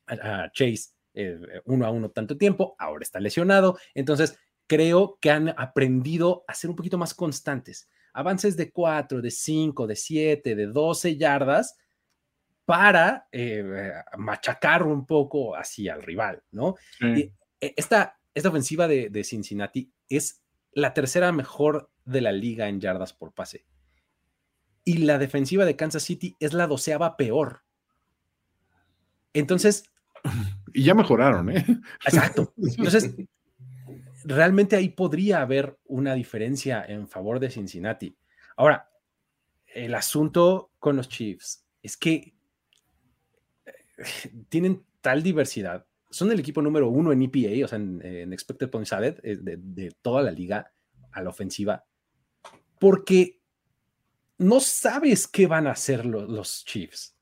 [0.07, 5.51] a, Chase eh, uno a uno tanto tiempo, ahora está lesionado, entonces creo que han
[5.51, 7.90] aprendido a ser un poquito más constantes.
[8.15, 11.77] Avances de 4, de 5, de 7, de 12 yardas
[12.65, 16.77] para eh, machacar un poco hacia el rival, ¿no?
[16.99, 17.07] Sí.
[17.07, 20.43] Y eh, esta, esta ofensiva de, de Cincinnati es
[20.73, 23.66] la tercera mejor de la liga en yardas por pase.
[24.85, 27.62] Y la defensiva de Kansas City es la doceava peor.
[29.35, 29.85] Entonces,
[30.73, 31.65] Y ya mejoraron, ¿eh?
[32.05, 32.55] exacto.
[32.56, 33.15] Entonces,
[34.24, 38.16] realmente ahí podría haber una diferencia en favor de Cincinnati.
[38.56, 38.89] Ahora,
[39.66, 42.32] el asunto con los Chiefs es que
[43.66, 43.73] eh,
[44.48, 45.86] tienen tal diversidad.
[46.10, 49.36] Son el equipo número uno en EPA, o sea, en, en Expected Points Added, eh,
[49.40, 50.72] de, de toda la liga
[51.12, 51.85] a la ofensiva,
[52.78, 53.40] porque
[54.39, 57.14] no sabes qué van a hacer lo- los Chiefs.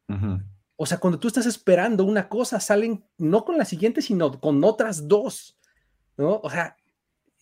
[0.77, 4.63] O sea, cuando tú estás esperando una cosa, salen no con la siguiente, sino con
[4.63, 5.59] otras dos.
[6.19, 6.41] ¿No?
[6.43, 6.77] O sea,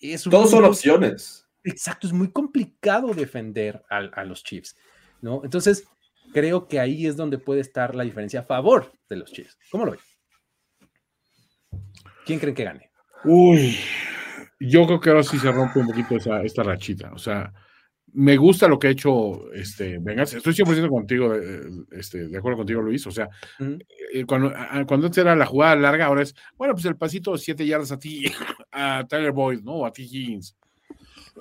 [0.00, 1.46] es Todos son opciones.
[1.64, 4.76] Exacto, es muy complicado defender a, los Chiefs,
[5.22, 5.42] ¿no?
[5.44, 5.84] Entonces,
[6.32, 9.58] creo que ahí es donde puede estar la diferencia a favor de los Chiefs.
[9.70, 10.00] ¿Cómo lo ven?
[12.24, 12.90] ¿Quién creen que gane?
[13.24, 13.76] Uy,
[14.60, 17.12] yo creo que ahora sí se rompe un poquito esa, esta rachita.
[17.12, 17.52] O sea,
[18.12, 20.34] me gusta lo que ha hecho este Vengas.
[20.34, 23.06] Estoy 100% contigo, de, este, de acuerdo contigo, Luis.
[23.06, 23.28] O sea,
[24.12, 24.52] eh, cuando,
[24.86, 27.92] cuando antes era la jugada larga, ahora es, bueno, pues el pasito de 7 yardas
[27.92, 28.24] a ti,
[28.72, 29.72] a Tyler Boyd, ¿no?
[29.72, 30.02] O a T.
[30.02, 30.56] Higgins,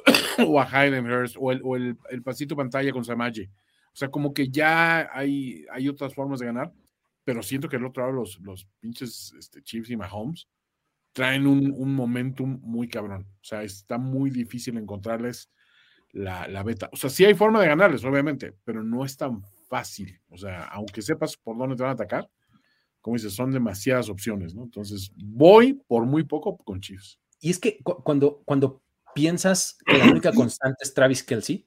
[0.47, 3.49] o a Hayden Hurst, o el, o el, el pasito pantalla con Samaje.
[3.93, 6.71] O sea, como que ya hay, hay otras formas de ganar,
[7.23, 10.47] pero siento que el otro lado los, los pinches este, Chiefs y Mahomes
[11.13, 13.27] traen un, un momentum muy cabrón.
[13.41, 15.51] O sea, está muy difícil encontrarles
[16.11, 16.89] la, la beta.
[16.91, 20.19] O sea, sí hay forma de ganarles, obviamente, pero no es tan fácil.
[20.29, 22.29] O sea, aunque sepas por dónde te van a atacar,
[23.01, 24.63] como dices, son demasiadas opciones, ¿no?
[24.63, 27.19] Entonces, voy por muy poco con Chiefs.
[27.41, 28.81] Y es que cu- cuando, cuando
[29.13, 31.65] piensas que la única constante es Travis Kelsey,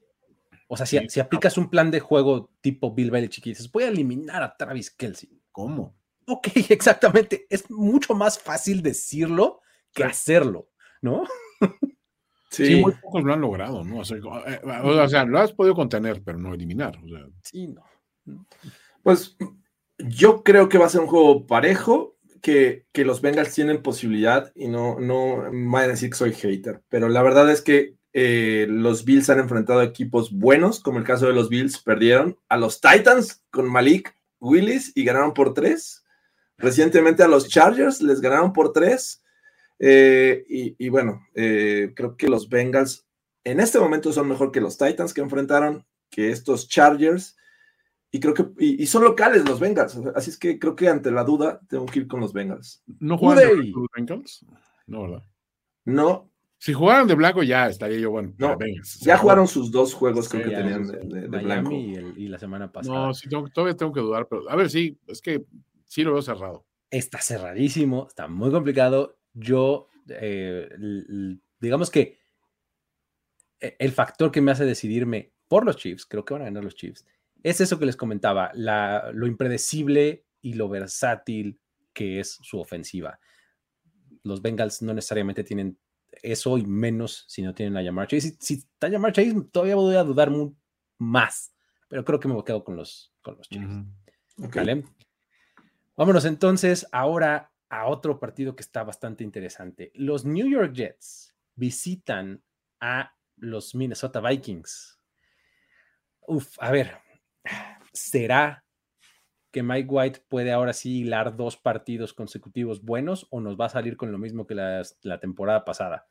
[0.67, 1.05] o sea, si, Sí.
[1.09, 4.57] si aplicas un plan de juego tipo Bill Belichick y dices, voy a eliminar a
[4.57, 5.39] Travis Kelsey.
[5.51, 5.95] ¿Cómo?
[6.27, 7.47] Ok, exactamente.
[7.49, 9.61] Es mucho más fácil decirlo
[9.93, 10.09] que Sí.
[10.09, 10.69] hacerlo,
[11.01, 11.23] ¿no?
[12.49, 12.75] Sí, Sí.
[12.81, 13.99] muy pocos lo han logrado, ¿no?
[13.99, 16.97] O sea, eh, o sea, lo has podido contener, pero no eliminar.
[17.03, 17.83] O sea, Sí, no.
[19.03, 19.35] Pues
[19.97, 24.51] yo creo que va a ser un juego parejo, que, que los Bengals tienen posibilidad
[24.55, 27.95] y no, no me vayan a decir que soy hater, pero la verdad es que
[28.13, 32.37] eh, los Bills han enfrentado a equipos buenos, como el caso de los Bills, perdieron
[32.47, 36.03] a los Titans con Malik Willis y ganaron por tres.
[36.57, 39.23] Recientemente a los Chargers les ganaron por tres.
[39.79, 43.05] Eh, y, y bueno, eh, creo que los Bengals
[43.43, 47.35] en este momento son mejor que los Titans que enfrentaron, que estos Chargers.
[48.09, 49.99] Y creo que y, y son locales los Bengals.
[50.15, 52.81] Así es que creo que ante la duda tengo que ir con los Bengals.
[52.99, 53.55] ¿No juegan de Uday.
[53.71, 54.45] blanco los Bengals?
[54.87, 55.23] No, ¿verdad?
[55.85, 58.33] No, Si jugaran de blanco, ya estaría yo, bueno.
[58.37, 58.99] No, Bengals.
[59.01, 61.07] ya jugaron sus dos juegos, creo que tenían de, sí.
[61.07, 61.71] de- de Miami blanco.
[61.73, 63.07] y, el- y la semana pasada.
[63.07, 65.43] No, sí, tengo- todavía tengo que dudar, pero a ver, sí, es que
[65.87, 66.65] sí lo veo cerrado.
[66.91, 69.17] Está cerradísimo, está muy complicado.
[69.33, 70.69] Yo, eh,
[71.59, 72.19] digamos que
[73.59, 76.63] e- el factor que me hace decidirme por los Chiefs, creo que van a ganar
[76.63, 77.05] los Chiefs,
[77.43, 81.59] es eso que les comentaba, la- lo impredecible y lo versátil
[81.93, 83.19] que es su ofensiva.
[84.23, 85.77] Los Bengals no necesariamente tienen
[86.23, 88.31] eso y menos si no tienen a Jamar Chase.
[88.31, 90.53] Si, si está Jamar Chase, todavía voy a dudar mu-
[90.97, 91.53] más,
[91.87, 93.65] pero creo que me quedo con los, con los Chiefs.
[94.43, 94.55] Ok.
[94.55, 94.83] ¿Vale?
[95.97, 99.91] Vámonos entonces ahora a otro partido que está bastante interesante.
[99.95, 102.43] Los New York Jets visitan
[102.79, 105.01] a los Minnesota Vikings.
[106.27, 106.99] Uf, a ver,
[107.93, 108.63] ¿será
[109.51, 113.69] que Mike White puede ahora sí hilar dos partidos consecutivos buenos o nos va a
[113.69, 116.07] salir con lo mismo que la temporada pasada?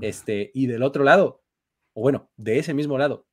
[0.00, 1.42] Este, y del otro lado,
[1.94, 3.26] o bueno, de ese mismo lado,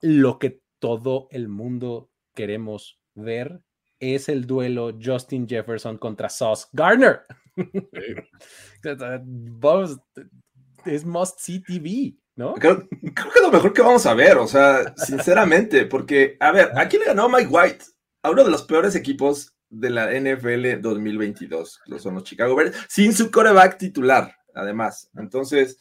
[0.00, 3.64] lo que todo el mundo queremos ver
[4.00, 7.22] es el duelo Justin Jefferson contra Sauce Gardner.
[9.24, 10.00] Vamos,
[10.86, 12.54] es must see TV, ¿no?
[12.54, 16.50] Creo, creo, que es lo mejor que vamos a ver, o sea, sinceramente, porque, a
[16.52, 17.84] ver, aquí le ganó Mike White
[18.22, 22.76] a uno de los peores equipos de la NFL 2022, que son los Chicago Bears,
[22.88, 25.10] sin su coreback titular, además.
[25.14, 25.78] Entonces,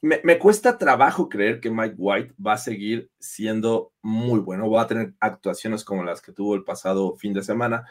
[0.00, 4.82] me, me, cuesta trabajo creer que Mike White va a seguir siendo muy bueno, va
[4.82, 7.84] a tener actuaciones como las que tuvo el pasado fin de semana.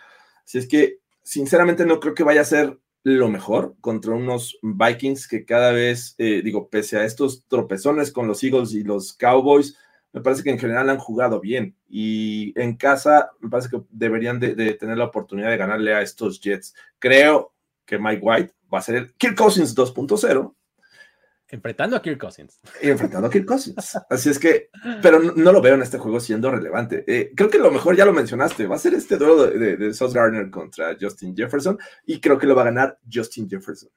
[0.45, 5.27] Así es que, sinceramente, no creo que vaya a ser lo mejor contra unos Vikings
[5.27, 9.77] que cada vez, eh, digo, pese a estos tropezones con los Eagles y los Cowboys,
[10.11, 14.39] me parece que en general han jugado bien y en casa me parece que deberían
[14.39, 16.73] de, tener la oportunidad de ganarle a estos Jets.
[16.99, 17.53] Creo
[17.85, 20.53] que Mike White va a ser el Kirk Cousins 2.0
[21.49, 22.59] enfrentando a Kirk Cousins.
[22.81, 23.97] Y enfrentando a Kirk Cousins.
[24.09, 24.69] Así es que,
[25.01, 27.03] pero no, no lo veo en este juego siendo relevante.
[27.07, 29.77] Eh, creo que lo mejor ya lo mencionaste, va a ser este duelo de, de,
[29.77, 33.89] de Sauce Gardner contra Justin Jefferson y creo que lo va a ganar Justin Jefferson.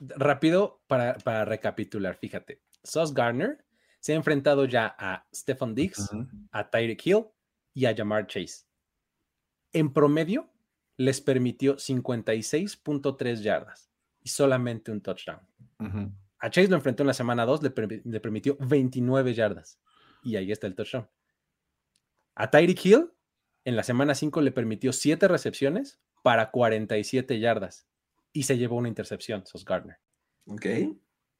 [0.00, 3.64] Rápido para, para recapitular, fíjate, Sauce Gardner
[4.00, 6.48] se ha enfrentado ya a Stefan Diggs, uh -huh.
[6.52, 7.26] a Tyreek Hill
[7.74, 8.64] y a Jamar Chase.
[9.72, 10.50] En promedio,
[10.96, 13.90] les permitió 56.3 yardas
[14.22, 15.40] y solamente un touchdown.
[15.78, 16.12] Uh -huh.
[16.40, 19.80] A Chase lo enfrentó en la semana 2, le, le, permitió 29 yardas.
[20.22, 21.08] Y ahí está el touchdown.
[22.34, 23.12] A Tyreek Hill,
[23.64, 27.88] en la semana 5, le permitió 7 recepciones para 47 yardas.
[28.32, 29.98] Y se llevó una intercepción, Sos Gardner.
[30.46, 30.66] Ok.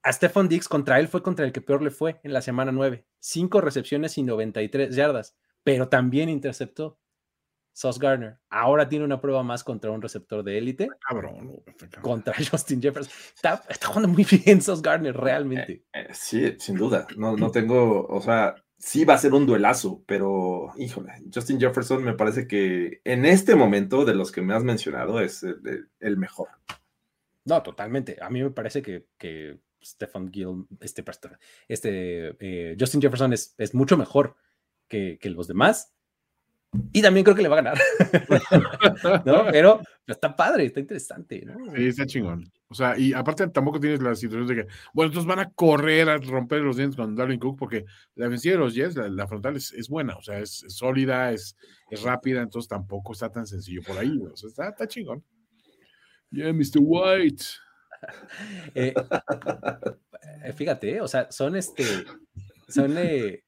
[0.02, 2.72] A Stephon Diggs contra él fue contra el que peor le fue en la semana
[2.72, 3.06] 9.
[3.20, 5.36] 5 recepciones y 93 yardas.
[5.62, 6.98] Pero también interceptó.
[7.72, 8.38] Sos Gardner.
[8.50, 10.88] Ahora tiene una prueba más contra un receptor de élite.
[11.08, 12.02] Cabrón, cabrón.
[12.02, 13.12] Contra Justin Jefferson.
[13.34, 15.72] Está, está, jugando muy bien Sos Gardner, realmente.
[15.72, 17.06] Eh, eh, sí, sin duda.
[17.16, 22.02] No, no tengo, o sea, sí va a ser un duelazo, pero híjole, Justin Jefferson
[22.02, 26.16] me parece que en este momento de los que me has mencionado es el, el
[26.16, 26.48] mejor.
[27.44, 28.18] No, totalmente.
[28.20, 31.04] A mí me parece que, que Stefan Gill, este,
[31.68, 34.36] este eh, Justin Jefferson es, es mucho mejor
[34.88, 35.94] que, que los demás
[36.92, 37.78] y también creo que le va a ganar.
[39.24, 39.46] ¿no?
[39.50, 41.42] Pero está padre, está interesante.
[41.44, 41.74] ¿no?
[41.74, 42.50] Sí, está chingón.
[42.68, 46.10] O sea, y aparte tampoco tienes la situación de que, bueno, entonces van a correr
[46.10, 49.26] a romper los dientes con Darwin Cook, porque la defensiva de los Jets, la, la
[49.26, 51.56] frontal es, es, buena, o sea, es, es sólida, es,
[51.90, 54.18] es, rápida, entonces tampoco está tan sencillo por ahí.
[54.30, 55.24] O sea, está, está chingón.
[56.30, 56.80] Yeah, Mr.
[56.80, 57.44] White.
[58.74, 58.94] eh,
[60.54, 61.84] fíjate, o sea, son este,
[62.68, 63.44] son eh,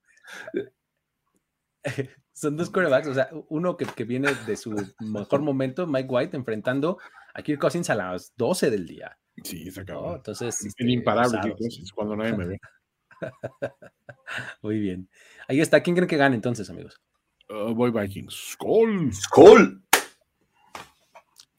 [2.41, 6.37] son dos quarterbacks, o sea, uno que, que, viene de su mejor momento, Mike White,
[6.37, 6.99] enfrentando
[7.35, 9.19] a Kirk Cousins a las 12 del día.
[9.45, 10.09] Sí, se acabó.
[10.09, 10.17] ¿no?
[10.17, 12.61] Entonces, este, el imparable Kirk Cousins, cuando nadie me ve.
[14.63, 15.11] Muy bien.
[15.49, 15.83] Ahí está.
[15.83, 16.99] ¿Quién creen que gane entonces, amigos?
[17.51, 18.53] Uh, voy Vikings.
[18.53, 19.13] ¡Skull!
[19.13, 19.83] ¡Skull!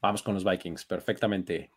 [0.01, 1.69] Vamos con los Vikings, perfectamente.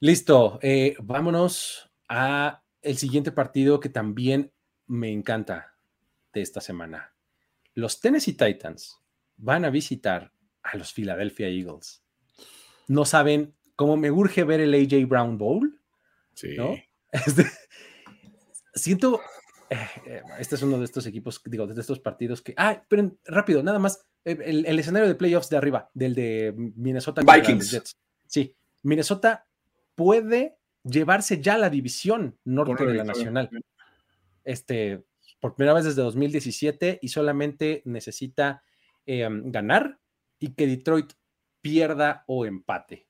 [0.00, 0.58] Listo.
[0.60, 4.50] Eh, vámonos a el siguiente partido que también
[4.88, 5.76] me encanta
[6.32, 7.11] de esta semana
[7.74, 8.98] los Tennessee Titans
[9.36, 10.32] van a visitar
[10.62, 12.02] a los Philadelphia Eagles.
[12.88, 15.80] No saben cómo me urge ver el AJ Brown Bowl.
[16.34, 16.56] Sí.
[16.56, 16.74] ¿no?
[17.12, 17.44] Este,
[18.74, 19.20] siento.
[19.68, 22.54] Eh, este es uno de estos equipos, digo, de estos partidos que.
[22.56, 24.06] Ah, pero rápido, nada más.
[24.24, 27.22] eh, El, el escenario de playoffs de arriba, del de Minnesota.
[27.22, 27.70] Vikings.
[27.70, 27.96] Jets.
[28.26, 29.46] Sí, Minnesota
[29.94, 33.50] puede llevarse ya la división norte de la nacional.
[34.44, 35.04] Este,
[35.42, 38.62] por primera vez desde 2017 y solamente necesita
[39.06, 39.98] eh, ganar
[40.38, 41.14] y que Detroit
[41.60, 43.08] pierda o empate.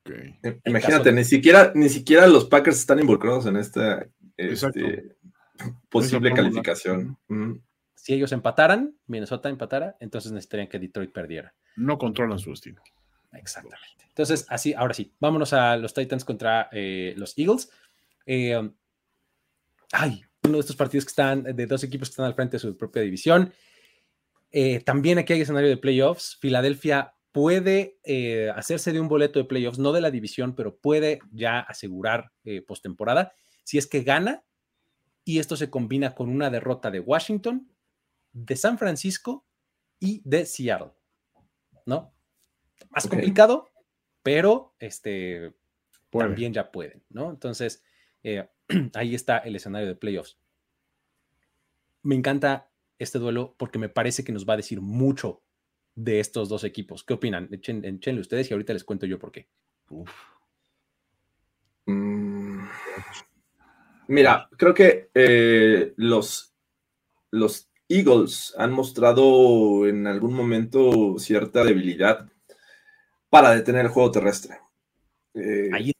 [0.00, 0.38] Okay.
[0.64, 1.16] Imagínate, de...
[1.16, 4.06] ni siquiera ni siquiera los Packers están involucrados en esta
[4.38, 5.16] este,
[5.90, 7.18] posible calificación.
[7.28, 7.56] Mm.
[7.94, 11.54] Si ellos empataran, Minnesota empatara, entonces necesitarían que Detroit perdiera.
[11.76, 12.80] No controlan su destino.
[13.34, 14.06] Exactamente.
[14.08, 17.70] Entonces, así, ahora sí, vámonos a los Titans contra eh, los Eagles.
[18.24, 18.70] Eh,
[19.92, 22.60] ay, uno de estos partidos que están, de dos equipos que están al frente de
[22.60, 23.52] su propia división.
[24.52, 26.36] Eh, también aquí hay escenario de playoffs.
[26.40, 31.20] Filadelfia puede eh, hacerse de un boleto de playoffs, no de la división, pero puede
[31.32, 33.32] ya asegurar eh, postemporada
[33.64, 34.42] si es que gana
[35.24, 37.70] y esto se combina con una derrota de Washington,
[38.32, 39.46] de San Francisco
[40.00, 40.92] y de Seattle.
[41.86, 42.12] ¿No?
[42.90, 43.18] Más okay.
[43.18, 43.68] complicado,
[44.22, 45.52] pero este,
[46.10, 46.28] Puede.
[46.28, 47.30] también ya pueden, ¿no?
[47.30, 47.84] Entonces,
[48.22, 48.48] eh,
[48.94, 50.36] ahí está el escenario de playoffs.
[52.02, 55.42] Me encanta este duelo porque me parece que nos va a decir mucho
[55.94, 57.04] de estos dos equipos.
[57.04, 57.48] ¿Qué opinan?
[57.52, 59.48] Echen, echenle ustedes y ahorita les cuento yo por qué.
[61.86, 62.60] Mm.
[64.08, 66.52] Mira, creo que eh, los,
[67.30, 72.28] los Eagles han mostrado en algún momento cierta debilidad
[73.28, 74.58] para detener el juego terrestre.
[75.34, 75.92] Eh, Ahí.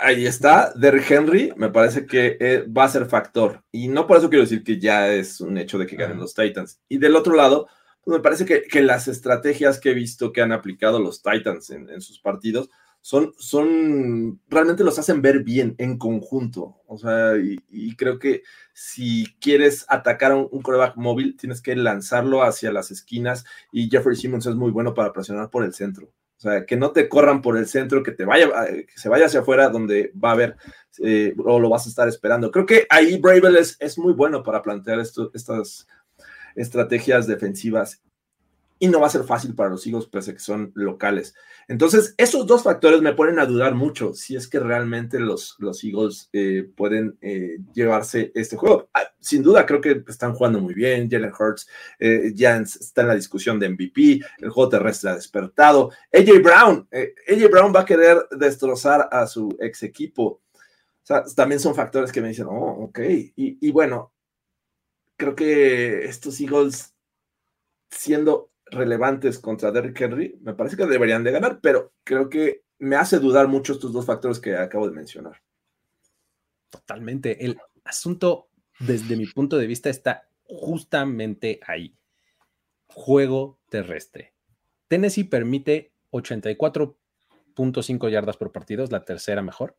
[0.00, 3.62] Ahí está, Derrick Henry, me parece que eh, va a ser factor.
[3.70, 6.34] Y no por eso quiero decir que ya es un hecho de que ganen los
[6.34, 6.80] Titans.
[6.88, 7.68] Y del otro lado,
[8.02, 11.70] pues me parece que, que las estrategias que he visto que han aplicado los Titans
[11.70, 12.70] en, en sus partidos
[13.00, 16.82] son, son, realmente los hacen ver bien en conjunto.
[16.86, 18.42] O sea, y, y creo que
[18.72, 23.88] si quieres atacar a un, un coreback móvil, tienes que lanzarlo hacia las esquinas y
[23.90, 26.12] Jeffrey Simmons es muy bueno para presionar por el centro.
[26.38, 29.08] O sea, que no te corran por el centro, que te vaya, eh, que se
[29.08, 30.56] vaya hacia afuera donde va a haber
[31.02, 32.52] eh, o lo vas a estar esperando.
[32.52, 35.88] Creo que ahí Bravel es, es muy bueno para plantear esto, estas
[36.54, 38.00] estrategias defensivas
[38.78, 41.34] y no va a ser fácil para los Eagles, pese que son locales.
[41.66, 45.82] Entonces, esos dos factores me ponen a dudar mucho si es que realmente los, los
[45.84, 48.88] Eagles eh, pueden eh, llevarse este juego.
[48.94, 51.10] Ah, sin duda, creo que están jugando muy bien.
[51.10, 51.68] Jalen Hurts
[51.98, 54.20] eh, ya está en la discusión de MVP.
[54.38, 55.90] El juego terrestre ha despertado.
[56.12, 60.40] AJ Brown, AJ Brown va a querer destrozar a su ex equipo.
[60.54, 63.00] O sea, también son factores que me dicen, oh, ok.
[63.36, 64.12] Y, y bueno,
[65.18, 66.94] creo que estos Eagles,
[67.90, 72.96] siendo relevantes contra Derrick Henry, me parece que deberían de ganar, pero creo que me
[72.96, 75.42] hace dudar mucho estos dos factores que acabo de mencionar.
[76.70, 77.44] Totalmente.
[77.44, 81.96] El asunto, desde mi punto de vista, está justamente ahí.
[82.86, 84.34] Juego terrestre.
[84.88, 89.76] Tennessee permite 84.5 yardas por partido, es la tercera mejor.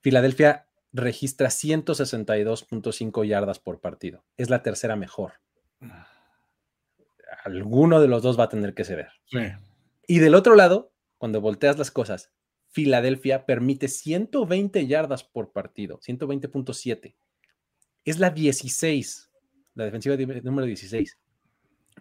[0.00, 5.34] Filadelfia registra 162.5 yardas por partido, es la tercera mejor.
[7.44, 9.08] Alguno de los dos va a tener que ceder.
[9.26, 9.38] Sí.
[10.06, 12.32] Y del otro lado, cuando volteas las cosas,
[12.68, 17.14] Filadelfia permite 120 yardas por partido, 120.7.
[18.04, 19.30] Es la 16,
[19.74, 21.18] la defensiva de- número 16.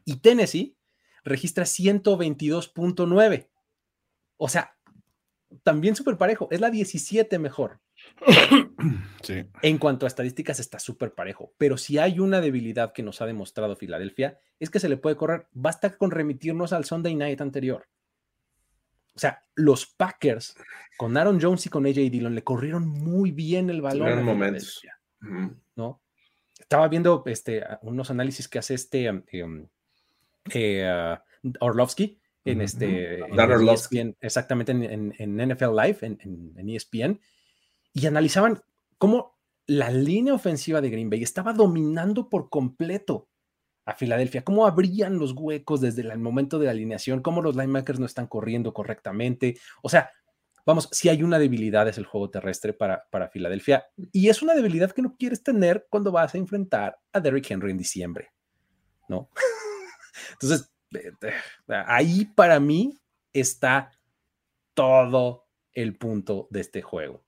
[0.06, 0.76] Y Tennessee
[1.24, 3.50] registra 122.9.
[4.38, 4.76] O sea,
[5.64, 7.80] también súper parejo, es la 17 mejor.
[9.22, 9.46] Sí.
[9.62, 11.54] En cuanto a estadísticas, está súper parejo.
[11.60, 15.16] Pero si hay una debilidad que nos ha demostrado Filadelfia, es que se le puede
[15.16, 15.48] correr.
[15.52, 17.88] Basta con remitirnos al Sunday night anterior.
[19.14, 20.56] O sea, los Packers
[20.98, 24.24] con Aaron Jones y con AJ Dillon le corrieron muy bien el balón.
[24.24, 24.82] Momentos.
[25.76, 26.02] ¿no?
[26.60, 29.68] Estaba viendo este, unos análisis que hace este um, um,
[30.54, 31.24] eh, ah,
[31.60, 33.20] Orlovsky en este.
[33.74, 37.20] ESPN, exactamente en, en- en NFL Live, en, E ESPN,
[37.94, 38.62] y analizaban
[38.98, 39.38] cómo
[39.68, 43.30] la línea ofensiva de Green Bay estaba dominando por completo
[43.86, 48.00] a Filadelfia, cómo abrían los huecos desde el momento de la alineación, cómo los linebackers
[48.00, 49.58] no están corriendo correctamente.
[49.82, 50.12] O sea,
[50.66, 54.54] vamos, si hay una debilidad es el juego terrestre para, para Filadelfia, y es una
[54.54, 58.32] debilidad que no quieres tener cuando vas a enfrentar a Derrick Henry en diciembre,
[59.08, 59.30] ¿no?
[60.34, 61.12] Entonces, eh,
[61.88, 62.98] ahí para mí
[63.34, 63.92] está
[64.74, 67.24] todo el punto de este juego.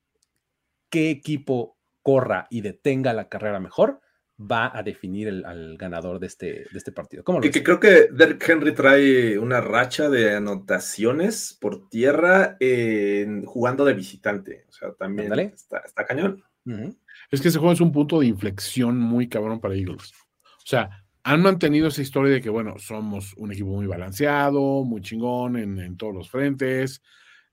[0.94, 4.00] ¿Qué equipo corra y detenga la carrera mejor?
[4.36, 7.22] va a definir el, al ganador de este, de este partido.
[7.22, 7.56] ¿Cómo lo Y ves?
[7.56, 13.94] que creo que Derrick Henry trae una racha de anotaciones por tierra en- jugando de
[13.94, 14.64] visitante.
[14.68, 16.42] O sea, también está, está cañón.
[16.66, 16.96] Ujú.
[17.30, 20.12] Es que ese juego es un punto de inflexión muy cabrón para Eagles.
[20.42, 25.00] O sea, han mantenido esa historia de que, bueno, somos un equipo muy balanceado, muy
[25.00, 27.00] chingón en, en todos los frentes.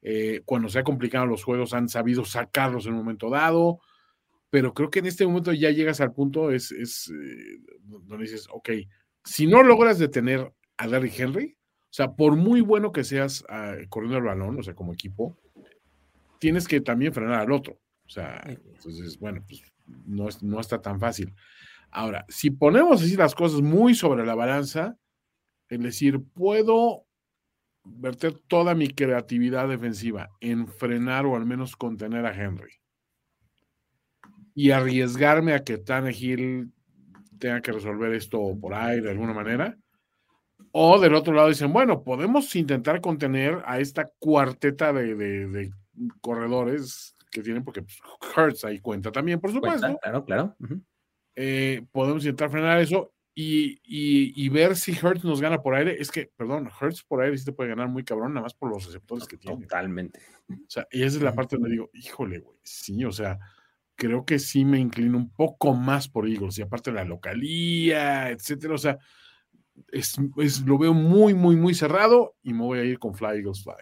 [0.01, 3.79] Eh, cuando se ha complicado los juegos, han sabido sacarlos en un momento dado.
[4.49, 8.47] Pero creo que en este momento ya llegas al punto, es, es eh, donde dices,
[8.51, 8.69] ok,
[9.23, 13.75] si no logras detener a Derrick Henry, o sea, por muy bueno que seas ah,
[13.89, 15.37] corriendo el balón, o sea, como equipo,
[16.39, 17.79] tienes que también frenar al otro.
[18.05, 19.61] O sea, entonces, bueno, pues
[20.05, 21.33] no, es- no está tan fácil.
[21.89, 24.97] Ahora, si ponemos así las cosas muy sobre la balanza,
[25.69, 27.05] es decir, puedo
[27.83, 32.73] verter toda mi creatividad defensiva en frenar o al menos contener a Henry
[34.53, 36.71] y arriesgarme a que Tannehill
[37.39, 39.77] tenga que resolver esto por ahí de alguna manera.
[40.73, 45.71] O del otro lado dicen, bueno, podemos intentar contener a esta cuarteta de, de- de
[46.21, 47.97] corredores que tienen, porque pues,
[48.37, 49.79] Hurts ahí cuenta también, por supuesto.
[49.81, 50.55] Cuenta, Claro, claro.
[51.35, 55.95] Eh, podemos intentar frenar eso y, y- y ver si Hurts nos gana por aire.
[55.99, 58.69] Es que, perdón, Hurts por aire sí te puede ganar muy cabrón, nada más por
[58.69, 59.61] los receptores que tiene.
[59.61, 60.19] Totalmente.
[60.49, 63.39] O sea, y esa es la parte donde digo, híjole, güey, sí, o sea,
[63.95, 68.73] creo que sí me inclino un poco más por Eagles, y aparte la localía, etcétera,
[68.73, 68.97] o sea,
[69.91, 73.37] es, es- lo veo muy, muy, muy cerrado y me voy a ir con Fly
[73.37, 73.73] Eagles Fly.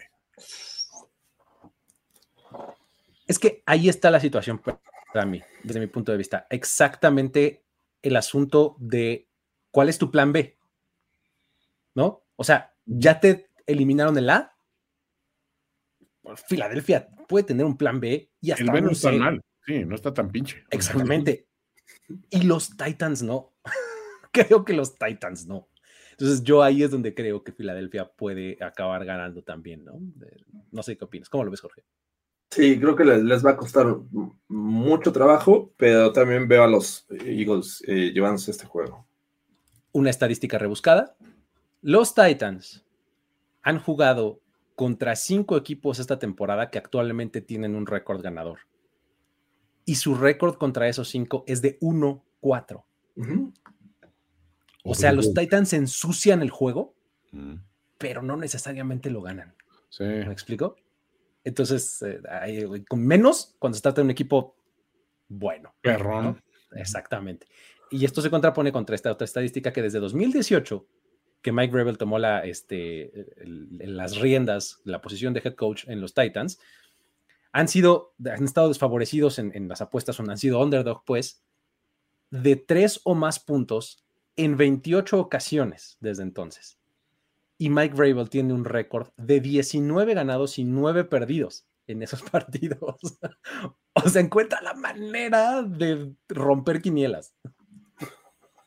[3.28, 6.48] Es que ahí está la situación para mí, desde mi punto de vista.
[6.50, 7.64] Exactamente
[8.02, 9.28] el asunto de
[9.72, 10.58] cuál es tu plan B.
[11.96, 12.24] ¿No?
[12.36, 14.56] O sea, ya te eliminaron el A.
[16.48, 19.42] Filadelfia puede tener un plan B y hasta El B no un está mal.
[19.66, 20.64] Sí, no está tan pinche.
[20.70, 21.48] Exactamente.
[22.30, 23.54] Y los Titans no.
[24.32, 25.70] creo que los Titans no.
[26.12, 30.02] Entonces yo ahí es donde creo que Filadelfia puede acabar ganando también, ¿no?
[30.72, 31.30] No sé qué opinas.
[31.30, 31.84] ¿Cómo lo ves, Jorge?
[32.50, 33.96] Sí, creo que les, les va a costar
[34.48, 39.06] mucho trabajo, pero también veo a los Eagles eh, llevándose este juego.
[39.92, 41.16] Una estadística rebuscada.
[41.82, 42.86] Los Titans
[43.62, 44.42] han jugado
[44.76, 48.60] contra cinco equipos esta temporada que actualmente tienen un récord ganador.
[49.86, 52.84] Y su récord contra esos cinco es de 1-4.
[53.16, 53.54] Ujú.
[54.86, 56.96] O sea, los Titans ensucian el juego,
[57.98, 59.56] pero no necesariamente lo ganan.
[59.90, 60.04] Sí.
[60.04, 60.76] ¿Me explico?
[61.44, 62.22] Entonces, eh,
[62.88, 64.56] con menos cuando se trata de un equipo
[65.28, 65.76] bueno.
[65.82, 66.42] Perrón.
[66.72, 67.48] Exactamente.
[67.92, 70.86] Y esto se contrapone contra esta otra estadística que desde 2018,
[71.42, 73.12] que Mike Rebel tomó la, este,
[73.46, 76.60] las riendas, la posición de head coach en los Titans,
[77.52, 81.42] han sido, han estado desfavorecidos en, las apuestas, han sido underdog, pues,
[82.30, 84.06] de tres o más puntos
[84.36, 86.78] en 28 ocasiones desde entonces.
[87.58, 93.00] Y Mike Vrabel tiene un récord de 19 ganados y 9 perdidos en esos partidos.
[93.94, 97.34] o sea, encuentra la manera de romper quinielas.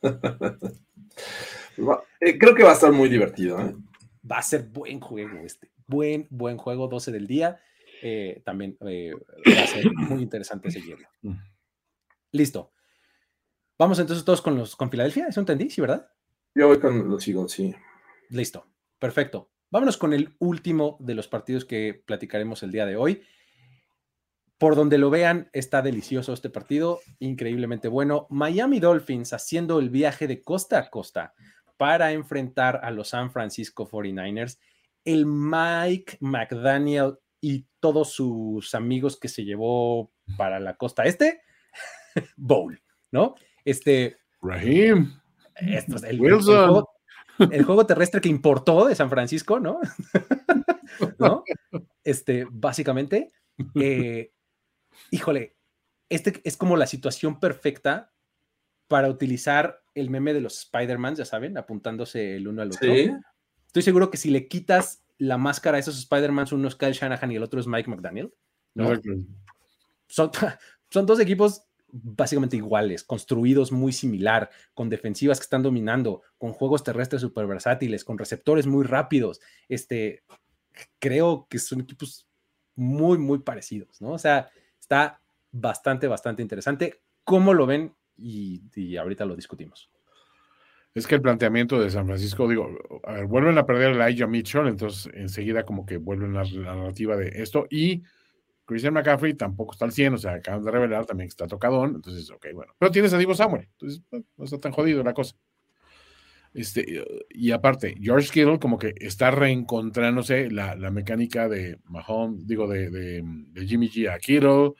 [2.19, 3.59] Eh, creo que va a estar muy divertido.
[3.59, 3.75] ¿eh?
[4.31, 5.71] Va a ser buen juego este.
[5.87, 7.59] Buen, buen juego, 12 del día.
[8.01, 11.07] Eh, también eh, va a ser muy interesante seguirlo.
[12.31, 12.71] Listo.
[13.77, 15.69] Vamos entonces todos con los con Filadelfia, ¿eso entendí?
[15.69, 16.09] ¿Sí, verdad?
[16.55, 17.73] Yo voy con los Eagles, sí.
[18.29, 18.67] Listo.
[18.99, 19.49] Perfecto.
[19.69, 23.23] Vámonos con el último de los partidos que platicaremos el día de hoy.
[24.57, 28.27] Por donde lo vean, está delicioso este partido, increíblemente bueno.
[28.29, 31.33] Miami Dolphins haciendo el viaje de costa a costa
[31.77, 34.59] para enfrentar a los San Francisco 49ers.
[35.03, 41.41] El Mike McDaniel y todos sus amigos que se llevó para la costa este,
[42.37, 42.79] Bowl,
[43.11, 43.35] ¿no?
[43.65, 45.11] Este, Raheem.
[45.55, 46.55] esto es el, el Wilson.
[46.55, 46.89] juego,
[47.51, 49.79] el juego terrestre que importó de San Francisco, ¿no?
[51.19, 51.43] ¿No?
[52.03, 53.31] Este, básicamente,
[53.75, 54.31] eh,
[55.11, 55.55] híjole,
[56.09, 58.13] este es como la situación perfecta
[58.87, 62.93] para utilizar el meme de los Spider-Man, ya saben, apuntándose el uno al otro.
[62.93, 63.11] Sí.
[63.67, 67.31] Estoy seguro que si le quitas la máscara a esos Spider-Man, uno es Kyle Shanahan
[67.31, 68.33] y el otro es Mike McDaniel,
[68.75, 68.91] ¿no?
[70.07, 70.31] Son,
[70.89, 71.63] son dos equipos
[71.93, 78.03] básicamente iguales, construidos muy similar, con defensivas que están dominando, con juegos terrestres súper versátiles,
[78.03, 79.39] con receptores muy rápidos.
[79.69, 80.23] Este,
[80.99, 82.27] creo que son equipos
[82.75, 84.11] muy, muy parecidos, ¿no?
[84.11, 84.49] O sea,
[84.93, 85.19] está
[85.51, 87.01] bastante, bastante interesante.
[87.23, 87.93] ¿Cómo lo ven?
[88.15, 89.89] Y, ahorita lo discutimos.
[90.93, 92.69] Es que el planteamiento de San Francisco, digo,
[93.27, 97.65] vuelven a perder a Elijah Mitchell, entonces enseguida como que vuelven la narrativa de esto
[97.71, 98.03] y
[98.65, 101.95] Christian McCaffrey tampoco está al 100, o sea, acaban de revelar también que está tocadón,
[101.95, 102.73] entonces, ok, bueno.
[102.77, 105.35] Pero tienes a Divo Samuel, entonces no está tan jodido la cosa.
[106.53, 112.67] Este, y aparte, George Kittle como que está reencontrándose la, la mecánica de Mahomes, digo,
[112.67, 114.73] de, de, de Jimmy G a Kittle,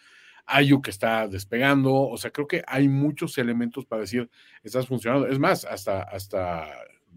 [0.45, 4.29] Ayuk que está despegando, o sea, creo que hay muchos elementos para decir,
[4.61, 5.25] estás funcionando.
[5.27, 6.67] Es más, hasta, hasta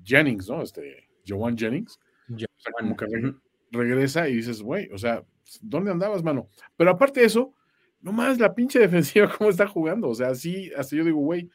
[0.05, 0.63] Jennings, ¿no?
[0.63, 1.99] Este, Joan Jennings,
[2.31, 3.35] o sea, como que re-
[3.73, 5.25] regresa y dices, güey, o sea,
[5.61, 6.49] ¿dónde andabas, mano?
[6.77, 7.53] Pero aparte de eso,
[8.01, 11.51] nomás la pinche defensiva, cómo está jugando, o sea, sí, hasta yo digo, güey,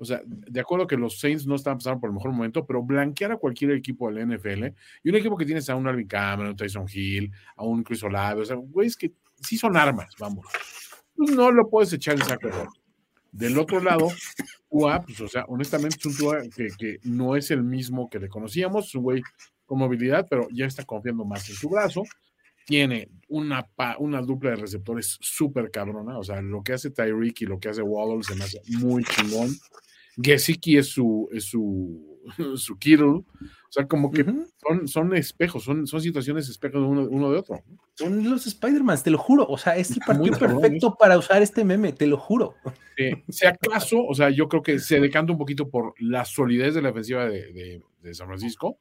[0.00, 2.82] o sea, de acuerdo que los Saints no están pasando por el mejor momento, pero
[2.82, 4.64] blanquear a cualquier equipo del NFL
[5.04, 8.40] y un equipo que tienes a un Alvin Cameron, Tyson Hill, a un Chris Olave,
[8.40, 10.46] o sea, güey, es que sí son armas, vamos.
[11.16, 12.72] No lo puedes echar en saco roto.
[13.30, 14.08] Del otro lado,
[14.70, 18.18] Tua, pues, o sea, honestamente es un Tua que, que no es el mismo que
[18.18, 19.22] le conocíamos, es un güey
[19.66, 22.02] con movilidad, pero ya está confiando más en su brazo.
[22.66, 27.42] Tiene una, pa- una dupla de receptores súper cabrona, o sea, lo que hace Tyreek
[27.42, 29.50] y lo que hace Waddle se me hace muy chingón.
[30.22, 32.20] Gesicki es su, es su,
[32.56, 37.06] su Kittle, o sea, como que son, son espejos, son, son situaciones espejos de uno,
[37.08, 37.62] uno de otro.
[37.94, 39.46] Son los Spider-Man, te lo juro.
[39.48, 42.54] O sea, es el partido perfecto para usar este meme, te lo juro.
[42.96, 46.74] Eh, si acaso, o sea, yo creo que se decanta un poquito por la solidez
[46.74, 48.78] de la defensiva de, de- de San Francisco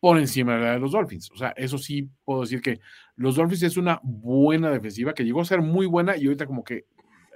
[0.00, 1.30] por encima de la de los Dolphins.
[1.32, 2.80] O sea, eso sí puedo decir que
[3.16, 6.64] los Dolphins es una buena defensiva que llegó a ser muy buena y ahorita como
[6.64, 6.86] que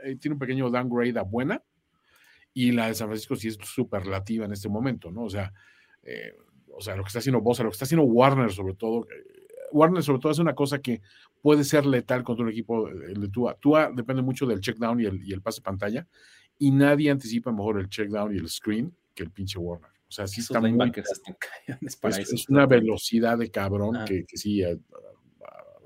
[0.05, 1.63] eh, tiene un pequeño downgrade a buena.
[2.59, 5.25] Y la de San Francisco sí es superlativa en este momento, ¿no?
[5.25, 5.53] O sea,
[6.03, 6.35] eh,
[6.75, 9.07] o sea, lo que está haciendo Bosa, lo que está haciendo Warner sobre todo.
[9.11, 11.03] eh, Warner sobre todo es una cosa que
[11.43, 13.57] puede ser letal contra un equipo, eh, el de Tua.
[13.61, 16.07] Tua depende mucho del check down y el, y el pase pantalla
[16.59, 19.91] y nadie anticipa mejor el check down y el screen que el pinche Warner.
[20.09, 20.91] O sea, sí Esos está muy están
[22.19, 24.05] es, una velocidad de cabrón Ah.
[24.07, 24.79] que, que sí, a-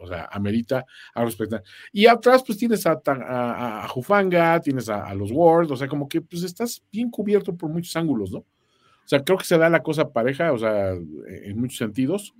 [0.01, 1.63] O sea, amerita a respetar.
[1.93, 6.43] Y atrás, pues tienes a, Jufanga, tienes a, los Ward, o sea, como que pues
[6.43, 8.39] estás bien cubierto por muchos ángulos, ¿no?
[8.39, 12.33] O sea, creo que se da la cosa pareja, o sea, en muchos sentidos,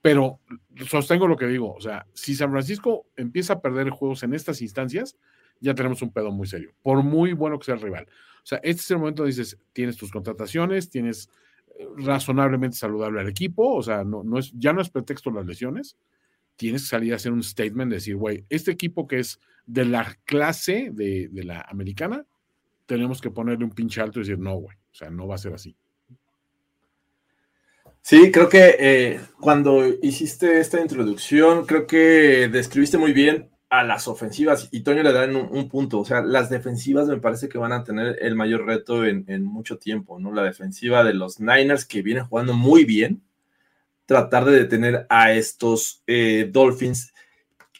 [0.00, 0.38] pero
[0.86, 4.60] sostengo lo que digo, o sea, si San Francisco empieza a perder juegos en estas
[4.62, 5.16] instancias,
[5.60, 8.06] ya tenemos un pedo muy serio, por muy bueno que sea el rival.
[8.44, 11.30] O sea, este es el momento donde dices, tienes tus contrataciones, tienes
[11.78, 15.46] eh, razonablemente saludable al equipo, o sea, no, no es, ya no es pretexto las
[15.46, 15.96] lesiones,
[16.56, 19.84] tienes que salir a hacer un statement, de decir, güey, este equipo que es de
[19.84, 22.24] la clase de, la americana,
[22.86, 25.38] tenemos que ponerle un pinche alto y decir, no, güey, o sea, no va a
[25.38, 25.74] ser así.
[28.02, 34.06] Sí, creo que eh, cuando hiciste esta introducción, creo que describiste muy bien a las
[34.08, 37.56] ofensivas y Toño le da un, un, punto, o sea, las defensivas me parece que
[37.56, 40.32] van a tener el mayor reto en, en, mucho tiempo, ¿no?
[40.32, 43.22] La defensiva de los Niners que viene jugando muy bien,
[44.06, 47.12] tratar de detener a estos eh, Dolphins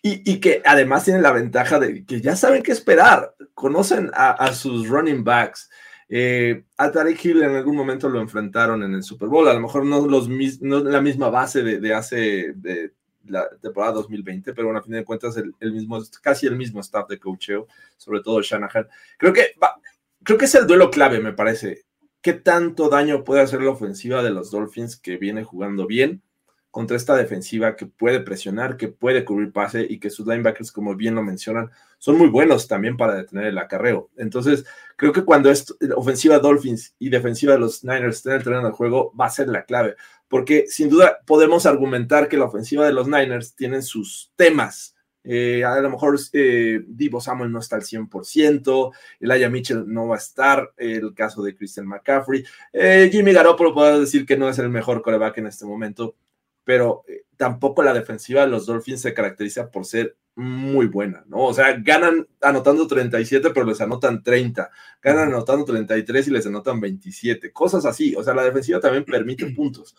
[0.07, 4.87] y, que además tienen la ventaja de que ya saben qué esperar, conocen a, sus
[4.87, 5.71] running backs.
[6.11, 9.61] Eh, a Tarek Hill en algún momento lo enfrentaron en el Super Bowl, a lo
[9.61, 10.29] mejor no, los,
[10.61, 12.93] no la misma base de, hace de,
[13.29, 16.81] la temporada 2020, pero bueno, a fin de cuentas el, el, mismo, casi el mismo
[16.81, 18.87] staff de coacheo, sobre todo Shanahan.
[19.17, 19.75] Creo que, va,
[20.23, 21.85] creo que es el duelo clave, me parece.
[22.25, 26.23] ¿Qué tanto daño puede hacer la ofensiva de los Dolphins que viene jugando bien
[26.71, 30.97] contra esta defensiva que puede presionar, que puede cubrir pase y que sus linebackers, como
[30.97, 34.09] bien lo mencionan, son muy buenos también para detener el acarreo.
[34.17, 34.65] Entonces,
[34.97, 39.13] creo que cuando es ofensiva Dolphins y defensiva de los Niners estén en el juego,
[39.15, 39.95] va a ser la clave
[40.35, 44.94] porque sin duda podemos argumentar que la ofensiva de los Niners tienen sus temas.
[45.25, 50.17] Eh, a lo mejor eh, Divo Samuel no está al 100%, Elijah Mitchell no va
[50.17, 52.45] a estar, el caso de Christian McCaffrey.
[52.73, 56.15] Eh, Jimmy Garoppolo puedo decir que no es el mejor coreback en este momento,
[56.63, 57.05] pero
[57.37, 61.45] tampoco la defensiva de los Dolphins se caracteriza por ser muy buena, ¿no?
[61.45, 64.71] O sea, ganan anotando 37, pero les anotan 30,
[65.01, 68.15] ganan anotando 33 y les anotan 27, cosas así.
[68.17, 69.95] O sea, la defensiva también permite puntos.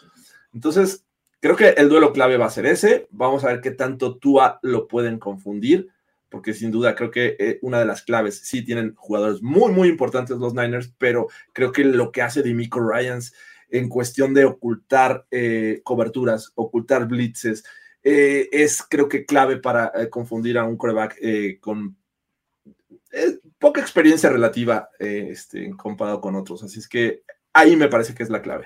[0.54, 1.05] Entonces,
[1.46, 3.08] creo que el duelo clave va a ser ese.
[3.12, 5.90] Vamos a ver qué tanto Tua lo pueden confundir,
[6.28, 9.88] porque sin duda creo que eh, una de las claves, sí tienen jugadores muy, muy
[9.88, 13.36] importantes los Niners, pero creo que lo que hace Dimico Ryans
[13.70, 17.64] en cuestión de ocultar eh, coberturas, ocultar blitzes,
[18.02, 21.96] eh, es creo que clave para eh, confundir a un coreback eh, con
[23.12, 26.64] eh, poca experiencia relativa este, comparado con otros.
[26.64, 27.22] Así es que
[27.54, 28.66] ahí me parece que es la clave.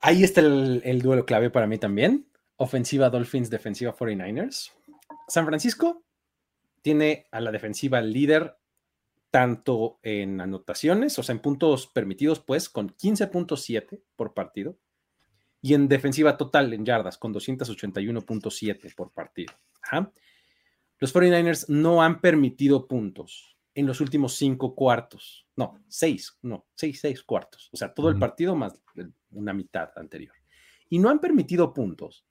[0.00, 2.26] Ahí está el, el duelo clave para mí también.
[2.56, 4.72] Ofensiva Dolphins, defensiva 49ers.
[5.28, 6.04] San Francisco
[6.82, 8.56] tiene a la defensiva líder
[9.30, 14.76] tanto en anotaciones, o sea, en puntos permitidos, pues, con 15.7 por partido,
[15.62, 19.52] y en defensiva total en yardas con 281.7 por partido.
[20.98, 25.46] Los 49ers no han permitido puntos en los últimos cinco cuartos.
[25.56, 27.68] No, seis, no, seis, seis cuartos.
[27.72, 28.80] O sea, todo el partido más
[29.30, 30.34] una mitad anterior.
[30.88, 32.24] Y no han permitido puntos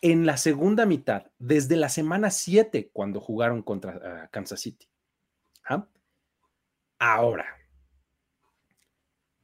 [0.00, 4.88] en la segunda mitad desde la semana 7 cuando jugaron contra uh, Kansas City.
[5.64, 5.86] ¿Ah?
[6.98, 7.46] Ahora,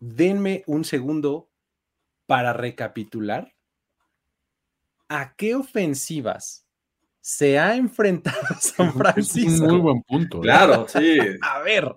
[0.00, 1.48] denme un segundo
[2.26, 3.54] para recapitular,
[5.08, 6.67] ¿a qué ofensivas
[7.28, 9.50] se ha enfrentado San Francisco?
[9.50, 10.38] Es un muy buen punto.
[10.38, 10.42] ¿eh?
[10.44, 11.18] Claro, sí.
[11.42, 11.94] a ver.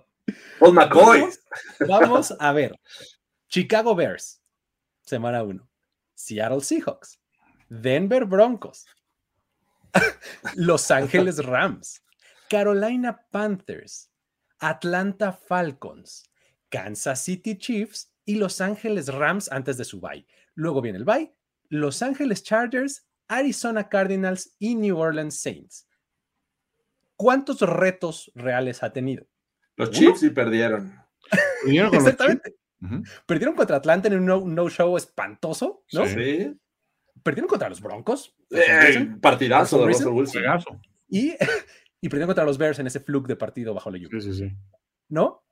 [0.58, 1.20] Paul McCoy.
[1.20, 1.40] Vamos,
[1.88, 2.78] vamos, a ver.
[3.48, 4.42] Chicago Bears,
[5.00, 5.66] semana 1.
[6.14, 7.18] Seattle Seahawks.
[7.70, 8.84] Denver Broncos.
[10.54, 12.02] Los Ángeles Rams.
[12.50, 14.10] Carolina Panthers.
[14.58, 16.24] Atlanta Falcons.
[16.68, 20.26] Kansas City Chiefs y Los Ángeles Rams antes de su bye.
[20.54, 21.34] Luego viene el bye,
[21.70, 23.06] Los Ángeles Chargers,
[23.36, 25.88] Arizona Cardinals y New Orleans Saints.
[27.16, 29.26] ¿Cuántos retos reales ha tenido?
[29.76, 30.94] Los Chiefs sí perdieron.
[31.64, 32.56] ¿Perdieron Exactamente.
[32.80, 33.08] Uh -huh.
[33.26, 36.06] Perdieron contra Atlanta en un no-show no espantoso, ¿no?
[36.06, 36.52] Sí.
[37.22, 38.34] Perdieron contra los Broncos.
[38.50, 40.42] Eh, partidazo de Russell Wilson.
[41.08, 41.34] Y,
[42.00, 44.20] y perdieron contra los Bears en ese fluke de partido bajo la lluvia.
[44.20, 44.56] Sí, sí, sí.
[45.08, 45.44] ¿No?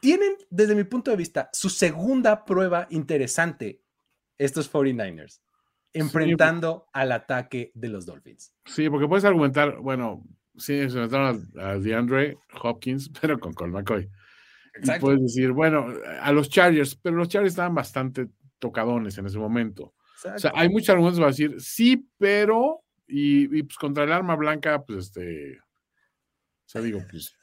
[0.00, 3.82] tienen, desde mi punto de vista, su segunda prueba interesante,
[4.38, 5.40] estos 49ers,
[5.98, 6.90] enfrentando sí.
[6.92, 8.54] al ataque de los Dolphins.
[8.64, 10.24] Sí, porque puedes argumentar, bueno,
[10.56, 14.08] sí, se metaron a, a DeAndre Hopkins, pero con Cole McCoy.
[14.74, 14.96] Exacto.
[14.96, 15.86] Y puedes decir, bueno,
[16.20, 18.28] a los Chargers, pero los Chargers estaban bastante
[18.58, 19.94] tocadones en ese momento.
[20.16, 20.36] Exacto.
[20.36, 24.36] O sea, hay muchos argumentos para decir, sí, pero, y, y pues contra el arma
[24.36, 27.36] blanca, pues este, o sea, digo, pues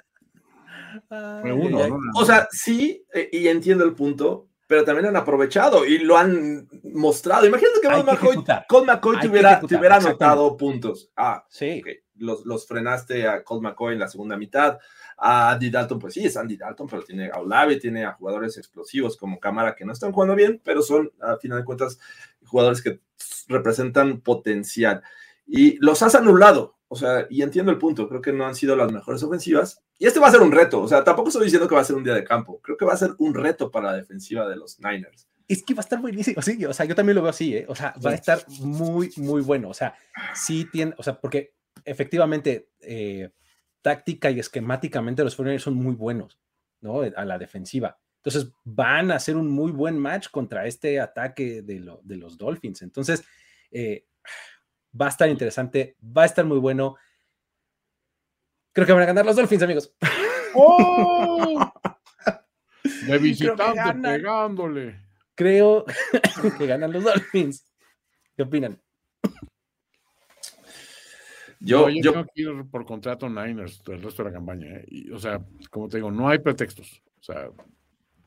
[1.53, 1.99] uno, ¿no?
[2.15, 7.45] O sea, sí, y entiendo el punto, pero también han aprovechado y lo han mostrado.
[7.45, 8.43] Imagínate que Colt McCoy.
[8.67, 11.11] Colt McCoy te hubiera, te anotado puntos.
[11.15, 11.83] Ah, Sí.
[12.15, 14.79] los frenaste a Colt McCoy en la segunda mitad.
[15.15, 18.57] A Andy Dalton, pues sí, es Andy Dalton, pero tiene a Olave, tiene a jugadores
[18.57, 21.99] explosivos como Cámara que no están jugando bien, pero son, a final de cuentas,
[22.43, 22.99] jugadores que
[23.47, 25.03] representan potencial.
[25.45, 26.77] Y los has anulado.
[26.93, 29.83] O sea, y entiendo el punto, creo que no han sido las mejores ofensivas.
[29.99, 31.85] Y este va a ser un reto, o sea, tampoco estoy diciendo que va a
[31.85, 34.47] ser un día de campo, creo que va a ser un reto para la defensiva
[34.47, 35.27] de los Niners.
[35.47, 37.65] Es que va a estar buenísimo, sí, o sea, yo también lo veo así, ¿eh?
[37.67, 39.93] o sea, va a estar muy, muy bueno, o sea,
[40.33, 41.53] sí tiene, o sea, porque
[41.83, 43.29] efectivamente, eh,
[43.81, 46.39] táctica y esquemáticamente los 49ers son muy buenos,
[46.79, 47.01] ¿no?
[47.01, 47.99] A la defensiva.
[48.23, 52.37] Entonces, van a hacer un muy buen match contra este ataque de, lo- de los
[52.37, 52.81] Dolphins.
[52.81, 53.25] Entonces,
[53.71, 54.05] eh,
[54.99, 56.95] va a estar interesante, va a estar muy bueno.
[58.71, 59.95] Creo que van a ganar los Dolphins, amigos.
[60.55, 61.71] ¡Oh!
[63.07, 64.99] De visitante pegándole.
[65.35, 65.85] Creo
[66.57, 67.65] que ganan los Dolphins.
[68.35, 68.79] ¿Qué opinan?
[71.59, 74.67] Yo, No, yo, yo, tengo que ir por contrato Niners el resto de la campaña.
[74.67, 74.85] ¿eh?
[74.87, 77.01] Y, o sea, como te digo, no hay pretextos.
[77.19, 77.49] O sea,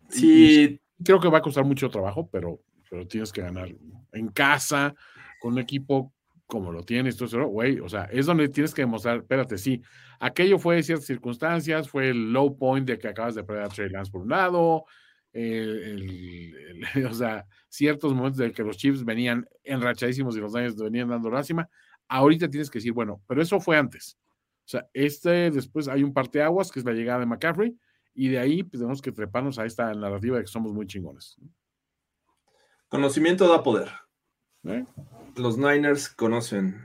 [0.08, 3.68] sí, creo que va a costar mucho trabajo, pero, pero tienes que ganar
[4.12, 4.94] en casa,
[5.38, 6.14] con un equipo
[6.46, 9.82] como lo tienes, eso, güey, o sea, es donde tienes que demostrar, espérate, sí,
[10.20, 13.88] aquello fue ciertas circunstancias, fue el low point de que acabas de perder a Trey
[13.90, 14.84] Lance por un lado,
[15.32, 16.54] el- el-
[16.94, 21.08] el- o sea, ciertos momentos de que los Chiefs venían enrachadísimos y los Niners venían
[21.08, 21.68] dando lástima,
[22.08, 24.16] ahorita tienes que decir, bueno, pero eso fue antes,
[24.64, 27.76] o sea, este, después hay un parteaguas, que es la llegada de McCaffrey,
[28.14, 31.36] y de ahí pues, tenemos que treparnos a esta narrativa de que somos muy chingones.
[32.88, 33.90] conocimiento da poder.
[34.64, 34.84] ¿eh?
[35.36, 36.84] Los Niners conocen,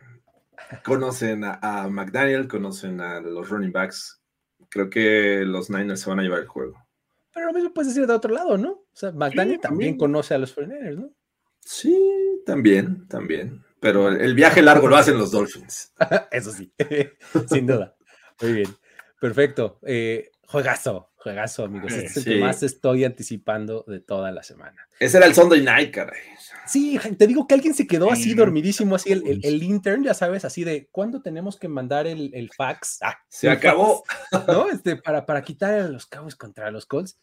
[0.84, 4.22] conocen a, a McDaniel, conocen a los running backs.
[4.70, 6.78] Creo que los Niners se van a llevar el juego.
[7.34, 8.72] Pero lo mismo puedes decir de otro lado, ¿no?
[8.72, 9.98] O sea, McDaniel Sí, también también.
[9.98, 11.12] conoce a los 49ers, ¿no?
[11.60, 13.64] Sí, también, también.
[13.80, 15.94] Pero el, el viaje largo lo hacen los Dolphins.
[16.32, 16.74] Eso sí,
[17.48, 17.96] sin duda.
[18.42, 18.76] Muy bien.
[19.20, 19.80] Perfecto.
[19.84, 21.92] Eh, juegazo, juegazo, amigos.
[21.94, 24.88] Este es el que más estoy anticipando de toda la semana.
[25.00, 26.20] Ese era el Sunday night, caray.
[26.68, 28.34] Sí, te digo que alguien se quedó así Sí.
[28.34, 32.32] dormidísimo, así el, el- el intern, ya sabes, así de ¿cuándo tenemos que mandar el,
[32.34, 33.00] el fax?
[33.02, 34.04] Ah, Se el acabó.
[34.32, 34.70] fax, ¿No?
[34.70, 37.20] Este, para, para quitar a los Cowboys contra los Colts.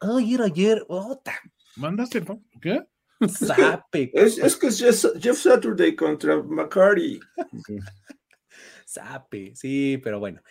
[0.00, 1.32] Ay, era ayer, ota,
[1.76, 2.22] ¿Mandaste
[2.60, 2.86] ¿Qué?
[3.28, 7.20] sape, Es, es que es Jeff Saturday contra McCarty.
[8.84, 10.42] sape, sí, pero bueno.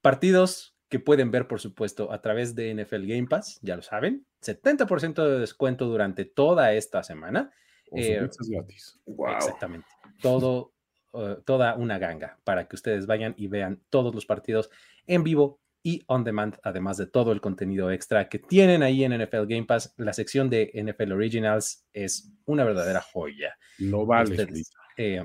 [0.00, 4.24] Partidos que pueden ver, por supuesto, a través de NFL Game Pass, ya lo saben,
[4.40, 7.50] 70% de descuento durante toda esta semana.
[7.90, 9.00] Eh, gratis.
[9.04, 9.32] Wow.
[9.34, 9.88] Exactamente.
[10.22, 10.72] Todo,
[11.14, 14.70] eh, toda una ganga para que ustedes vayan y vean todos los partidos
[15.08, 19.12] en vivo y on demand, además de todo el contenido extra que tienen ahí en
[19.20, 19.94] NFL Game Pass.
[19.96, 23.56] La sección de NFL Originals es una verdadera joya.
[23.78, 24.30] Lo vale.
[24.30, 25.20] Ustedes, eh,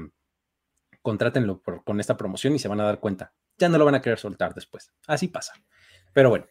[1.04, 3.34] contrátenlo por- con esta promoción y se van a dar cuenta.
[3.60, 4.92] Ya no lo van a querer soltar después.
[5.08, 5.54] Así pasa.
[6.14, 6.46] Pero bueno,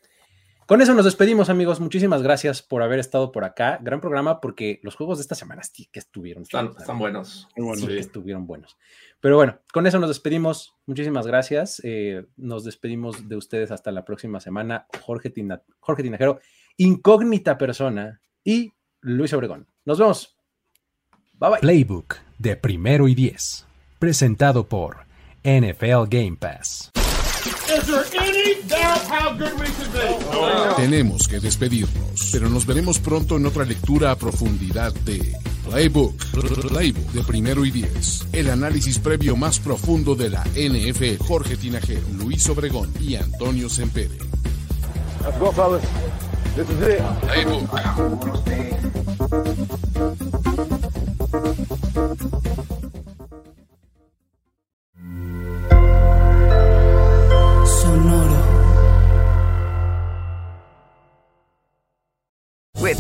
[0.67, 1.81] con eso nos despedimos, amigos.
[1.81, 3.79] Muchísimas gracias por haber estado por acá.
[3.83, 6.43] Gran programa porque los juegos de esta semana sí que estuvieron.
[6.43, 7.49] Están, están buenos.
[7.57, 7.81] Muy bueno.
[7.81, 7.93] sí, Sí.
[7.95, 8.77] que estuvieron buenos.
[9.21, 10.75] Pero bueno, con eso nos despedimos.
[10.87, 11.81] Muchísimas gracias.
[11.85, 14.87] Eh, nos despedimos de ustedes hasta la próxima semana.
[15.01, 16.39] Jorge, Tina- Jorge Tinajero,
[16.77, 19.67] incógnita persona y Luis Obregón.
[19.87, 20.37] Nos vemos.
[21.33, 21.59] Bye bye.
[21.61, 23.67] Playbook de primero y diez.
[23.99, 24.99] Presentado por
[25.43, 26.93] NFL Game Pass.
[30.77, 35.37] Tenemos que despedirnos, pero nos veremos pronto en otra lectura a profundidad de
[35.69, 36.15] Playbook,
[36.69, 38.27] Playbook de primero y diez.
[38.33, 41.23] El análisis previo más profundo de la NFL.
[41.23, 44.19] Jorge Tinajero, Luis Obregón y Antonio Sempere.
[47.21, 47.71] Playbook.